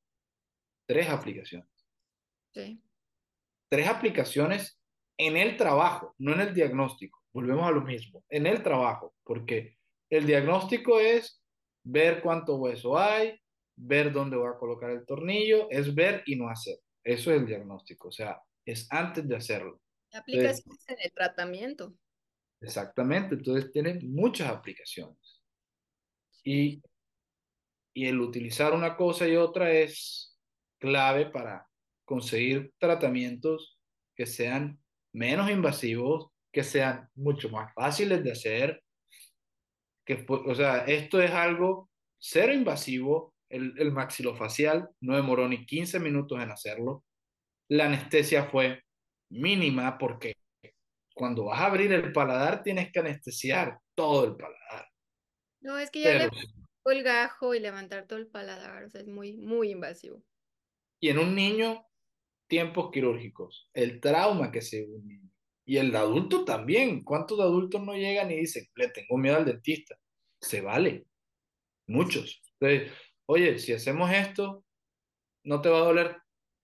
[0.86, 1.68] tres aplicaciones.
[2.54, 2.82] Sí.
[3.68, 4.78] Tres aplicaciones
[5.18, 7.22] en el trabajo, no en el diagnóstico.
[7.32, 9.78] Volvemos a lo mismo, en el trabajo, porque
[10.10, 11.42] el diagnóstico es
[11.84, 13.40] ver cuánto hueso hay,
[13.76, 16.76] ver dónde va a colocar el tornillo, es ver y no hacer.
[17.02, 19.80] Eso es el diagnóstico, o sea, es antes de hacerlo.
[20.12, 21.94] Aplicaciones en el tratamiento.
[22.62, 25.42] Exactamente, entonces tiene muchas aplicaciones.
[26.44, 26.82] Y,
[27.94, 30.38] y el utilizar una cosa y otra es
[30.78, 31.66] clave para
[32.04, 33.78] conseguir tratamientos
[34.16, 34.78] que sean
[35.12, 38.82] menos invasivos, que sean mucho más fáciles de hacer,
[40.04, 46.00] que, o sea, esto es algo cero invasivo, el, el maxilofacial no demoró ni 15
[46.00, 47.04] minutos en hacerlo,
[47.68, 48.82] la anestesia fue
[49.30, 50.34] mínima porque
[51.14, 54.88] cuando vas a abrir el paladar tienes que anestesiar todo el paladar.
[55.60, 59.00] No, es que ya Pero, le el gajo y levantar todo el paladar, o sea,
[59.00, 60.22] es muy, muy invasivo.
[60.98, 61.86] Y en un niño,
[62.48, 65.30] tiempos quirúrgicos, el trauma que se un niño.
[65.64, 67.04] Y el adulto también.
[67.04, 69.96] ¿Cuántos adultos no llegan y dicen, le tengo miedo al dentista?
[70.40, 71.06] Se vale.
[71.86, 72.42] Muchos.
[72.58, 72.92] Entonces,
[73.26, 74.64] oye, si hacemos esto,
[75.44, 76.16] no te va a doler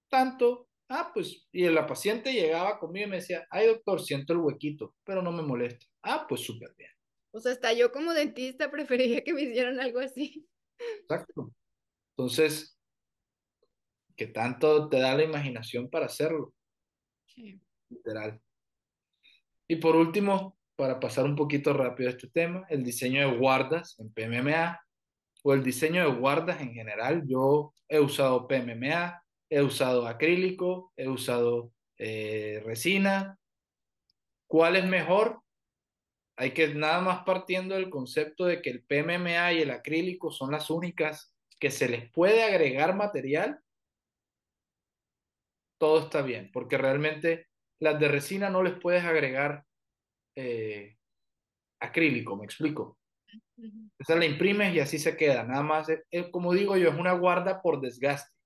[0.09, 0.68] tanto.
[0.89, 4.97] Ah, pues, y la paciente llegaba conmigo y me decía, ay doctor, siento el huequito,
[5.05, 5.85] pero no me molesta.
[6.03, 6.91] Ah, pues súper bien.
[7.31, 10.49] O sea, hasta yo como dentista preferiría que me hicieran algo así.
[10.79, 11.53] Exacto.
[12.17, 12.79] Entonces,
[14.17, 16.55] ¿qué tanto te da la imaginación para hacerlo?
[17.27, 17.61] Sí.
[17.91, 18.41] Literal.
[19.69, 23.99] Y por último, para pasar un poquito rápido a este tema, el diseño de guardas
[23.99, 24.81] en PMMA
[25.43, 27.25] o el diseño de guardas en general.
[27.27, 33.39] Yo he usado PMMA, he usado acrílico, he usado eh, resina.
[34.47, 35.43] ¿Cuál es mejor?
[36.37, 40.53] Hay que nada más partiendo del concepto de que el PMMA y el acrílico son
[40.53, 43.61] las únicas que se les puede agregar material,
[45.79, 47.49] todo está bien, porque realmente
[47.81, 49.65] las de resina no les puedes agregar
[50.37, 50.97] eh,
[51.81, 52.99] acrílico, me explico.
[53.99, 55.45] Esa la imprimes y así se queda.
[55.45, 55.89] Nada más,
[56.31, 58.38] como digo yo, es una guarda por desgaste.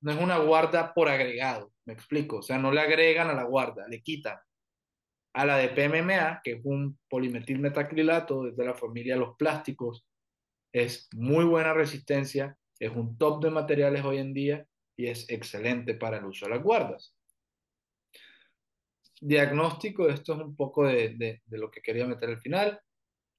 [0.00, 2.38] No es una guarda por agregado, me explico.
[2.38, 4.38] O sea, no le agregan a la guarda, le quitan.
[5.34, 10.06] A la de PMMA, que es un polimetil metacrilato desde la familia de los plásticos,
[10.72, 14.66] es muy buena resistencia, es un top de materiales hoy en día
[14.96, 17.16] y es excelente para el uso de las guardas
[19.20, 22.80] diagnóstico, esto es un poco de, lo que quería meter al final.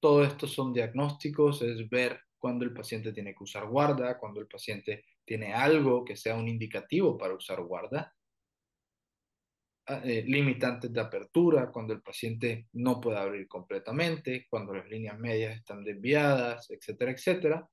[0.00, 4.46] Todo esto son diagnósticos, es ver cuando el paciente tiene que usar guarda, cuando el
[4.46, 8.14] paciente tiene algo que sea un indicativo para usar guarda.
[9.86, 15.18] Ah, eh, limitantes de apertura, cuando el paciente no puede abrir completamente, cuando las líneas
[15.18, 17.68] medias están desviadas, etcétera, etcétera.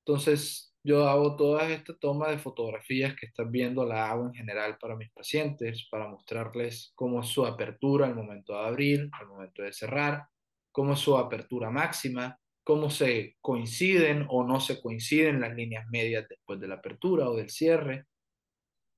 [0.00, 4.78] Entonces, yo hago todas estas tomas de fotografías que estás viendo, la hago en general
[4.78, 9.62] para mis pacientes, para mostrarles cómo es su apertura al momento de abrir, al momento
[9.62, 10.26] de cerrar,
[10.72, 16.26] cómo es su apertura máxima, cómo se coinciden o no se coinciden las líneas medias
[16.28, 18.06] después de la apertura o del cierre.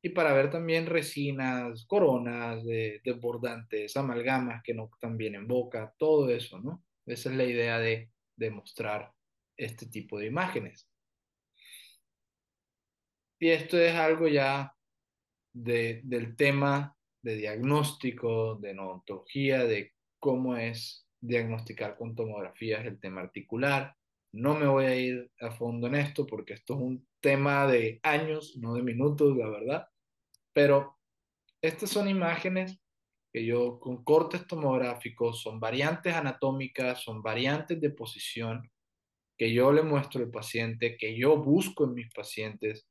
[0.03, 6.61] Y para ver también resinas, coronas, desbordantes, amalgamas que no bien en boca, todo eso,
[6.61, 6.85] ¿no?
[7.05, 9.13] Esa es la idea de, de mostrar
[9.57, 10.89] este tipo de imágenes.
[13.41, 14.75] Y esto es algo ya
[15.53, 23.23] de, del tema de diagnóstico, de neurología, de cómo es diagnosticar con tomografías el tema
[23.23, 23.95] articular.
[24.33, 28.01] No me voy a ir a fondo en esto porque esto es un tema de
[28.03, 29.89] años, no de minutos, la verdad.
[30.53, 30.99] Pero
[31.63, 32.81] estas son imágenes
[33.33, 38.71] que yo con cortes tomográficos, son variantes anatómicas, son variantes de posición
[39.37, 42.89] que yo le muestro al paciente, que yo busco en mis pacientes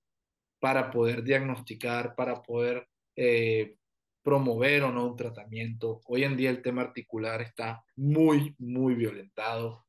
[0.59, 3.77] para poder diagnosticar, para poder eh,
[4.25, 6.01] promover o no un tratamiento.
[6.07, 9.85] Hoy en día el tema articular está muy, muy violentado.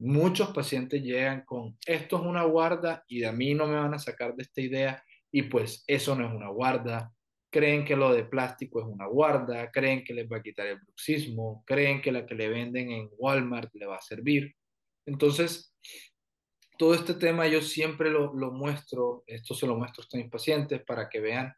[0.00, 3.94] Muchos pacientes llegan con, esto es una guarda y de a mí no me van
[3.94, 7.12] a sacar de esta idea y pues eso no es una guarda.
[7.48, 10.80] Creen que lo de plástico es una guarda, creen que les va a quitar el
[10.80, 14.52] bruxismo, creen que la que le venden en Walmart le va a servir.
[15.06, 15.72] Entonces,
[16.76, 21.08] todo este tema yo siempre lo, muestro, esto se lo muestro a mis pacientes para
[21.08, 21.54] que vean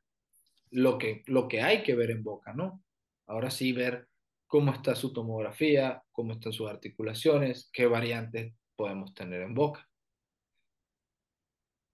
[0.70, 2.82] lo que, lo que hay que ver en boca, ¿no?
[3.26, 4.08] Ahora sí ver
[4.46, 9.86] cómo está su tomografía, cómo están sus articulaciones, qué variantes podemos tener en boca.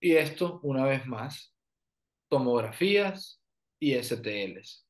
[0.01, 1.55] Y esto, una vez más,
[2.29, 3.43] tomografías
[3.81, 4.87] y STLs.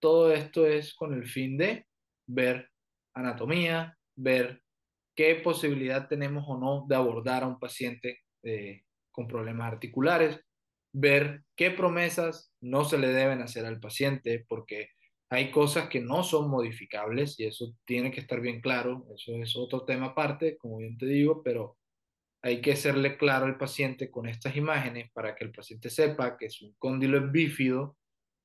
[0.00, 1.86] Todo esto es con el fin de
[2.26, 2.70] ver
[3.14, 4.62] anatomía, ver
[5.14, 10.40] qué posibilidad tenemos o no de abordar a un paciente eh, con problemas articulares,
[10.98, 14.90] ver qué promesas no se le deben hacer al paciente, porque
[15.30, 19.06] Hay cosas que no son modificables y eso tiene que estar bien claro.
[19.14, 21.78] Eso es otro tema aparte, como bien te digo, pero
[22.42, 26.46] hay que hacerle claro al paciente con estas imágenes para que el paciente sepa que
[26.46, 27.96] es un cóndilo es bífido,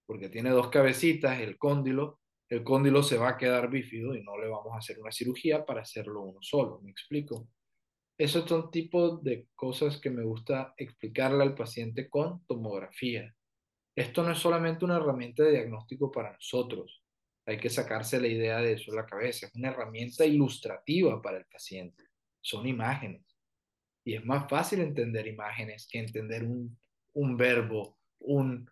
[0.08, 2.20] porque tiene dos cabecitas, el cóndilo,
[2.50, 5.66] el cóndilo se va a quedar bífido y no le vamos a hacer una cirugía
[5.66, 7.48] para hacerlo uno solo, ¿me explico?
[8.18, 13.34] Esos son tipos de cosas que me gusta explicarle al paciente con tomografía.
[13.96, 17.04] Esto no es solamente una herramienta de diagnóstico para nosotros.
[17.46, 19.48] Hay que sacarse la idea de eso en la cabeza.
[19.48, 22.04] Es una herramienta ilustrativa para el paciente.
[22.42, 23.26] Son imágenes.
[24.06, 26.78] Y es más fácil entender imágenes que entender un,
[27.14, 28.70] un verbo, un,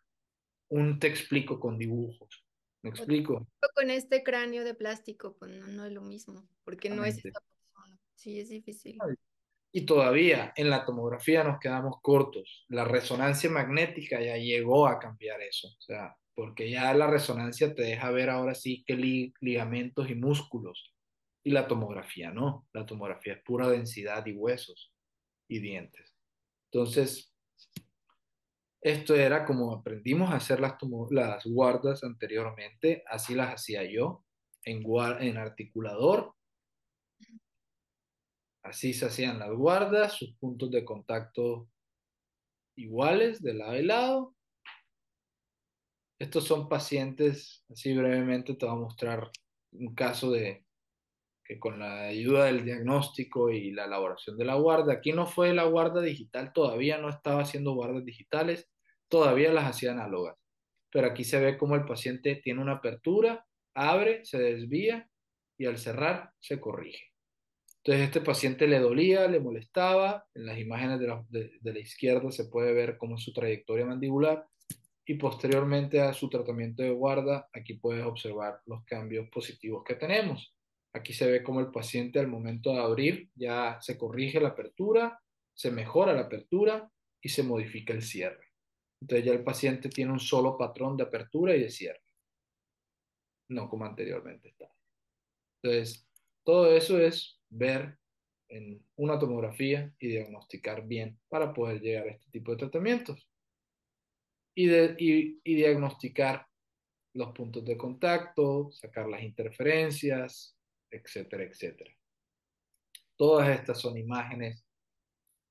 [0.69, 2.45] un te explico con dibujos.
[2.81, 3.47] ¿Me explico?
[3.75, 7.41] Con este cráneo de plástico, pues no, no es lo mismo, porque no es esa
[7.41, 7.99] persona.
[8.15, 8.97] Sí, es difícil.
[9.71, 12.65] Y todavía en la tomografía nos quedamos cortos.
[12.69, 15.67] La resonancia magnética ya llegó a cambiar eso.
[15.67, 20.93] O sea, porque ya la resonancia te deja ver ahora sí que ligamentos y músculos.
[21.43, 22.67] Y la tomografía no.
[22.73, 24.91] La tomografía es pura densidad y huesos
[25.47, 26.15] y dientes.
[26.71, 27.33] Entonces,
[28.81, 30.75] esto era como aprendimos a hacer las,
[31.09, 34.23] las guardas anteriormente, así las hacía yo,
[34.63, 34.83] en,
[35.19, 36.33] en articulador.
[38.69, 41.67] Así se hacían las guardas, sus puntos de contacto
[42.75, 44.35] iguales de lado y lado.
[46.19, 49.31] Estos son pacientes, así brevemente te voy a mostrar
[49.71, 50.65] un caso de
[51.43, 55.51] que con la ayuda del diagnóstico y la elaboración de la guarda, aquí no fue
[55.51, 58.69] la guarda digital, todavía no estaba haciendo guardas digitales,
[59.07, 60.35] todavía las hacía análogas.
[60.91, 65.09] Pero aquí se ve como el paciente tiene una apertura, abre, se desvía
[65.57, 67.09] y al cerrar se corrige.
[67.83, 72.31] Entonces este paciente le dolía, le molestaba, en las imágenes de la, de la izquierda
[72.31, 74.45] se puede ver cómo es su trayectoria mandibular
[75.09, 80.55] y posteriormente a su tratamiento de guarda, aquí puedes observar los cambios positivos que tenemos.
[80.93, 85.19] Aquí se ve como el paciente al momento de abrir ya se corrige la apertura,
[85.55, 86.91] se mejora la apertura
[87.23, 88.49] y se modifica el cierre.
[89.01, 92.05] Entonces ya el paciente tiene un solo patrón de apertura y de cierre,
[93.49, 94.75] no como anteriormente estaba.
[95.63, 96.07] Entonces,
[96.43, 97.97] todo eso es ver
[98.49, 103.27] en una tomografía y diagnosticar bien para poder llegar a este tipo de tratamientos.
[104.55, 106.45] Y, de, y, diagnosticar
[107.13, 110.57] los puntos de contacto, sacar las interferencias,
[110.91, 111.91] etcétera, etcétera.
[113.15, 114.65] Todas estas son imágenes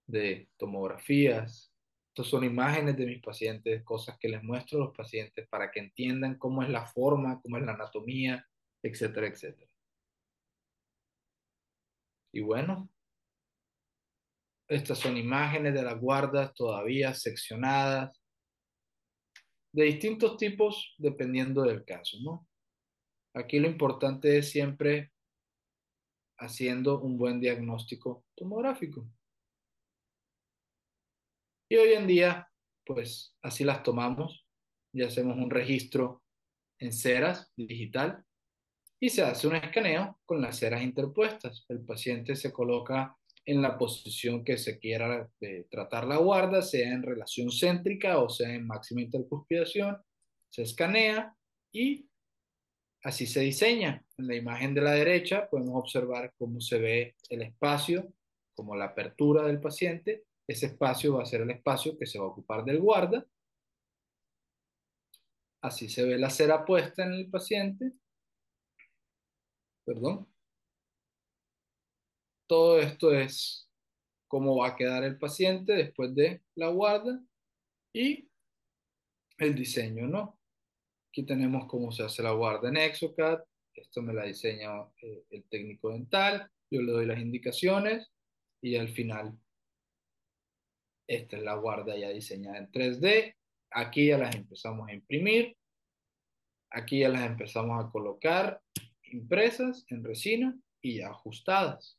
[0.06, 1.72] de tomografías,
[2.08, 5.80] estas son imágenes de mis pacientes, cosas que les muestro a los pacientes para que
[5.80, 8.44] entiendan cómo es la forma, cómo es la anatomía,
[8.82, 9.67] etcétera, etcétera.
[12.32, 12.90] Y bueno,
[14.68, 18.20] estas son imágenes de las guardas todavía seccionadas,
[19.72, 22.46] de distintos tipos dependiendo del caso, ¿no?
[23.34, 25.12] Aquí lo importante es siempre
[26.38, 29.08] haciendo un buen diagnóstico tomográfico.
[31.70, 32.50] Y hoy en día,
[32.84, 34.46] pues así las tomamos
[34.92, 36.22] y hacemos un registro
[36.78, 38.24] en ceras digital
[39.00, 41.64] y se hace un escaneo con las ceras interpuestas.
[41.68, 46.92] El paciente se coloca en la posición que se quiera eh, tratar la guarda, sea
[46.92, 49.96] en relación céntrica o sea en máxima intercuspidación,
[50.50, 51.34] se escanea
[51.72, 52.08] y
[53.02, 54.04] Así se diseña.
[54.16, 58.12] En la imagen de la derecha podemos observar cómo se ve el espacio,
[58.54, 60.24] como la apertura del paciente.
[60.46, 63.24] Ese espacio va a ser el espacio que se va a ocupar del guarda.
[65.62, 67.92] Así se ve la cera puesta en el paciente.
[69.88, 70.28] Perdón.
[72.46, 73.70] Todo esto es
[74.26, 77.18] cómo va a quedar el paciente después de la guarda
[77.94, 78.28] y
[79.38, 80.38] el diseño, ¿no?
[81.08, 83.38] Aquí tenemos cómo se hace la guarda en Exocad.
[83.74, 84.68] Esto me la diseña
[85.00, 86.50] eh, el técnico dental.
[86.70, 88.12] Yo le doy las indicaciones
[88.60, 89.38] y al final
[91.06, 93.34] esta es la guarda ya diseñada en 3D.
[93.70, 95.56] Aquí ya las empezamos a imprimir.
[96.72, 98.60] Aquí ya las empezamos a colocar
[99.12, 101.98] impresas en resina y ajustadas.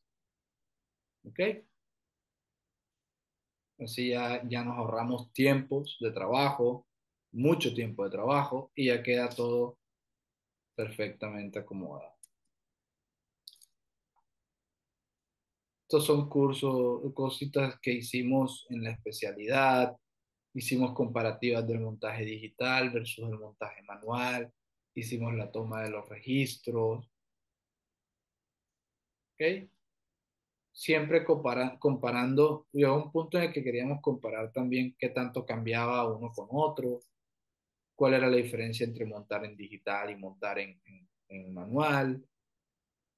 [1.23, 1.39] ¿Ok?
[3.79, 6.85] Así ya, ya nos ahorramos tiempos de trabajo,
[7.31, 9.77] mucho tiempo de trabajo y ya queda todo
[10.75, 12.19] perfectamente acomodado.
[15.83, 19.97] Estos son cursos, cositas que hicimos en la especialidad.
[20.53, 24.53] Hicimos comparativas del montaje digital versus el montaje manual.
[24.99, 27.09] Hicimos la toma de los registros.
[29.33, 29.69] ¿Ok?
[30.71, 36.31] Siempre comparando, llegó un punto en el que queríamos comparar también qué tanto cambiaba uno
[36.31, 37.01] con otro
[37.99, 42.23] cuál era la diferencia entre montar en digital y montar en, en, en manual.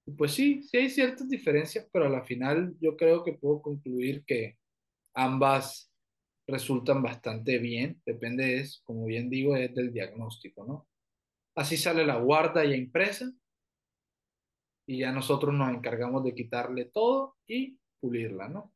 [0.08, 3.62] Y pues sí, sí hay ciertas diferencias, pero a la final yo creo que puedo
[3.62, 4.58] concluir que
[5.14, 5.92] ambas
[6.48, 10.88] resultan bastante bien, depende, es, como bien digo, es del diagnóstico, ¿no?
[11.56, 13.32] Así sale la guarda ya impresa
[14.88, 18.74] y ya nosotros nos encargamos de quitarle todo y pulirla, ¿no?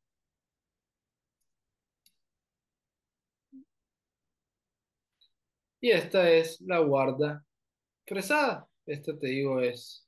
[5.81, 7.45] Y esta es la guarda
[8.07, 8.67] fresada.
[8.85, 10.07] Esta te digo es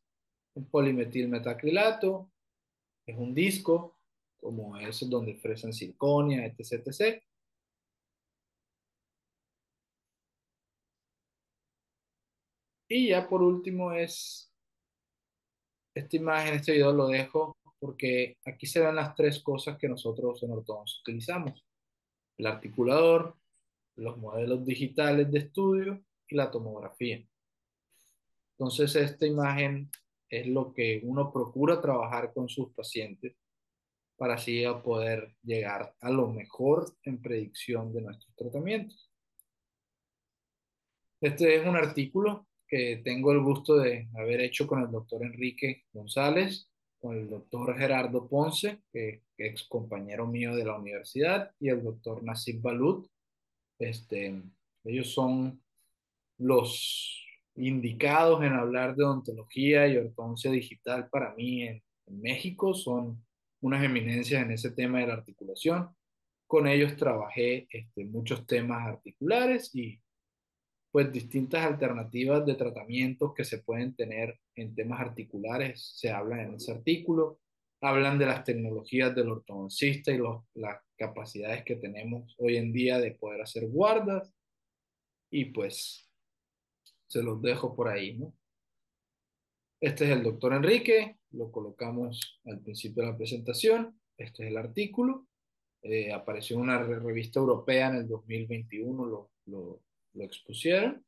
[0.55, 2.31] un polimetilmetacrilato,
[3.05, 3.99] es un disco,
[4.39, 7.23] como es donde fresan circonia, etc, etc.
[12.87, 14.51] Y ya por último es
[15.93, 20.41] esta imagen, este video lo dejo porque aquí se ven las tres cosas que nosotros
[20.43, 21.65] en ortodoncia utilizamos.
[22.37, 23.35] El articulador,
[23.95, 27.27] los modelos digitales de estudio y la tomografía.
[28.51, 29.89] Entonces esta imagen
[30.29, 33.35] es lo que uno procura trabajar con sus pacientes
[34.17, 39.11] para así poder llegar a lo mejor en predicción de nuestros tratamientos.
[41.21, 45.85] Este es un artículo que tengo el gusto de haber hecho con el doctor Enrique
[45.93, 46.69] González,
[46.99, 52.23] con el doctor Gerardo Ponce, que, es compañero mío de la universidad, y el doctor
[52.23, 53.07] Nasib Balut.
[53.77, 54.41] Este,
[54.83, 55.61] ellos son
[56.39, 57.23] los
[57.55, 63.23] indicados en hablar de odontología y ortodoncia digital para mí en, en México, son
[63.61, 65.89] unas eminencias en ese tema de la articulación.
[66.47, 69.99] Con ellos trabajé este, muchos temas articulares y
[70.91, 76.55] pues distintas alternativas de tratamientos que se pueden tener en temas articulares, se habla en
[76.55, 77.39] ese artículo,
[77.81, 82.99] hablan de las tecnologías del ortodoncista y los, las capacidades que tenemos hoy en día
[82.99, 84.33] de poder hacer guardas.
[85.29, 86.09] Y pues
[87.07, 88.33] se los dejo por ahí, ¿no?
[89.79, 94.57] Este es el doctor Enrique, lo colocamos al principio de la presentación, este es el
[94.57, 95.27] artículo,
[95.83, 99.83] eh, apareció en una revista europea en el 2021, lo, lo,
[100.17, 101.05] lo expusieron.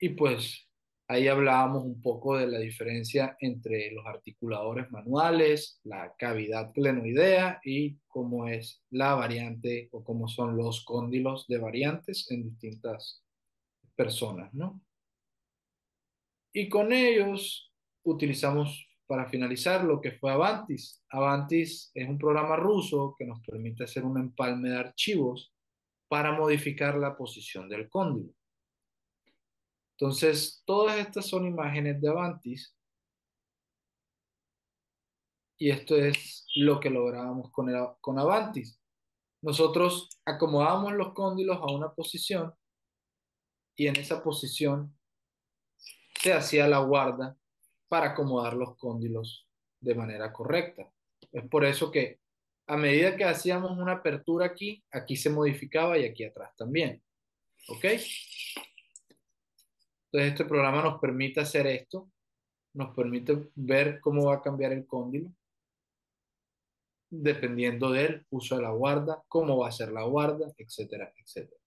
[0.00, 0.68] Y pues
[1.08, 7.96] ahí hablábamos un poco de la diferencia entre los articuladores manuales, la cavidad glenoidea y
[8.06, 13.24] cómo es la variante o cómo son los cóndilos de variantes en distintas
[13.96, 14.80] personas, ¿no?
[16.52, 17.72] Y con ellos
[18.04, 21.02] utilizamos para finalizar lo que fue Avantis.
[21.08, 25.52] Avantis es un programa ruso que nos permite hacer un empalme de archivos
[26.08, 28.32] para modificar la posición del cóndilo.
[29.92, 32.74] Entonces, todas estas son imágenes de Avantis
[35.58, 38.80] y esto es lo que lográbamos con, el, Avantis.
[39.42, 42.54] Nosotros acomodábamos los cóndilos a una posición
[43.76, 44.96] y en esa posición
[46.20, 47.36] se hacía la guarda
[47.88, 49.48] para acomodar los cóndilos
[49.80, 50.92] de manera correcta.
[51.32, 52.20] Es por eso que
[52.68, 57.02] a medida que hacíamos una apertura aquí, aquí se modificaba y aquí atrás también.
[57.68, 57.84] ¿Ok?
[60.10, 62.10] Entonces este programa nos permite hacer esto,
[62.74, 65.32] nos permite ver cómo va a cambiar el cóndilo,
[67.10, 71.60] dependiendo del uso de la guarda, cómo va a ser la guarda, etcétera, etcétera.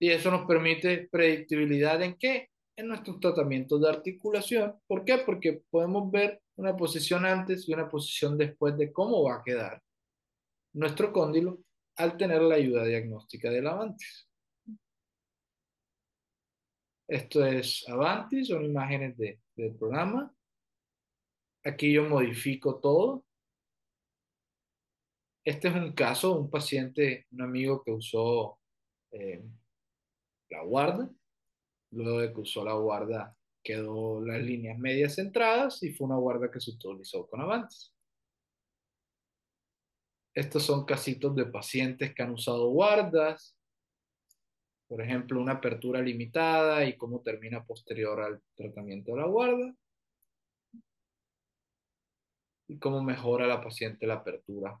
[0.00, 2.50] Y eso nos permite predictibilidad en qué?
[2.76, 4.80] En nuestros tratamientos de articulación.
[4.86, 5.18] ¿Por qué?
[5.18, 9.80] Porque podemos ver una posición antes y una posición después de cómo va a quedar
[10.74, 11.60] nuestro cóndilo
[11.96, 14.28] al tener la ayuda diagnóstica del Avantis.
[17.08, 20.34] Esto es Avantis, son imágenes de, del programa.
[21.64, 23.24] Aquí yo modifico todo.
[25.44, 28.58] Este es un caso, un paciente, un amigo que usó
[29.12, 29.42] eh,
[30.50, 31.08] la guarda.
[31.92, 33.37] Luego de que usó la guarda,
[33.68, 37.92] quedó las líneas medias centradas y fue una guarda que se utilizó con Avantis.
[40.34, 43.54] Estos son casitos de pacientes que han usado guardas,
[44.86, 49.74] por ejemplo, una apertura limitada y cómo termina posterior al tratamiento de la guarda.
[52.68, 54.80] Y cómo mejora la paciente la apertura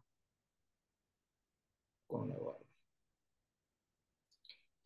[2.06, 2.64] con la guarda.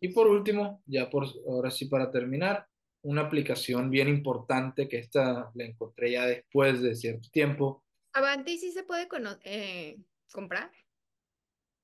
[0.01, 2.67] Y por último, ya por ahora sí para terminar,
[3.03, 7.85] una aplicación bien importante que esta la encontré ya después de cierto tiempo.
[8.15, 9.09] ¿Avantis sí se puede
[9.45, 9.99] eh,
[10.33, 10.71] comprar?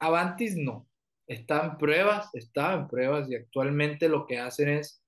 [0.01, 0.89] Avantis no.
[1.27, 5.03] Está en pruebas, está en pruebas y actualmente lo que hacen es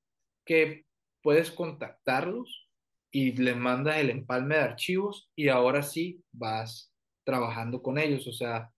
[0.45, 0.85] que
[1.23, 2.69] puedes contactarlos
[3.13, 6.93] y les mandas el empalme de archivos y ahora sí vas
[7.25, 8.27] trabajando con ellos.
[8.27, 8.71] O sea,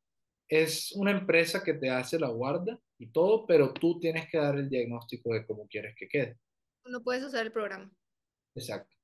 [0.49, 4.57] es una empresa que te hace la guarda y todo, pero tú tienes que dar
[4.57, 6.39] el diagnóstico de cómo quieres que quede.
[6.85, 7.91] No puedes usar el programa.
[8.55, 8.95] Exacto.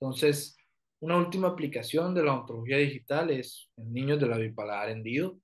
[0.00, 0.56] Entonces,
[1.00, 5.40] una última aplicación de la ontología digital es en niños de la bipolar hendido.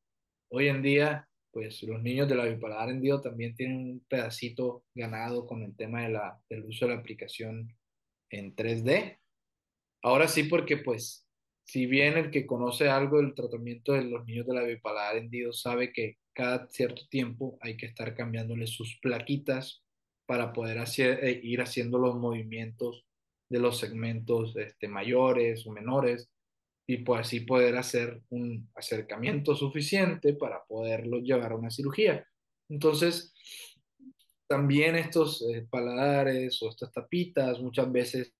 [0.50, 5.46] Hoy en día, pues los niños de la bipolar hendido también tienen un pedacito ganado
[5.46, 7.72] con el tema de la, del uso de la aplicación
[8.30, 9.18] en 3D.
[10.02, 11.28] Ahora sí, porque pues,
[11.64, 15.52] si bien el que conoce algo del tratamiento de los niños de la bipolar hendido
[15.52, 19.83] sabe que cada cierto tiempo hay que estar cambiándole sus plaquitas
[20.26, 23.04] para poder hacer, eh, ir haciendo los movimientos
[23.50, 26.30] de los segmentos este, mayores o menores
[26.86, 32.26] y pues así poder hacer un acercamiento suficiente para poderlo llevar a una cirugía.
[32.68, 33.32] Entonces,
[34.46, 38.34] también estos eh, paladares o estas tapitas muchas veces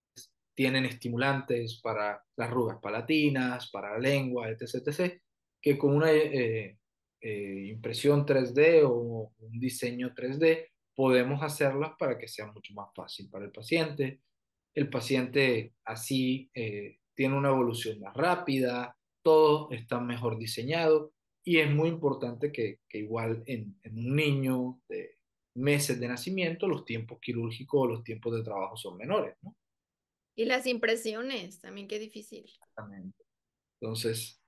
[0.54, 5.20] tienen estimulantes para las rugas palatinas, para la lengua, etc., etc.,
[5.60, 6.76] que con una eh,
[7.70, 13.44] impresión 3D o un diseño 3D podemos hacerlas para que sea mucho más fácil para
[13.44, 14.20] el paciente.
[14.74, 21.12] El paciente así eh, tiene una evolución más rápida, todo está mejor diseñado
[21.44, 25.18] y es muy importante que, que igual en, en, un niño de
[25.56, 29.56] meses de nacimiento los tiempos quirúrgicos o los tiempos de trabajo son menores, ¿no?
[30.36, 32.44] Y las impresiones, también qué difícil.
[32.44, 33.24] Exactamente.
[33.80, 34.42] Entonces,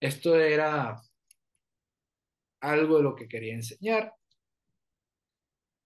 [0.00, 1.00] esto era
[2.60, 4.14] algo de lo que quería enseñar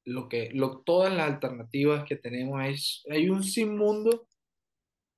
[0.07, 4.29] lo que, lo, todas las alternativas que tenemos es, hay un sinmundo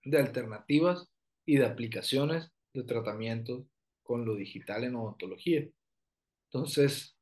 [0.02, 1.06] de alternativas
[1.46, 3.66] y de aplicaciones de tratamiento
[4.02, 5.68] con lo digital en odontología.
[6.50, 7.16] Entonces,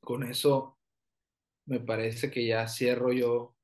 [0.00, 0.78] con eso
[1.66, 3.54] me parece que ya cierro yo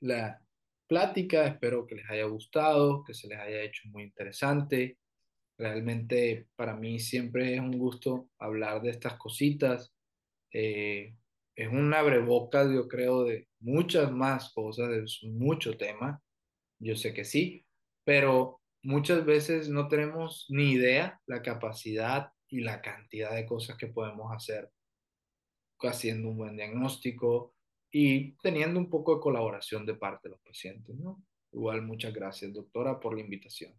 [0.00, 0.40] la
[0.86, 1.46] plática.
[1.46, 4.98] Espero que les haya gustado, que se les haya hecho muy interesante.
[5.58, 9.92] Realmente para mí siempre es un gusto hablar de estas cositas.
[10.52, 11.16] Eh,
[11.56, 16.22] es un abrebocas, yo creo, de muchas más cosas, es mucho tema,
[16.78, 17.64] yo sé que sí,
[18.04, 23.86] pero muchas veces no tenemos ni idea la capacidad y la cantidad de cosas que
[23.86, 24.70] podemos hacer
[25.88, 27.54] haciendo un buen diagnóstico
[27.90, 31.22] y teniendo un poco de colaboración de parte de los pacientes, ¿no?
[31.52, 33.74] Igual, muchas gracias, doctora, por la invitación.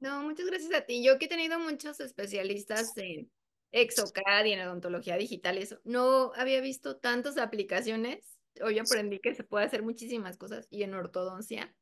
[0.00, 1.04] No, muchas gracias a ti.
[1.04, 3.30] Yo que he tenido muchos especialistas en
[3.72, 5.80] Exocad y en odontología digital, eso.
[5.84, 8.38] No había visto tantas aplicaciones.
[8.62, 11.74] Hoy aprendí que se puede hacer muchísimas cosas y en ortodoncia.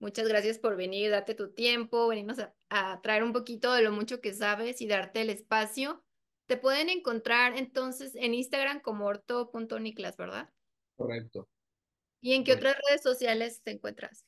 [0.00, 3.90] Muchas gracias por venir, darte tu tiempo, venirnos a, a traer un poquito de lo
[3.90, 6.04] mucho que sabes y darte el espacio.
[6.46, 10.50] Te pueden encontrar entonces en Instagram como orto.niclas, ¿verdad?
[10.96, 11.48] Correcto.
[12.20, 14.26] ¿Y en qué otras redes sociales te encuentras?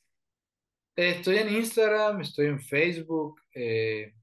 [0.95, 4.15] Estoy en Instagram, estoy en Facebook, eh,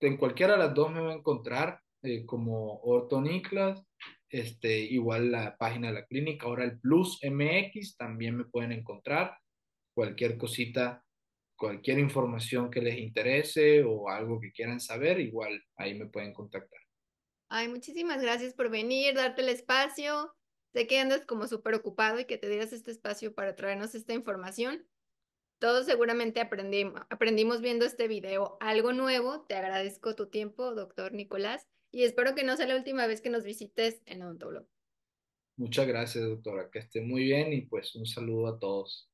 [0.00, 3.82] en cualquiera de las dos me va a encontrar eh, como Ortoniclas,
[4.28, 9.36] este, igual la página de la clínica, ahora el Plus MX también me pueden encontrar,
[9.94, 11.04] cualquier cosita,
[11.56, 16.80] cualquier información que les interese o algo que quieran saber, igual ahí me pueden contactar.
[17.48, 20.34] Ay, muchísimas gracias por venir, darte el espacio.
[20.72, 24.14] Sé que andas como súper ocupado y que te dieras este espacio para traernos esta
[24.14, 24.88] información.
[25.60, 29.42] Todos seguramente aprendimos, aprendimos viendo este video algo nuevo.
[29.42, 33.30] Te agradezco tu tiempo, doctor Nicolás, y espero que no sea la última vez que
[33.30, 34.66] nos visites en Odontoblog.
[35.56, 36.70] Muchas gracias, doctora.
[36.70, 39.10] Que esté muy bien y pues un saludo a todos.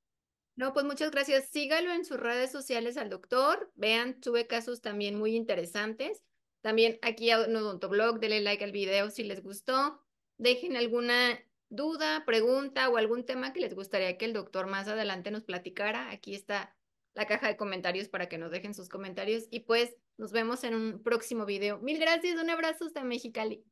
[0.56, 1.50] No, pues muchas gracias.
[1.50, 3.70] Sígalo en sus redes sociales al doctor.
[3.74, 6.24] Vean, sube casos también muy interesantes.
[6.62, 10.00] También aquí en Odontoblog, denle like al video si les gustó.
[10.38, 11.38] Dejen alguna
[11.68, 16.10] duda, pregunta o algún tema que les gustaría que el doctor más adelante nos platicara,
[16.10, 16.74] aquí está
[17.14, 20.74] la caja de comentarios para que nos dejen sus comentarios y pues nos vemos en
[20.74, 21.78] un próximo video.
[21.78, 23.64] Mil gracias, un abrazo hasta Mexicali.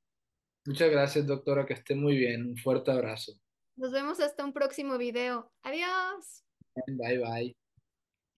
[0.65, 2.47] Muchas gracias, doctora, que esté muy bien.
[2.47, 3.33] Un fuerte abrazo.
[3.77, 5.53] Nos vemos hasta un próximo video.
[5.63, 6.45] Adiós.
[6.87, 7.66] Bye, bye.